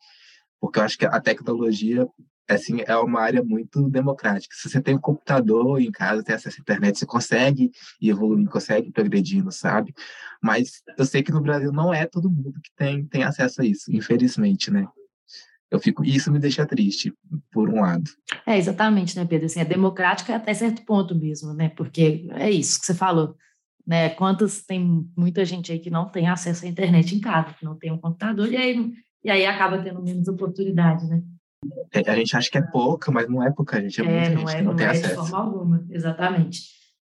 Porque 0.59 0.79
eu 0.79 0.83
acho 0.83 0.97
que 0.97 1.05
a 1.05 1.19
tecnologia 1.19 2.07
assim, 2.47 2.81
é 2.85 2.95
uma 2.97 3.21
área 3.21 3.43
muito 3.43 3.89
democrática. 3.89 4.55
Se 4.55 4.69
você 4.69 4.81
tem 4.81 4.95
um 4.95 4.99
computador 4.99 5.81
em 5.81 5.91
casa, 5.91 6.23
tem 6.23 6.35
acesso 6.35 6.57
à 6.59 6.61
internet, 6.61 6.99
você 6.99 7.05
consegue 7.05 7.71
ir 7.99 8.09
evoluindo, 8.09 8.49
consegue 8.49 8.91
progredindo, 8.91 9.51
sabe? 9.51 9.93
Mas 10.41 10.83
eu 10.97 11.05
sei 11.05 11.23
que 11.23 11.31
no 11.31 11.41
Brasil 11.41 11.71
não 11.71 11.93
é 11.93 12.05
todo 12.05 12.29
mundo 12.29 12.53
que 12.61 12.69
tem, 12.75 13.05
tem 13.05 13.23
acesso 13.23 13.61
a 13.61 13.65
isso, 13.65 13.91
infelizmente, 13.91 14.69
né? 14.69 14.87
Eu 15.71 15.79
fico, 15.79 16.05
isso 16.05 16.31
me 16.31 16.39
deixa 16.39 16.65
triste, 16.65 17.11
por 17.51 17.69
um 17.69 17.81
lado. 17.81 18.09
É, 18.45 18.57
exatamente, 18.57 19.17
né, 19.17 19.25
Pedro? 19.25 19.47
Assim, 19.47 19.59
é 19.59 19.65
democrática 19.65 20.35
até 20.35 20.53
certo 20.53 20.85
ponto 20.85 21.15
mesmo, 21.15 21.53
né? 21.53 21.69
Porque 21.69 22.27
é 22.35 22.49
isso 22.51 22.79
que 22.79 22.85
você 22.85 22.93
falou. 22.93 23.35
Né? 23.85 24.09
Quantos 24.09 24.63
tem 24.63 25.09
muita 25.17 25.43
gente 25.43 25.71
aí 25.71 25.79
que 25.79 25.89
não 25.89 26.09
tem 26.09 26.27
acesso 26.27 26.65
à 26.65 26.67
internet 26.67 27.15
em 27.15 27.19
casa, 27.19 27.53
que 27.53 27.65
não 27.65 27.77
tem 27.77 27.91
um 27.91 27.97
computador, 27.97 28.51
e 28.51 28.57
aí 28.57 28.93
e 29.25 29.31
aí 29.31 29.43
acaba 29.43 29.81
tendo 29.81 30.03
menos 30.03 30.27
oportunidade, 30.27 31.07
né? 31.07 31.23
É, 31.91 32.11
a 32.11 32.15
gente 32.15 32.37
acha 32.37 32.49
que 32.51 32.59
é 32.59 32.61
pouca, 32.61 33.11
mas 33.11 33.27
não 33.27 33.41
é 33.41 33.51
pouca, 33.51 33.77
a 33.77 33.81
gente 33.81 33.99
é, 33.99 34.05
é 34.05 34.07
muita 34.07 34.29
não 34.29 34.39
gente 34.39 34.55
é, 34.55 34.61
não, 34.61 34.69
não 34.69 34.75
tem 34.75 34.85
é 34.85 34.89
acesso. 34.91 35.09
de 35.09 35.15
forma 35.15 35.37
alguma, 35.39 35.85
exatamente. 35.89 36.61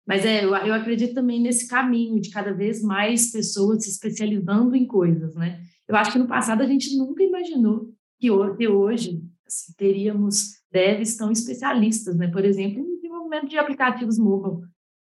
Mas 0.07 0.25
é, 0.25 0.45
eu, 0.45 0.55
eu 0.55 0.73
acredito 0.73 1.13
também 1.13 1.41
nesse 1.41 1.67
caminho 1.67 2.21
de 2.21 2.29
cada 2.29 2.53
vez 2.53 2.81
mais 2.81 3.33
pessoas 3.33 3.83
se 3.83 3.89
especializando 3.89 4.77
em 4.77 4.87
coisas, 4.87 5.35
né? 5.35 5.61
Eu 5.85 5.95
acho 5.97 6.13
que 6.13 6.17
no 6.17 6.25
passado 6.27 6.61
a 6.61 6.65
gente 6.65 6.95
nunca 6.95 7.21
imaginou 7.21 7.89
que 8.17 8.31
hoje 8.31 9.21
assim, 9.45 9.73
teríamos 9.75 10.53
devs 10.71 11.17
tão 11.17 11.31
especialistas, 11.31 12.15
né? 12.15 12.29
Por 12.29 12.45
exemplo, 12.45 12.79
em 12.79 12.95
desenvolvimento 12.95 13.49
de 13.49 13.57
aplicativos 13.57 14.17
mobile. 14.17 14.65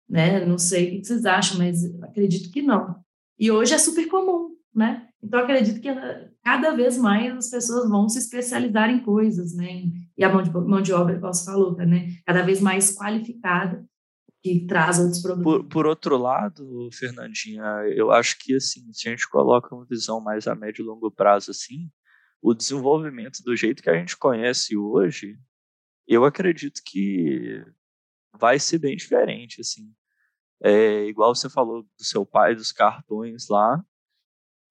né? 0.10 0.44
Não 0.44 0.58
sei 0.58 0.88
o 0.88 1.02
que 1.02 1.06
vocês 1.06 1.28
acham, 1.28 1.60
mas 1.60 1.86
acredito 2.02 2.52
que 2.52 2.64
não. 2.64 2.96
E 3.38 3.52
hoje 3.52 3.76
é 3.76 3.78
super 3.78 4.08
comum, 4.08 4.56
né? 4.74 5.07
Então, 5.22 5.40
acredito 5.40 5.82
que 5.82 5.90
cada 6.44 6.76
vez 6.76 6.98
mais 6.98 7.36
as 7.36 7.50
pessoas 7.50 7.90
vão 7.90 8.08
se 8.08 8.20
especializar 8.20 8.90
em 8.90 9.04
coisas, 9.04 9.56
né? 9.56 9.84
E 10.18 10.24
a 10.24 10.32
mão 10.32 10.42
de, 10.42 10.52
mão 10.52 10.82
de 10.82 10.94
obra, 10.94 11.20
como 11.20 11.34
você 11.34 11.46
falou, 11.46 11.76
né? 11.76 12.10
Cada 12.26 12.44
vez 12.44 12.62
mais 12.62 12.96
qualificada, 12.96 13.86
que 14.44 14.66
traz 14.68 15.00
outros 15.00 15.22
produtos. 15.22 15.52
Por, 15.52 15.64
por, 15.68 15.86
outro 15.86 16.18
lado, 16.18 16.90
Fernandinha, 16.94 17.64
eu 17.96 18.12
acho 18.12 18.38
que, 18.40 18.56
assim, 18.56 18.92
se 18.94 19.08
a 19.08 19.12
gente 19.12 19.28
coloca 19.28 19.74
uma 19.76 19.86
visão 19.86 20.22
mais 20.22 20.48
a 20.48 20.56
médio 20.56 20.84
e 20.84 20.86
longo 20.86 21.12
prazo, 21.12 21.52
assim, 21.52 21.90
o 22.42 22.54
desenvolvimento 22.54 23.42
do 23.44 23.56
jeito 23.56 23.82
que 23.82 23.90
a 23.90 23.96
gente 23.96 24.16
conhece 24.16 24.78
hoje, 24.78 25.38
eu 26.08 26.24
acredito 26.24 26.82
que 26.86 27.64
vai 28.40 28.60
ser 28.60 28.78
bem 28.78 28.96
diferente, 28.96 29.62
assim. 29.62 29.92
É, 30.64 31.06
igual 31.06 31.36
você 31.36 31.50
falou 31.50 31.84
do 31.84 32.04
seu 32.04 32.26
pai, 32.26 32.56
dos 32.56 32.72
cartões 32.72 33.48
lá, 33.50 33.84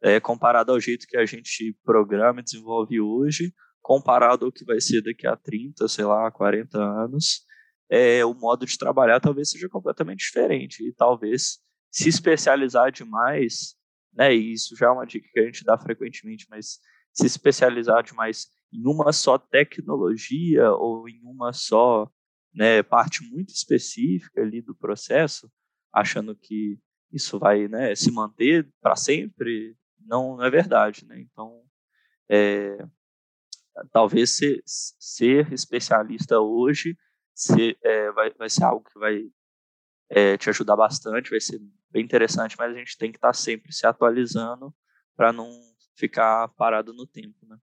é, 0.02 0.20
comparado 0.20 0.72
ao 0.72 0.80
jeito 0.80 1.06
que 1.06 1.16
a 1.16 1.24
gente 1.24 1.76
programa 1.84 2.40
e 2.40 2.44
desenvolve 2.44 3.00
hoje, 3.00 3.52
comparado 3.80 4.46
ao 4.46 4.52
que 4.52 4.64
vai 4.64 4.80
ser 4.80 5.02
daqui 5.02 5.26
a 5.26 5.36
30, 5.36 5.86
sei 5.88 6.04
lá, 6.04 6.30
40 6.30 6.78
anos, 6.78 7.44
é, 7.88 8.24
o 8.24 8.34
modo 8.34 8.66
de 8.66 8.76
trabalhar 8.76 9.20
talvez 9.20 9.50
seja 9.50 9.68
completamente 9.68 10.18
diferente. 10.18 10.86
E 10.86 10.92
talvez 10.92 11.58
se 11.90 12.08
especializar 12.08 12.90
demais, 12.90 13.74
né, 14.12 14.34
e 14.34 14.52
isso 14.52 14.76
já 14.76 14.86
é 14.86 14.90
uma 14.90 15.06
dica 15.06 15.28
que 15.32 15.40
a 15.40 15.44
gente 15.44 15.64
dá 15.64 15.78
frequentemente, 15.78 16.46
mas 16.50 16.78
se 17.12 17.26
especializar 17.26 18.02
demais 18.02 18.48
em 18.72 18.82
uma 18.86 19.12
só 19.12 19.38
tecnologia 19.38 20.70
ou 20.72 21.08
em 21.08 21.20
uma 21.22 21.52
só 21.52 22.10
né, 22.54 22.82
parte 22.82 23.22
muito 23.22 23.50
específica 23.50 24.40
ali 24.40 24.60
do 24.60 24.74
processo, 24.74 25.50
achando 25.92 26.34
que 26.34 26.78
isso 27.12 27.38
vai 27.38 27.68
né, 27.68 27.94
se 27.94 28.10
manter 28.10 28.68
para 28.80 28.96
sempre, 28.96 29.76
não, 30.06 30.36
não, 30.36 30.44
é 30.44 30.50
verdade. 30.50 31.06
Né? 31.06 31.20
Então, 31.20 31.62
é, 32.28 32.78
talvez 33.92 34.36
ser, 34.36 34.62
ser, 34.64 35.52
especialista 35.52 36.40
hoje 36.40 36.96
ser, 37.34 37.76
é, 37.82 38.10
vai, 38.12 38.30
vai 38.34 38.48
ser 38.48 38.64
algo 38.64 38.84
que 38.84 38.98
vai 38.98 39.30
é, 40.08 40.36
te 40.36 40.48
ajudar 40.48 40.76
bastante, 40.76 41.30
vai 41.30 41.40
ser 41.40 41.60
bem 41.90 42.04
interessante, 42.04 42.56
mas 42.58 42.74
a 42.74 42.78
gente 42.78 42.96
tem 42.96 43.10
que 43.10 43.18
estar 43.18 43.28
tá 43.28 43.34
sempre 43.34 43.72
se 43.72 43.86
atualizando 43.86 44.74
para 45.16 45.32
não 45.32 45.50
ficar 45.94 46.48
parado 46.56 46.92
no 46.92 47.06
tempo. 47.06 47.46
Né? 47.46 47.56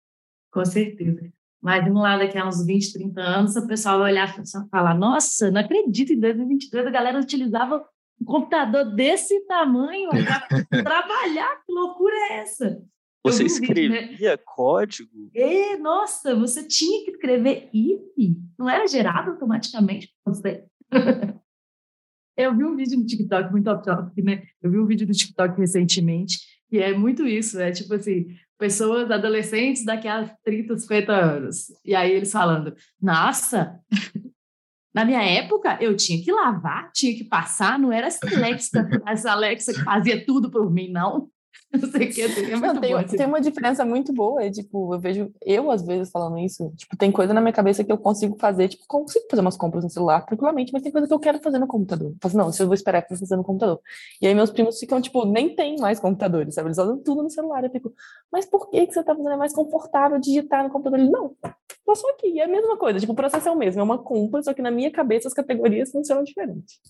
Com 0.50 0.64
certeza. 0.64 1.32
Mas 1.60 1.86
um 1.86 2.00
lado, 2.00 2.20
daqui 2.20 2.38
a 2.38 2.48
uns 2.48 2.64
20, 2.64 2.92
30 2.94 3.20
anos, 3.20 3.56
o 3.56 3.66
pessoal 3.66 3.98
vai 3.98 4.12
olhar 4.12 4.34
e 4.38 4.68
falar: 4.70 4.94
Nossa, 4.94 5.50
não 5.50 5.60
acredito, 5.60 6.12
em 6.12 6.20
2022 6.20 6.86
a 6.86 6.90
galera 6.90 7.20
utilizava 7.20 7.86
um 8.20 8.24
computador 8.24 8.94
desse 8.94 9.40
tamanho 9.46 10.10
para 10.10 10.64
trabalhar. 10.82 11.62
Que 11.64 11.72
loucura 11.72 12.14
é 12.30 12.32
essa? 12.40 12.82
Você 13.24 13.44
escrevia 13.44 14.02
vídeo, 14.08 14.30
né? 14.30 14.36
código? 14.44 15.30
É, 15.34 15.76
nossa, 15.76 16.34
você 16.34 16.66
tinha 16.66 17.04
que 17.04 17.10
escrever 17.10 17.68
if, 17.72 18.00
não 18.58 18.68
era 18.68 18.86
gerado 18.86 19.32
automaticamente 19.32 20.10
você. 20.24 20.64
Eu 22.36 22.56
vi 22.56 22.64
um 22.64 22.74
vídeo 22.74 22.98
no 22.98 23.04
TikTok, 23.04 23.50
muito 23.50 23.68
off 23.68 24.22
né? 24.22 24.44
Eu 24.62 24.70
vi 24.70 24.78
um 24.78 24.86
vídeo 24.86 25.06
no 25.06 25.12
TikTok 25.12 25.58
recentemente, 25.58 26.38
que 26.70 26.78
é 26.78 26.96
muito 26.96 27.26
isso, 27.26 27.60
é 27.60 27.70
tipo 27.70 27.92
assim, 27.92 28.28
pessoas, 28.58 29.10
adolescentes 29.10 29.84
daqui 29.84 30.08
a 30.08 30.26
30, 30.42 30.78
50 30.78 31.12
anos. 31.12 31.66
E 31.84 31.94
aí 31.94 32.12
eles 32.12 32.32
falando, 32.32 32.74
nossa, 33.00 33.78
na 34.94 35.04
minha 35.04 35.22
época 35.22 35.78
eu 35.80 35.96
tinha 35.96 36.22
que 36.22 36.32
lavar, 36.32 36.90
tinha 36.92 37.14
que 37.16 37.24
passar, 37.24 37.78
não 37.78 37.92
era 37.92 38.08
essa 38.08 38.26
Alexa, 38.26 38.88
essa 39.06 39.32
Alexa 39.32 39.72
que 39.72 39.82
fazia 39.82 40.24
tudo 40.24 40.50
por 40.50 40.70
mim, 40.70 40.90
não. 40.90 41.28
Não 41.80 41.88
sei 41.88 42.08
o 42.08 42.12
que, 42.12 42.22
é 42.22 42.56
muito 42.56 42.74
não, 42.74 43.04
tem, 43.04 43.26
uma 43.26 43.40
diferença 43.40 43.84
muito 43.84 44.12
boa, 44.12 44.42
é, 44.42 44.50
tipo, 44.50 44.92
eu 44.92 44.98
vejo, 44.98 45.32
eu 45.40 45.70
às 45.70 45.82
vezes 45.82 46.10
falando 46.10 46.36
isso, 46.38 46.72
tipo, 46.76 46.96
tem 46.96 47.12
coisa 47.12 47.32
na 47.32 47.40
minha 47.40 47.52
cabeça 47.52 47.84
que 47.84 47.92
eu 47.92 47.96
consigo 47.96 48.36
fazer, 48.40 48.66
tipo, 48.68 48.84
consigo 48.88 49.24
fazer 49.30 49.40
umas 49.40 49.56
compras 49.56 49.84
no 49.84 49.90
celular 49.90 50.26
tranquilamente, 50.26 50.72
mas 50.72 50.82
tem 50.82 50.90
coisa 50.90 51.06
que 51.06 51.14
eu 51.14 51.20
quero 51.20 51.38
fazer 51.40 51.58
no 51.58 51.68
computador. 51.68 52.10
Eu 52.10 52.16
falo, 52.20 52.44
não, 52.44 52.52
se 52.52 52.60
eu 52.60 52.66
vou 52.66 52.74
esperar 52.74 53.02
para 53.02 53.16
fazer 53.16 53.36
no 53.36 53.44
computador. 53.44 53.80
E 54.20 54.26
aí 54.26 54.34
meus 54.34 54.50
primos 54.50 54.80
ficam, 54.80 55.00
tipo, 55.00 55.24
nem 55.24 55.54
tem 55.54 55.76
mais 55.78 56.00
computadores, 56.00 56.56
sabe? 56.56 56.68
Eles 56.68 56.78
usam 56.78 56.98
tudo 56.98 57.22
no 57.22 57.30
celular. 57.30 57.62
Eu 57.62 57.70
fico, 57.70 57.92
mas 58.32 58.44
por 58.44 58.68
que, 58.68 58.86
que 58.88 58.92
você 58.92 59.04
tá 59.04 59.14
fazendo? 59.14 59.32
É 59.32 59.36
mais 59.36 59.52
confortável 59.52 60.18
digitar 60.18 60.64
no 60.64 60.70
computador? 60.70 60.98
Ele, 60.98 61.10
não, 61.10 61.36
tô 61.86 61.94
só 61.94 62.08
aqui. 62.10 62.28
E 62.30 62.40
é 62.40 62.44
a 62.44 62.48
mesma 62.48 62.76
coisa, 62.76 62.98
tipo, 62.98 63.12
o 63.12 63.16
processo 63.16 63.48
é 63.48 63.52
o 63.52 63.56
mesmo, 63.56 63.80
é 63.80 63.84
uma 63.84 63.98
compra, 63.98 64.42
só 64.42 64.52
que 64.52 64.60
na 64.60 64.72
minha 64.72 64.90
cabeça 64.90 65.28
as 65.28 65.34
categorias 65.34 65.92
funcionam 65.92 66.24
diferente. 66.24 66.80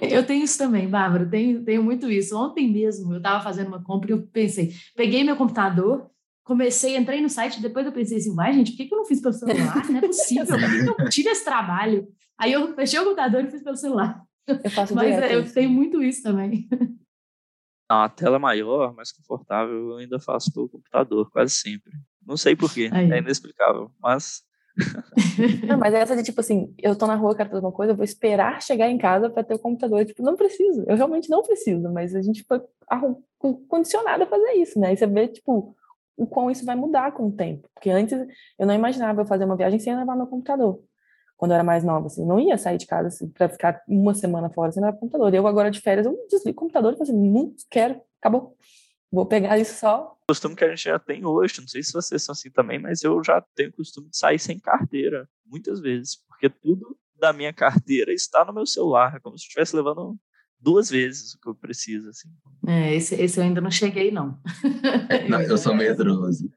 Eu 0.00 0.26
tenho 0.26 0.42
isso 0.42 0.58
também, 0.58 0.88
Bárbara, 0.88 1.24
tenho, 1.24 1.62
tenho 1.62 1.82
muito 1.82 2.10
isso. 2.10 2.36
Ontem 2.36 2.70
mesmo 2.70 3.12
eu 3.12 3.18
estava 3.18 3.42
fazendo 3.42 3.68
uma 3.68 3.82
compra 3.82 4.10
e 4.10 4.14
eu 4.14 4.25
pensei, 4.32 4.72
peguei 4.94 5.24
meu 5.24 5.36
computador, 5.36 6.10
comecei, 6.44 6.96
entrei 6.96 7.20
no 7.20 7.28
site, 7.28 7.60
depois 7.60 7.84
eu 7.84 7.92
pensei 7.92 8.18
assim, 8.18 8.34
vai 8.34 8.52
gente, 8.52 8.72
por 8.72 8.76
que, 8.76 8.86
que 8.86 8.94
eu 8.94 8.98
não 8.98 9.06
fiz 9.06 9.20
pelo 9.20 9.34
celular? 9.34 9.90
Não 9.90 9.98
é 9.98 10.00
possível, 10.00 10.46
por 10.46 10.96
que 10.96 11.02
eu 11.02 11.08
tive 11.08 11.30
esse 11.30 11.44
trabalho? 11.44 12.08
Aí 12.38 12.52
eu 12.52 12.74
fechei 12.74 13.00
o 13.00 13.04
computador 13.04 13.44
e 13.44 13.50
fiz 13.50 13.62
pelo 13.62 13.76
celular. 13.76 14.22
Eu 14.46 14.70
faço 14.70 14.94
Mas 14.94 15.14
direto, 15.14 15.32
eu 15.32 15.52
tenho 15.52 15.70
muito 15.70 16.02
isso 16.02 16.22
também. 16.22 16.68
A 17.88 18.08
tela 18.08 18.38
maior, 18.38 18.94
mais 18.94 19.12
confortável, 19.12 19.90
eu 19.90 19.96
ainda 19.96 20.18
faço 20.20 20.52
pelo 20.52 20.68
computador, 20.68 21.30
quase 21.30 21.54
sempre. 21.54 21.92
Não 22.24 22.36
sei 22.36 22.56
porquê, 22.56 22.90
é 22.92 23.18
inexplicável, 23.18 23.92
mas 24.00 24.42
não, 25.66 25.78
mas 25.78 25.94
essa 25.94 26.16
de 26.16 26.22
tipo 26.22 26.40
assim, 26.40 26.74
eu 26.78 26.96
tô 26.96 27.06
na 27.06 27.14
rua, 27.14 27.34
quero 27.34 27.50
fazer 27.50 27.64
uma 27.64 27.72
coisa, 27.72 27.92
eu 27.92 27.96
vou 27.96 28.04
esperar 28.04 28.60
chegar 28.62 28.90
em 28.90 28.98
casa 28.98 29.30
para 29.30 29.42
ter 29.42 29.54
o 29.54 29.58
computador. 29.58 30.04
Tipo, 30.04 30.22
não 30.22 30.36
preciso, 30.36 30.84
eu 30.86 30.96
realmente 30.96 31.30
não 31.30 31.42
preciso, 31.42 31.90
mas 31.92 32.14
a 32.14 32.22
gente 32.22 32.44
foi 32.44 32.62
condicionada 33.68 34.24
a 34.24 34.26
fazer 34.26 34.52
isso, 34.52 34.78
né? 34.78 34.92
E 34.92 34.96
você 34.96 35.06
vê, 35.06 35.28
tipo, 35.28 35.74
o 36.16 36.26
quão 36.26 36.50
isso 36.50 36.64
vai 36.64 36.76
mudar 36.76 37.12
com 37.12 37.28
o 37.28 37.32
tempo. 37.32 37.68
Porque 37.74 37.90
antes 37.90 38.12
eu 38.58 38.66
não 38.66 38.74
imaginava 38.74 39.20
eu 39.20 39.26
fazer 39.26 39.44
uma 39.44 39.56
viagem 39.56 39.78
sem 39.78 39.96
levar 39.96 40.16
meu 40.16 40.26
computador. 40.26 40.82
Quando 41.36 41.50
eu 41.50 41.56
era 41.56 41.64
mais 41.64 41.84
nova, 41.84 42.06
assim, 42.06 42.24
não 42.24 42.40
ia 42.40 42.56
sair 42.56 42.78
de 42.78 42.86
casa 42.86 43.08
assim, 43.08 43.28
para 43.28 43.48
ficar 43.48 43.82
uma 43.86 44.14
semana 44.14 44.48
fora 44.48 44.72
sem 44.72 44.82
levar 44.82 44.96
computador. 44.96 45.34
Eu 45.34 45.46
agora 45.46 45.70
de 45.70 45.80
férias, 45.80 46.06
eu 46.06 46.16
desligo 46.30 46.56
o 46.56 46.60
computador 46.60 46.94
e 46.94 46.96
falo 46.96 47.10
assim, 47.10 47.30
não 47.30 47.52
quero, 47.70 48.00
acabou. 48.18 48.56
Vou 49.12 49.26
pegar 49.26 49.58
isso 49.58 49.78
só. 49.78 50.15
Costume 50.28 50.56
que 50.56 50.64
a 50.64 50.68
gente 50.68 50.84
já 50.84 50.98
tem 50.98 51.24
hoje, 51.24 51.60
não 51.60 51.68
sei 51.68 51.84
se 51.84 51.92
vocês 51.92 52.20
são 52.24 52.32
assim 52.32 52.50
também, 52.50 52.80
mas 52.80 53.04
eu 53.04 53.22
já 53.22 53.40
tenho 53.54 53.70
o 53.70 53.72
costume 53.72 54.10
de 54.10 54.16
sair 54.16 54.40
sem 54.40 54.58
carteira, 54.58 55.28
muitas 55.46 55.80
vezes, 55.80 56.16
porque 56.26 56.50
tudo 56.50 56.98
da 57.14 57.32
minha 57.32 57.52
carteira 57.52 58.12
está 58.12 58.44
no 58.44 58.52
meu 58.52 58.66
celular, 58.66 59.14
é 59.14 59.20
como 59.20 59.38
se 59.38 59.44
eu 59.44 59.46
estivesse 59.46 59.76
levando 59.76 60.18
duas 60.58 60.90
vezes 60.90 61.34
o 61.34 61.40
que 61.40 61.48
eu 61.48 61.54
preciso, 61.54 62.08
assim. 62.08 62.28
É, 62.66 62.94
esse, 62.94 63.14
esse 63.14 63.38
eu 63.38 63.44
ainda 63.44 63.60
não 63.60 63.70
cheguei, 63.70 64.10
não. 64.10 64.36
não 65.30 65.40
eu 65.42 65.56
sou 65.56 65.74
medroso. 65.74 66.50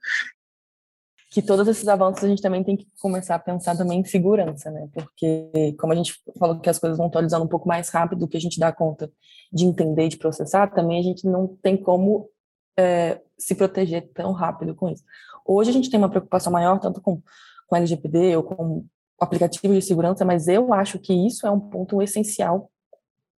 Que 1.30 1.44
todos 1.44 1.68
esses 1.68 1.88
avanços 1.88 2.24
a 2.24 2.28
gente 2.28 2.42
também 2.42 2.64
tem 2.64 2.76
que 2.76 2.88
começar 3.00 3.36
a 3.36 3.40
pensar 3.40 3.78
também 3.78 4.00
em 4.00 4.06
segurança, 4.06 4.72
né? 4.72 4.90
Porque, 4.92 5.76
como 5.78 5.94
a 5.94 5.96
gente 5.96 6.20
falou 6.40 6.60
que 6.60 6.72
as 6.72 6.80
coisas 6.80 6.98
vão 6.98 7.06
atualizando 7.06 7.46
um 7.46 7.50
pouco 7.50 7.68
mais 7.68 7.90
rápido 7.90 8.22
do 8.22 8.28
que 8.28 8.38
a 8.38 8.42
gente 8.42 8.60
dá 8.60 8.74
conta 8.74 9.12
de 9.54 9.64
entender 9.64 10.06
e 10.06 10.10
de 10.10 10.18
processar, 10.18 10.74
também 10.74 11.00
a 11.00 11.04
gente 11.04 11.28
não 11.28 11.56
tem 11.62 11.78
como 11.78 12.32
é, 12.78 13.22
se 13.38 13.56
proteger 13.56 14.10
tão 14.14 14.32
rápido 14.32 14.76
com 14.76 14.90
isso. 14.90 15.04
Hoje 15.46 15.70
a 15.70 15.74
gente 15.74 15.90
tem 15.90 15.98
uma 16.00 16.10
preocupação 16.10 16.52
maior 16.52 16.80
tanto 16.80 17.02
com, 17.02 17.22
com 17.68 17.76
LGPD 17.76 18.36
ou 18.38 18.44
com 18.44 18.86
aplicativos 19.20 19.76
de 19.76 19.82
segurança, 19.82 20.24
mas 20.24 20.48
eu 20.48 20.74
acho 20.74 21.00
que 21.00 21.14
isso 21.14 21.46
é 21.46 21.52
um 21.52 21.60
ponto 21.60 22.02
essencial 22.02 22.72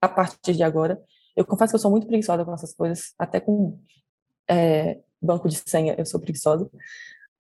a 0.01 0.09
partir 0.09 0.55
de 0.55 0.63
agora. 0.63 1.01
Eu 1.37 1.45
confesso 1.45 1.73
que 1.73 1.77
eu 1.77 1.81
sou 1.81 1.91
muito 1.91 2.07
preguiçosa 2.07 2.45
com 2.45 2.53
essas 2.53 2.75
coisas, 2.75 3.15
até 3.19 3.41
com 3.41 3.79
é, 4.49 4.99
banco 5.21 5.49
de 5.49 5.57
senha 5.57 5.95
eu 5.97 6.05
sou 6.05 6.21
preguiçosa. 6.21 6.69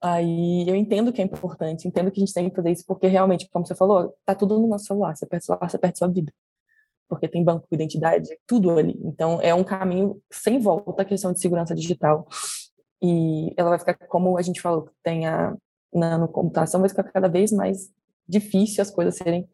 Aí 0.01 0.67
eu 0.69 0.75
entendo 0.75 1.13
que 1.13 1.21
é 1.21 1.25
importante, 1.25 1.87
entendo 1.87 2.11
que 2.11 2.21
a 2.21 2.25
gente 2.25 2.33
tem 2.33 2.49
que 2.49 2.57
fazer 2.57 2.71
isso, 2.71 2.85
porque 2.87 3.07
realmente, 3.07 3.49
como 3.51 3.67
você 3.67 3.75
falou, 3.75 4.15
tá 4.25 4.35
tudo 4.35 4.59
no 4.59 4.67
nosso 4.67 4.87
celular. 4.87 5.15
Você 5.15 5.27
perde 5.27 5.43
o 5.43 5.47
celular, 5.47 5.69
você 5.69 5.79
perde 5.79 5.99
sua 5.99 6.09
vida 6.09 6.33
porque 7.11 7.29
tem 7.29 7.45
banco 7.45 7.67
de 7.69 7.75
identidade, 7.75 8.29
tudo 8.47 8.71
ali. 8.71 8.99
Então, 9.03 9.41
é 9.43 9.53
um 9.53 9.65
caminho 9.65 10.23
sem 10.31 10.61
volta 10.61 11.03
a 11.03 11.05
questão 11.05 11.33
de 11.33 11.41
segurança 11.41 11.75
digital. 11.75 12.27
E 13.03 13.53
ela 13.57 13.71
vai 13.71 13.79
ficar, 13.81 13.95
como 13.95 14.39
a 14.39 14.43
gente 14.43 14.61
falou, 14.61 14.89
tem 15.03 15.27
a 15.27 15.55
nanocomputação, 15.93 16.81
vai 16.81 16.89
ficar 16.89 17.03
cada 17.03 17.29
vez 17.29 17.51
mais 17.51 17.91
difícil 18.29 18.81
as 18.81 18.91
coisas 18.91 19.17
serem 19.17 19.49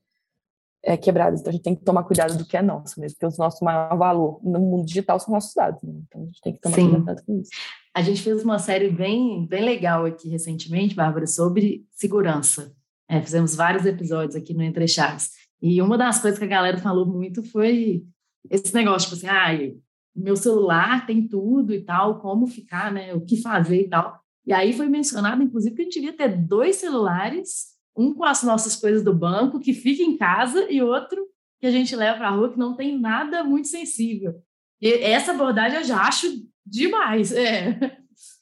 é, 0.84 0.96
quebradas. 0.96 1.40
Então, 1.40 1.50
a 1.50 1.52
gente 1.52 1.62
tem 1.62 1.74
que 1.74 1.82
tomar 1.82 2.04
cuidado 2.04 2.36
do 2.36 2.44
que 2.44 2.56
é 2.56 2.62
nosso 2.62 3.00
mesmo, 3.00 3.16
porque 3.18 3.34
o 3.34 3.42
nosso 3.42 3.64
maior 3.64 3.96
valor 3.96 4.38
no 4.44 4.60
mundo 4.60 4.86
digital 4.86 5.18
são 5.18 5.32
nossos 5.32 5.54
dados. 5.54 5.82
Né? 5.82 5.94
Então, 6.06 6.22
a 6.22 6.26
gente 6.26 6.40
tem 6.42 6.52
que 6.52 6.60
tomar 6.60 6.74
Sim. 6.74 6.90
cuidado 6.90 7.24
com 7.24 7.40
isso. 7.40 7.50
A 7.94 8.02
gente 8.02 8.22
fez 8.22 8.44
uma 8.44 8.58
série 8.58 8.90
bem, 8.90 9.46
bem 9.46 9.64
legal 9.64 10.04
aqui 10.04 10.28
recentemente, 10.28 10.94
Bárbara, 10.94 11.26
sobre 11.26 11.86
segurança. 11.90 12.72
É, 13.08 13.22
fizemos 13.22 13.54
vários 13.54 13.86
episódios 13.86 14.36
aqui 14.36 14.52
no 14.52 14.62
Entre 14.62 14.86
Chaves. 14.86 15.30
E 15.60 15.80
uma 15.80 15.96
das 15.96 16.20
coisas 16.20 16.38
que 16.38 16.44
a 16.44 16.48
galera 16.48 16.78
falou 16.78 17.06
muito 17.06 17.42
foi 17.42 18.04
esse 18.50 18.74
negócio, 18.74 19.08
tipo 19.08 19.26
assim, 19.26 19.36
ah, 19.36 19.76
meu 20.14 20.36
celular 20.36 21.06
tem 21.06 21.26
tudo 21.26 21.74
e 21.74 21.82
tal, 21.82 22.20
como 22.20 22.46
ficar, 22.46 22.92
né, 22.92 23.14
o 23.14 23.20
que 23.20 23.36
fazer 23.40 23.82
e 23.82 23.88
tal. 23.88 24.20
E 24.46 24.52
aí 24.52 24.72
foi 24.72 24.86
mencionado, 24.88 25.42
inclusive, 25.42 25.74
que 25.74 25.82
a 25.82 25.84
gente 25.84 25.94
devia 25.94 26.12
ter 26.12 26.28
dois 26.36 26.76
celulares, 26.76 27.74
um 27.96 28.14
com 28.14 28.24
as 28.24 28.42
nossas 28.42 28.76
coisas 28.76 29.02
do 29.02 29.12
banco, 29.12 29.58
que 29.58 29.72
fica 29.72 30.02
em 30.02 30.16
casa, 30.16 30.70
e 30.70 30.80
outro 30.80 31.26
que 31.60 31.66
a 31.66 31.70
gente 31.70 31.96
leva 31.96 32.18
para 32.18 32.28
a 32.28 32.30
rua 32.30 32.52
que 32.52 32.58
não 32.58 32.76
tem 32.76 32.98
nada 32.98 33.42
muito 33.42 33.68
sensível. 33.68 34.34
E 34.80 34.88
essa 34.88 35.32
abordagem 35.32 35.78
eu 35.78 35.84
já 35.84 36.00
acho 36.02 36.26
demais. 36.64 37.32
É. 37.32 37.98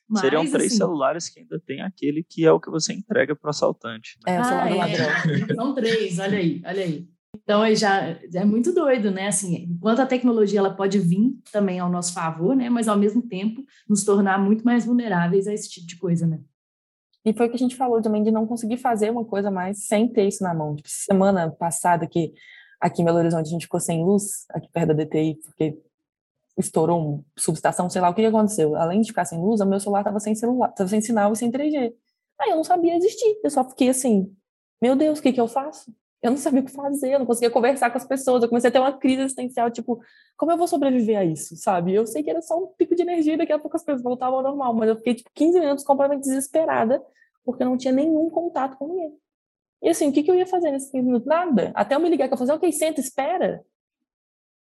Mas, 0.09 0.21
Seriam 0.21 0.51
três 0.51 0.67
assim, 0.67 0.77
celulares 0.77 1.29
que 1.29 1.41
ainda 1.41 1.61
tem 1.61 1.81
aquele 1.81 2.23
que 2.23 2.45
é 2.45 2.53
o 2.53 2.61
que 2.61 2.71
você 2.71 2.93
entrega 2.93 3.35
para 3.35 3.49
o 3.49 3.51
assaltante. 3.51 4.19
Né? 4.27 4.35
É, 4.35 4.41
o 4.41 4.45
celular 4.45 4.67
ah, 4.67 4.69
do 4.69 4.77
ladrão. 4.77 5.07
É. 5.07 5.55
São 5.55 5.75
três, 5.75 6.19
olha 6.19 6.39
aí, 6.39 6.63
olha 6.65 6.83
aí. 6.83 7.09
Então, 7.37 7.75
já 7.75 8.19
é 8.35 8.45
muito 8.45 8.73
doido, 8.73 9.11
né? 9.11 9.27
Assim, 9.27 9.67
enquanto 9.71 10.01
a 10.01 10.07
tecnologia 10.07 10.61
ela 10.61 10.75
pode 10.75 10.99
vir 10.99 11.35
também 11.51 11.81
ao 11.81 11.91
nosso 11.91 12.13
favor, 12.13 12.55
né? 12.55 12.71
Mas 12.71 12.87
ao 12.87 12.97
mesmo 12.97 13.23
tempo 13.23 13.65
nos 13.89 14.05
tornar 14.05 14.39
muito 14.39 14.65
mais 14.65 14.87
vulneráveis 14.87 15.47
a 15.47 15.53
esse 15.53 15.69
tipo 15.69 15.87
de 15.87 15.97
coisa, 15.97 16.27
né? 16.27 16.41
E 17.25 17.33
foi 17.33 17.47
o 17.47 17.49
que 17.49 17.57
a 17.57 17.59
gente 17.59 17.75
falou 17.75 18.03
também 18.03 18.23
de 18.23 18.31
não 18.31 18.47
conseguir 18.47 18.77
fazer 18.77 19.11
uma 19.11 19.25
coisa 19.25 19.51
mais 19.51 19.87
sem 19.87 20.07
ter 20.07 20.29
isso 20.29 20.45
na 20.45 20.55
mão. 20.55 20.77
Tipo, 20.77 20.89
semana 20.91 21.51
passada 21.51 22.07
que 22.07 22.33
aqui 22.79 23.01
em 23.01 23.05
Belo 23.05 23.19
Horizonte 23.19 23.47
a 23.47 23.51
gente 23.51 23.63
ficou 23.63 23.81
sem 23.81 24.05
luz, 24.05 24.45
aqui 24.51 24.69
perto 24.71 24.89
da 24.89 25.05
DTI, 25.05 25.37
porque 25.43 25.79
estourou 26.57 27.01
uma 27.01 27.25
subestação, 27.37 27.91
sei 27.91 28.01
lá 28.01 28.11
o 28.11 28.15
que 28.15 28.25
aconteceu. 28.25 28.77
Além 28.77 29.01
de 29.01 29.09
ficar 29.09 29.25
sem 29.25 29.41
luz, 29.41 29.61
o 29.61 29.67
meu 29.67 29.81
celular 29.81 30.01
estava 30.01 30.21
sem 30.21 30.35
celular, 30.35 30.71
estava 30.71 30.89
sem 30.89 31.01
sinal 31.01 31.33
e 31.33 31.37
sem 31.37 31.51
3G. 31.51 31.95
Aí 32.41 32.51
eu 32.51 32.57
não 32.57 32.65
sabia 32.65 32.97
existir. 32.97 33.41
Eu 33.43 33.51
só 33.51 33.65
fiquei 33.69 33.89
assim, 33.89 34.35
meu 34.81 34.97
Deus, 34.97 35.19
o 35.19 35.23
que 35.23 35.33
que 35.33 35.41
eu 35.41 35.49
faço? 35.49 35.93
Eu 36.23 36.31
não 36.31 36.39
sabia 36.39 36.61
o 36.61 36.65
que 36.65 36.73
fazer, 36.73 37.13
eu 37.13 37.19
não 37.19 37.27
conseguia 37.27 37.51
conversar 37.51 37.91
com 37.91 37.99
as 37.99 38.07
pessoas. 38.07 38.43
Eu 38.43 38.49
comecei 38.49 38.69
a 38.69 38.73
ter 38.73 38.79
uma 38.79 38.97
crise 38.97 39.23
existencial, 39.23 39.71
tipo, 39.71 40.01
como 40.37 40.53
eu 40.53 40.57
vou 40.57 40.67
sobreviver 40.67 41.19
a 41.19 41.25
isso, 41.25 41.55
sabe? 41.57 41.93
Eu 41.93 42.07
sei 42.07 42.23
que 42.23 42.31
era 42.31 42.41
só 42.41 42.59
um 42.59 42.69
pico 42.79 42.95
de 42.95 43.03
energia, 43.03 43.37
daqui 43.37 43.53
a 43.53 43.59
pouco 43.59 43.77
as 43.77 43.85
coisas 43.85 44.03
voltavam 44.03 44.39
ao 44.39 44.43
normal, 44.43 44.75
mas 44.75 44.89
eu 44.89 44.97
fiquei, 44.97 45.15
tipo, 45.15 45.31
15 45.35 45.61
minutos 45.61 45.85
completamente 45.85 46.25
desesperada, 46.25 47.05
porque 47.45 47.63
eu 47.63 47.69
não 47.69 47.77
tinha 47.77 47.93
nenhum 47.93 48.31
contato 48.31 48.79
com 48.79 48.89
ninguém. 48.89 49.15
E 49.83 49.89
assim, 49.91 50.09
o 50.09 50.13
que, 50.13 50.23
que 50.23 50.31
eu 50.31 50.35
ia 50.35 50.47
fazer 50.47 50.71
nesses 50.71 50.91
15 50.91 51.05
minutos? 51.05 51.27
Nada. 51.27 51.71
Até 51.75 51.95
eu 51.95 52.01
me 52.01 52.09
ligar 52.09 52.27
que 52.27 52.33
eu 52.33 52.39
fazer, 52.39 52.53
ok, 52.53 52.73
senta, 52.73 53.01
espera. 53.01 53.63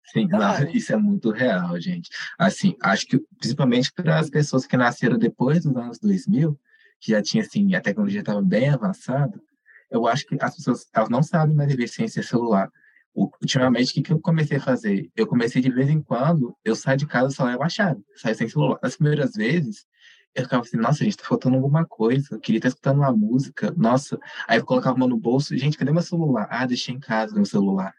Sim, 0.05 0.28
claro, 0.28 0.68
isso 0.74 0.92
é 0.92 0.96
muito 0.96 1.30
real, 1.30 1.78
gente. 1.80 2.11
Assim, 2.38 2.76
acho 2.82 3.07
que 3.07 3.18
principalmente 3.38 3.92
para 3.92 4.18
as 4.18 4.28
pessoas 4.28 4.66
que 4.66 4.76
nasceram 4.76 5.16
depois 5.16 5.62
dos 5.62 5.76
anos 5.76 5.98
2000, 5.98 6.59
que 7.00 7.12
já 7.12 7.22
tinha 7.22 7.42
assim, 7.42 7.74
a 7.74 7.80
tecnologia 7.80 8.20
estava 8.20 8.42
bem 8.42 8.68
avançada, 8.68 9.40
eu 9.90 10.07
acho 10.07 10.26
que 10.26 10.36
as 10.40 10.57
pessoas 10.57 10.86
elas 10.92 11.09
não 11.09 11.22
sabem 11.22 11.55
mais 11.55 11.70
viver 11.70 11.88
sem 11.88 12.09
ser 12.09 12.24
celular. 12.24 12.70
Ultimamente, 13.14 14.00
o 14.00 14.03
que, 14.03 14.12
eu 14.12 14.18
comecei 14.18 14.57
a 14.57 14.61
fazer? 14.61 15.11
Eu 15.14 15.26
comecei 15.26 15.61
de 15.61 15.70
vez 15.70 15.90
em 15.90 16.00
quando, 16.00 16.57
eu 16.64 16.74
saio 16.74 16.96
de 16.96 17.07
casa 17.07 17.30
só 17.30 17.44
levo 17.44 17.62
a 17.62 17.68
chave, 17.68 18.03
saio 18.16 18.34
sem 18.34 18.48
celular. 18.48 18.78
Nas 18.82 18.96
primeiras 18.96 19.32
vezes, 19.32 19.86
eu 20.34 20.44
ficava 20.44 20.62
assim, 20.62 20.78
nossa, 20.78 21.05
gente, 21.05 21.18
tá 21.18 21.24
faltando 21.24 21.57
alguma 21.57 21.84
coisa, 21.84 22.28
eu 22.30 22.40
queria 22.40 22.59
estar 22.59 22.68
escutando 22.68 22.98
uma 22.98 23.12
música, 23.12 23.70
nossa. 23.76 24.18
Aí 24.48 24.59
eu 24.59 24.64
colocava 24.64 24.96
a 24.96 24.98
mão 24.98 25.09
no 25.09 25.18
bolso, 25.18 25.57
gente, 25.57 25.76
cadê 25.76 25.92
meu 25.92 26.03
celular? 26.03 26.48
Ah, 26.50 26.66
deixei 26.66 26.94
em 26.94 27.00
casa 27.00 27.34
meu 27.34 27.44
celular. 27.44 27.94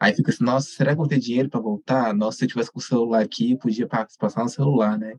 Aí 0.00 0.14
fica 0.14 0.30
assim, 0.30 0.42
nossa, 0.42 0.70
será 0.70 0.90
que 0.90 0.94
eu 0.94 1.02
vou 1.04 1.08
ter 1.08 1.18
dinheiro 1.18 1.50
para 1.50 1.60
voltar? 1.60 2.14
Nossa, 2.14 2.38
se 2.38 2.44
eu 2.44 2.48
tivesse 2.48 2.72
com 2.72 2.78
o 2.78 2.82
celular 2.82 3.22
aqui, 3.22 3.52
eu 3.52 3.58
podia 3.58 3.86
passar 3.86 4.42
no 4.42 4.48
celular, 4.48 4.98
né? 4.98 5.16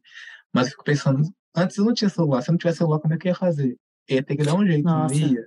Mas 0.51 0.65
eu 0.65 0.71
fico 0.71 0.83
pensando, 0.83 1.21
antes 1.55 1.77
eu 1.77 1.85
não 1.85 1.93
tinha 1.93 2.09
celular, 2.09 2.41
se 2.41 2.49
eu 2.49 2.53
não 2.53 2.57
tivesse 2.57 2.79
celular, 2.79 2.99
como 2.99 3.13
é 3.13 3.17
que 3.17 3.27
eu 3.27 3.31
ia 3.31 3.35
fazer? 3.35 3.77
Eu 4.09 4.15
ia 4.15 4.23
ter 4.23 4.35
que 4.35 4.43
dar 4.43 4.55
um 4.55 4.65
jeito, 4.65 4.83
nossa. 4.83 5.13
não 5.13 5.21
ia? 5.21 5.45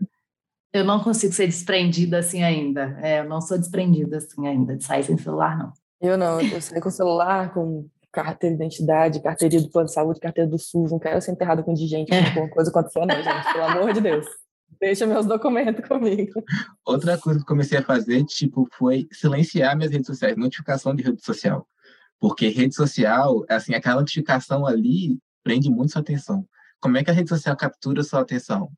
Eu 0.73 0.85
não 0.85 1.01
consigo 1.01 1.33
ser 1.33 1.47
desprendida 1.47 2.19
assim 2.19 2.43
ainda. 2.43 2.97
É, 3.03 3.21
eu 3.21 3.29
não 3.29 3.41
sou 3.41 3.59
desprendida 3.59 4.19
assim 4.19 4.47
ainda, 4.47 4.77
de 4.77 4.85
sair 4.85 5.03
sem 5.03 5.19
celular, 5.19 5.59
não. 5.59 5.73
Eu 6.01 6.17
não, 6.17 6.41
eu 6.41 6.61
saio 6.61 6.81
com 6.81 6.91
celular, 6.91 7.53
com 7.53 7.89
carteira 8.13 8.57
de 8.57 8.63
identidade, 8.63 9.21
carteirinha 9.21 9.63
do 9.63 9.71
plano 9.71 9.89
de 9.89 9.95
saúde, 9.95 10.21
carteira 10.21 10.49
do 10.49 10.59
SUS, 10.59 10.93
não 10.93 10.99
quero 11.01 11.21
ser 11.21 11.33
enterrado 11.33 11.65
com 11.65 11.73
indigente, 11.73 12.11
com 12.11 12.17
alguma 12.17 12.49
coisa 12.51 12.71
aconteceu, 12.71 13.05
não, 13.05 13.17
gente, 13.17 13.53
pelo 13.53 13.65
amor 13.65 13.93
de 13.93 14.01
Deus. 14.01 14.27
Deixa 14.81 15.07
meus 15.07 15.27
documentos 15.27 15.85
comigo. 15.89 16.43
Outra 16.85 17.19
coisa 17.19 17.41
que 17.41 17.47
comecei 17.47 17.79
a 17.79 17.83
fazer, 17.83 18.25
tipo, 18.25 18.69
foi 18.73 19.09
silenciar 19.13 19.77
minhas 19.77 19.93
redes 19.93 20.07
sociais, 20.07 20.37
notificação 20.37 20.95
de 20.95 21.03
rede 21.03 21.25
social. 21.25 21.67
Porque 22.21 22.49
rede 22.49 22.75
social, 22.75 23.45
assim, 23.49 23.75
aquela 23.75 24.01
notificação 24.01 24.67
ali 24.67 25.19
prende 25.43 25.71
muito 25.71 25.93
sua 25.93 26.01
atenção. 26.01 26.47
Como 26.81 26.97
é 26.97 27.05
que 27.05 27.11
a 27.11 27.15
rede 27.15 27.29
social 27.29 27.57
captura 27.57 28.03
sua 28.03 28.21
atenção? 28.21 28.71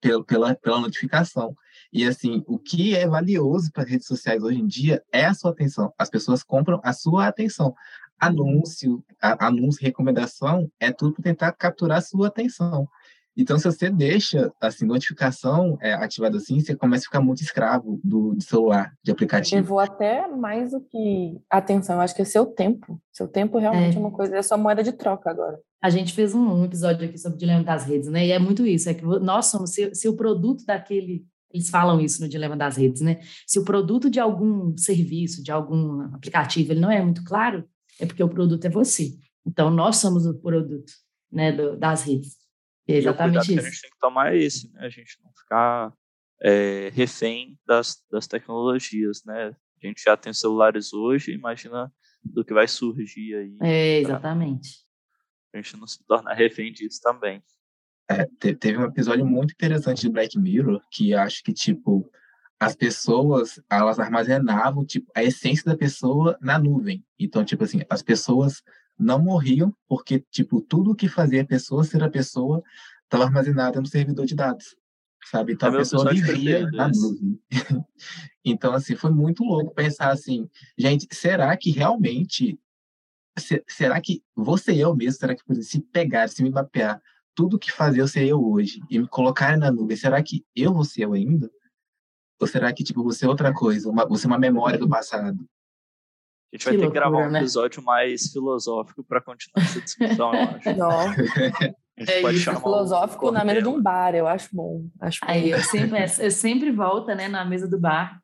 Pela, 0.00 0.24
pela, 0.24 0.54
pela 0.54 0.80
notificação. 0.80 1.56
E, 1.92 2.04
assim, 2.04 2.42
o 2.46 2.58
que 2.58 2.94
é 2.94 3.06
valioso 3.06 3.70
para 3.72 3.84
redes 3.84 4.06
sociais 4.06 4.42
hoje 4.42 4.60
em 4.60 4.66
dia 4.66 5.02
é 5.12 5.24
a 5.24 5.34
sua 5.34 5.50
atenção. 5.50 5.92
As 5.98 6.10
pessoas 6.10 6.42
compram 6.42 6.80
a 6.84 6.92
sua 6.92 7.26
atenção. 7.26 7.74
Anúncio, 8.18 9.04
a, 9.20 9.46
anúncio, 9.46 9.82
recomendação, 9.82 10.70
é 10.78 10.92
tudo 10.92 11.14
para 11.14 11.24
tentar 11.24 11.52
capturar 11.52 11.98
a 11.98 12.02
sua 12.02 12.28
atenção. 12.28 12.88
Então, 13.36 13.58
se 13.58 13.64
você 13.64 13.90
deixa 13.90 14.52
assim 14.60 14.86
notificação 14.86 15.76
é, 15.80 15.92
ativada 15.92 16.36
assim, 16.36 16.60
você 16.60 16.74
começa 16.76 17.02
a 17.02 17.06
ficar 17.06 17.20
muito 17.20 17.42
escravo 17.42 18.00
do, 18.02 18.34
do 18.34 18.42
celular, 18.42 18.92
de 19.02 19.10
aplicativo. 19.10 19.60
Eu 19.60 19.64
vou 19.64 19.80
até 19.80 20.26
mais 20.28 20.70
do 20.70 20.80
que 20.80 21.40
atenção, 21.50 21.96
eu 21.96 22.02
acho 22.02 22.14
que 22.14 22.22
é 22.22 22.24
seu 22.24 22.46
tempo. 22.46 23.00
Seu 23.12 23.26
tempo 23.26 23.58
realmente 23.58 23.94
é, 23.94 23.96
é 23.96 24.00
uma 24.00 24.12
coisa, 24.12 24.36
é 24.36 24.42
sua 24.42 24.56
moeda 24.56 24.82
de 24.82 24.92
troca 24.92 25.30
agora. 25.30 25.58
A 25.82 25.90
gente 25.90 26.12
fez 26.12 26.34
um, 26.34 26.64
episódio 26.64 27.06
aqui 27.06 27.18
sobre 27.18 27.36
o 27.36 27.38
dilema 27.38 27.64
das 27.64 27.84
redes, 27.84 28.08
né? 28.08 28.26
E 28.26 28.30
é 28.30 28.38
muito 28.38 28.66
isso, 28.66 28.88
é 28.88 28.94
que 28.94 29.04
nós 29.04 29.46
somos, 29.46 29.70
se, 29.70 29.94
se 29.94 30.08
o 30.08 30.16
produto 30.16 30.64
daquele 30.64 31.26
eles 31.52 31.70
falam 31.70 32.00
isso 32.00 32.20
no 32.20 32.28
dilema 32.28 32.56
das 32.56 32.76
redes, 32.76 33.00
né? 33.00 33.20
Se 33.46 33.60
o 33.60 33.64
produto 33.64 34.10
de 34.10 34.18
algum 34.18 34.76
serviço, 34.76 35.40
de 35.40 35.52
algum 35.52 36.00
aplicativo, 36.12 36.72
ele 36.72 36.80
não 36.80 36.90
é 36.90 37.00
muito 37.00 37.22
claro, 37.22 37.64
é 38.00 38.04
porque 38.04 38.24
o 38.24 38.28
produto 38.28 38.64
é 38.64 38.68
você. 38.68 39.12
Então, 39.46 39.70
nós 39.70 39.98
somos 39.98 40.26
o 40.26 40.34
produto 40.34 40.92
né, 41.30 41.52
do, 41.52 41.76
das 41.76 42.02
redes. 42.02 42.43
É 42.86 42.96
exatamente 42.96 43.34
e 43.34 43.38
o 43.38 43.40
isso. 43.40 43.52
que 43.54 43.58
a 43.58 43.70
gente 43.70 43.80
tem 43.80 43.90
que 43.90 43.98
tomar 43.98 44.34
é 44.34 44.38
esse, 44.38 44.72
né? 44.72 44.80
A 44.84 44.88
gente 44.88 45.18
não 45.22 45.32
ficar 45.32 45.92
é, 46.42 46.90
refém 46.92 47.58
das, 47.66 48.02
das 48.10 48.26
tecnologias, 48.26 49.22
né? 49.24 49.54
A 49.82 49.86
gente 49.86 50.02
já 50.02 50.16
tem 50.16 50.32
celulares 50.32 50.92
hoje, 50.92 51.32
imagina 51.32 51.92
do 52.22 52.44
que 52.44 52.54
vai 52.54 52.66
surgir 52.66 53.34
aí. 53.34 53.56
É, 53.62 53.98
exatamente. 53.98 54.84
A 55.52 55.58
gente 55.58 55.76
não 55.76 55.86
se 55.86 56.04
tornar 56.04 56.34
refém 56.34 56.72
disso 56.72 57.00
também. 57.02 57.42
É, 58.10 58.24
teve 58.54 58.78
um 58.78 58.84
episódio 58.84 59.24
muito 59.24 59.52
interessante 59.52 60.02
de 60.02 60.10
Black 60.10 60.38
Mirror 60.38 60.80
que 60.90 61.14
acho 61.14 61.42
que, 61.42 61.52
tipo, 61.52 62.10
as 62.60 62.74
pessoas, 62.74 63.60
elas 63.70 63.98
armazenavam, 63.98 64.84
tipo, 64.84 65.10
a 65.14 65.22
essência 65.22 65.64
da 65.64 65.76
pessoa 65.76 66.36
na 66.40 66.58
nuvem. 66.58 67.04
Então, 67.18 67.44
tipo 67.44 67.64
assim, 67.64 67.82
as 67.88 68.02
pessoas 68.02 68.62
não 68.98 69.22
morriam, 69.22 69.74
porque, 69.88 70.20
tipo, 70.30 70.60
tudo 70.60 70.94
que 70.94 71.08
fazia 71.08 71.42
a 71.42 71.46
pessoa 71.46 71.84
ser 71.84 72.02
a 72.02 72.10
pessoa 72.10 72.62
estava 73.04 73.24
armazenado 73.24 73.80
no 73.80 73.86
servidor 73.86 74.26
de 74.26 74.34
dados, 74.34 74.76
sabe? 75.24 75.52
Então, 75.52 75.68
é 75.68 75.72
a 75.72 75.78
pessoa 75.78 76.12
vivia 76.12 76.68
na 76.70 76.88
nuvem. 76.88 77.40
então, 78.44 78.72
assim, 78.72 78.94
foi 78.94 79.10
muito 79.10 79.42
louco 79.44 79.74
pensar 79.74 80.10
assim, 80.10 80.48
gente, 80.78 81.06
será 81.12 81.56
que 81.56 81.70
realmente, 81.70 82.58
será 83.68 84.00
que 84.00 84.22
você 84.34 84.72
e 84.72 84.80
eu 84.80 84.94
mesmo, 84.94 85.18
será 85.18 85.34
que 85.34 85.62
se 85.62 85.80
pegar, 85.80 86.28
se 86.28 86.42
me 86.42 86.50
mapear, 86.50 87.00
tudo 87.34 87.58
que 87.58 87.72
fazia 87.72 88.02
eu 88.02 88.08
ser 88.08 88.26
eu 88.26 88.44
hoje 88.44 88.80
e 88.88 88.98
me 88.98 89.08
colocar 89.08 89.56
na 89.58 89.70
nuvem, 89.70 89.96
será 89.96 90.22
que 90.22 90.44
eu 90.54 90.72
vou 90.72 90.84
ser 90.84 91.02
eu 91.02 91.14
ainda? 91.14 91.50
Ou 92.40 92.46
será 92.46 92.72
que, 92.72 92.84
tipo, 92.84 93.02
você 93.02 93.26
é 93.26 93.28
outra 93.28 93.52
coisa, 93.52 93.88
uma, 93.88 94.06
você 94.06 94.26
é 94.26 94.28
uma 94.28 94.38
memória 94.38 94.78
do 94.78 94.88
passado? 94.88 95.48
A 96.54 96.56
gente 96.56 96.64
vai 96.66 96.74
que 96.74 96.78
ter 96.78 96.84
loucura, 96.84 97.02
que 97.02 97.10
gravar 97.10 97.26
um 97.26 97.30
né? 97.30 97.40
episódio 97.40 97.82
mais 97.82 98.30
filosófico 98.32 99.02
para 99.02 99.20
continuar 99.20 99.64
essa 99.64 99.80
discussão, 99.80 100.32
eu 100.32 100.40
acho. 100.40 100.76
Não. 100.76 101.12
É 101.96 102.32
isso, 102.32 102.60
filosófico 102.60 103.28
um 103.28 103.32
na 103.32 103.44
mesa 103.44 103.62
de 103.62 103.68
um 103.68 103.82
bar, 103.82 104.14
eu 104.14 104.26
acho 104.26 104.48
bom. 104.52 104.84
Acho 105.00 105.20
bom. 105.20 105.32
Aí 105.32 105.50
eu 105.50 105.60
sempre, 105.62 105.98
eu 106.20 106.30
sempre 106.30 106.70
volto, 106.70 107.08
né, 107.14 107.26
na 107.26 107.44
mesa 107.44 107.68
do 107.68 107.78
bar. 107.78 108.20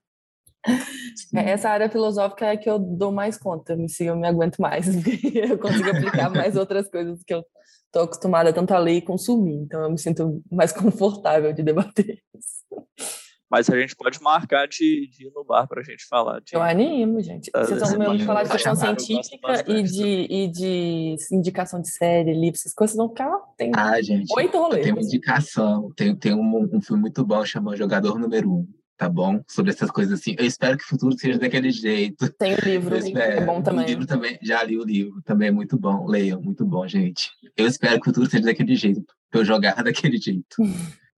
É, 1.35 1.51
essa 1.51 1.71
área 1.71 1.89
filosófica 1.89 2.47
é 2.47 2.57
que 2.57 2.69
eu 2.69 2.79
dou 2.79 3.11
mais 3.11 3.37
conta, 3.39 3.75
me 3.75 3.87
eu 4.01 4.15
me 4.15 4.29
aguento 4.29 4.59
mais, 4.59 4.87
eu 5.35 5.59
consigo 5.59 5.91
aplicar 5.91 6.31
mais 6.31 6.57
outras 6.57 6.89
coisas 6.89 7.23
que 7.25 7.33
eu 7.33 7.43
estou 7.87 8.03
acostumada 8.03 8.53
tanto 8.53 8.73
a 8.75 8.79
ler 8.79 8.97
e 8.97 9.03
consumir, 9.03 9.55
então 9.55 9.83
eu 9.83 9.91
me 9.91 9.99
sinto 9.99 10.43
mais 10.51 10.71
confortável 10.73 11.53
de 11.53 11.63
debater 11.63 12.21
isso. 12.37 13.20
Mas 13.51 13.69
a 13.69 13.79
gente 13.79 13.97
pode 13.97 14.23
marcar 14.23 14.69
de, 14.69 15.09
de 15.11 15.27
ir 15.27 15.33
no 15.35 15.45
bar 15.45 15.67
para 15.67 15.81
a 15.81 15.85
gente 15.85 16.07
falar. 16.07 16.41
De, 16.41 16.55
eu 16.55 16.63
animo, 16.63 17.21
gente. 17.21 17.51
Vocês 17.53 17.83
estão 17.83 18.13
me 18.13 18.25
falar 18.25 18.45
de 18.45 18.51
questão 18.51 18.77
científica 18.77 19.65
e 19.67 19.83
de, 19.83 20.27
e 20.31 20.49
de 20.49 21.17
indicação 21.33 21.81
de 21.81 21.91
série, 21.91 22.33
livro, 22.33 22.57
essas 22.57 22.73
coisas 22.73 22.97
vão 22.97 23.09
ficar. 23.09 23.37
Tem 23.57 23.73
ah, 23.75 24.01
gente. 24.01 24.33
Oito 24.37 24.57
rolês. 24.57 24.85
Tem 24.85 24.93
uma 24.93 25.03
indicação. 25.03 25.91
Tem, 25.97 26.15
tem 26.15 26.33
um, 26.33 26.69
um 26.73 26.81
filme 26.81 27.03
muito 27.03 27.25
bom 27.25 27.45
chamado 27.45 27.77
Jogador 27.77 28.19
Número 28.19 28.51
Um 28.51 28.81
tá 29.01 29.09
bom? 29.09 29.41
Sobre 29.49 29.71
essas 29.71 29.91
coisas 29.91 30.21
assim. 30.21 30.37
Eu 30.39 30.45
espero 30.45 30.77
que 30.77 30.85
o 30.85 30.89
futuro 30.89 31.19
seja 31.19 31.39
daquele 31.39 31.71
jeito. 31.71 32.31
Tem 32.35 32.53
o 32.53 32.61
livro, 32.63 32.95
é 32.95 33.47
bom 33.47 33.63
também. 33.63 33.87
O 33.87 33.89
livro 33.89 34.07
também, 34.07 34.39
já 34.43 34.63
li 34.63 34.79
o 34.79 34.85
livro, 34.85 35.23
também 35.23 35.49
é 35.49 35.51
muito 35.51 35.79
bom. 35.79 36.07
Leiam, 36.07 36.39
muito 36.43 36.67
bom, 36.67 36.87
gente. 36.87 37.31
Eu 37.57 37.67
espero 37.67 37.95
que 37.95 38.03
o 38.03 38.05
futuro 38.13 38.29
seja 38.29 38.45
daquele 38.45 38.77
jeito, 38.77 39.03
pra 39.31 39.41
eu 39.41 39.45
jogar 39.47 39.73
daquele 39.83 40.19
jeito. 40.19 40.57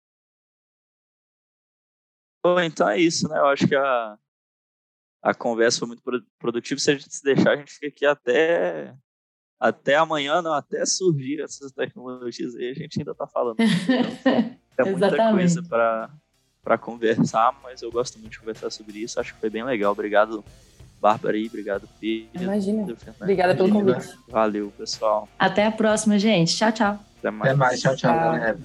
Bom, 2.43 2.59
então 2.59 2.89
é 2.89 2.99
isso, 2.99 3.27
né? 3.29 3.37
Eu 3.37 3.47
acho 3.47 3.67
que 3.67 3.75
a, 3.75 4.17
a 5.21 5.33
conversa 5.33 5.79
foi 5.79 5.87
muito 5.89 6.03
produtiva. 6.39 6.79
Se 6.79 6.91
a 6.91 6.93
gente 6.95 7.13
se 7.13 7.23
deixar, 7.23 7.51
a 7.51 7.55
gente 7.57 7.73
fica 7.73 7.87
aqui 7.87 8.05
até, 8.05 8.93
até 9.59 9.95
amanhã, 9.95 10.41
não, 10.41 10.53
até 10.53 10.85
surgir 10.85 11.41
essas 11.41 11.71
tecnologias 11.71 12.55
aí, 12.55 12.71
a 12.71 12.73
gente 12.73 12.99
ainda 12.99 13.11
está 13.11 13.27
falando. 13.27 13.57
Então, 13.59 13.67
é 14.87 14.91
muita 14.91 15.31
coisa 15.31 15.63
para 15.63 16.09
para 16.63 16.77
conversar, 16.77 17.59
mas 17.63 17.81
eu 17.81 17.91
gosto 17.91 18.19
muito 18.19 18.33
de 18.33 18.39
conversar 18.39 18.69
sobre 18.69 18.99
isso. 18.99 19.19
Acho 19.19 19.33
que 19.33 19.39
foi 19.39 19.49
bem 19.49 19.63
legal. 19.63 19.91
Obrigado, 19.91 20.43
Bárbara 20.99 21.35
aí. 21.35 21.47
Obrigado, 21.47 21.87
Pedro. 21.99 22.43
Imagina. 22.43 22.95
Obrigada 23.19 23.55
pelo 23.55 23.69
convite. 23.71 24.15
Valeu, 24.27 24.71
pessoal. 24.77 25.27
Até 25.37 25.65
a 25.65 25.71
próxima, 25.71 26.19
gente. 26.19 26.55
Tchau, 26.55 26.71
tchau. 26.71 26.99
Até 27.19 27.31
mais. 27.31 27.51
Até 27.51 27.57
mais. 27.57 27.81
Tchau, 27.81 27.95
tchau, 27.95 28.11
tchau. 28.11 28.19
galera. 28.19 28.59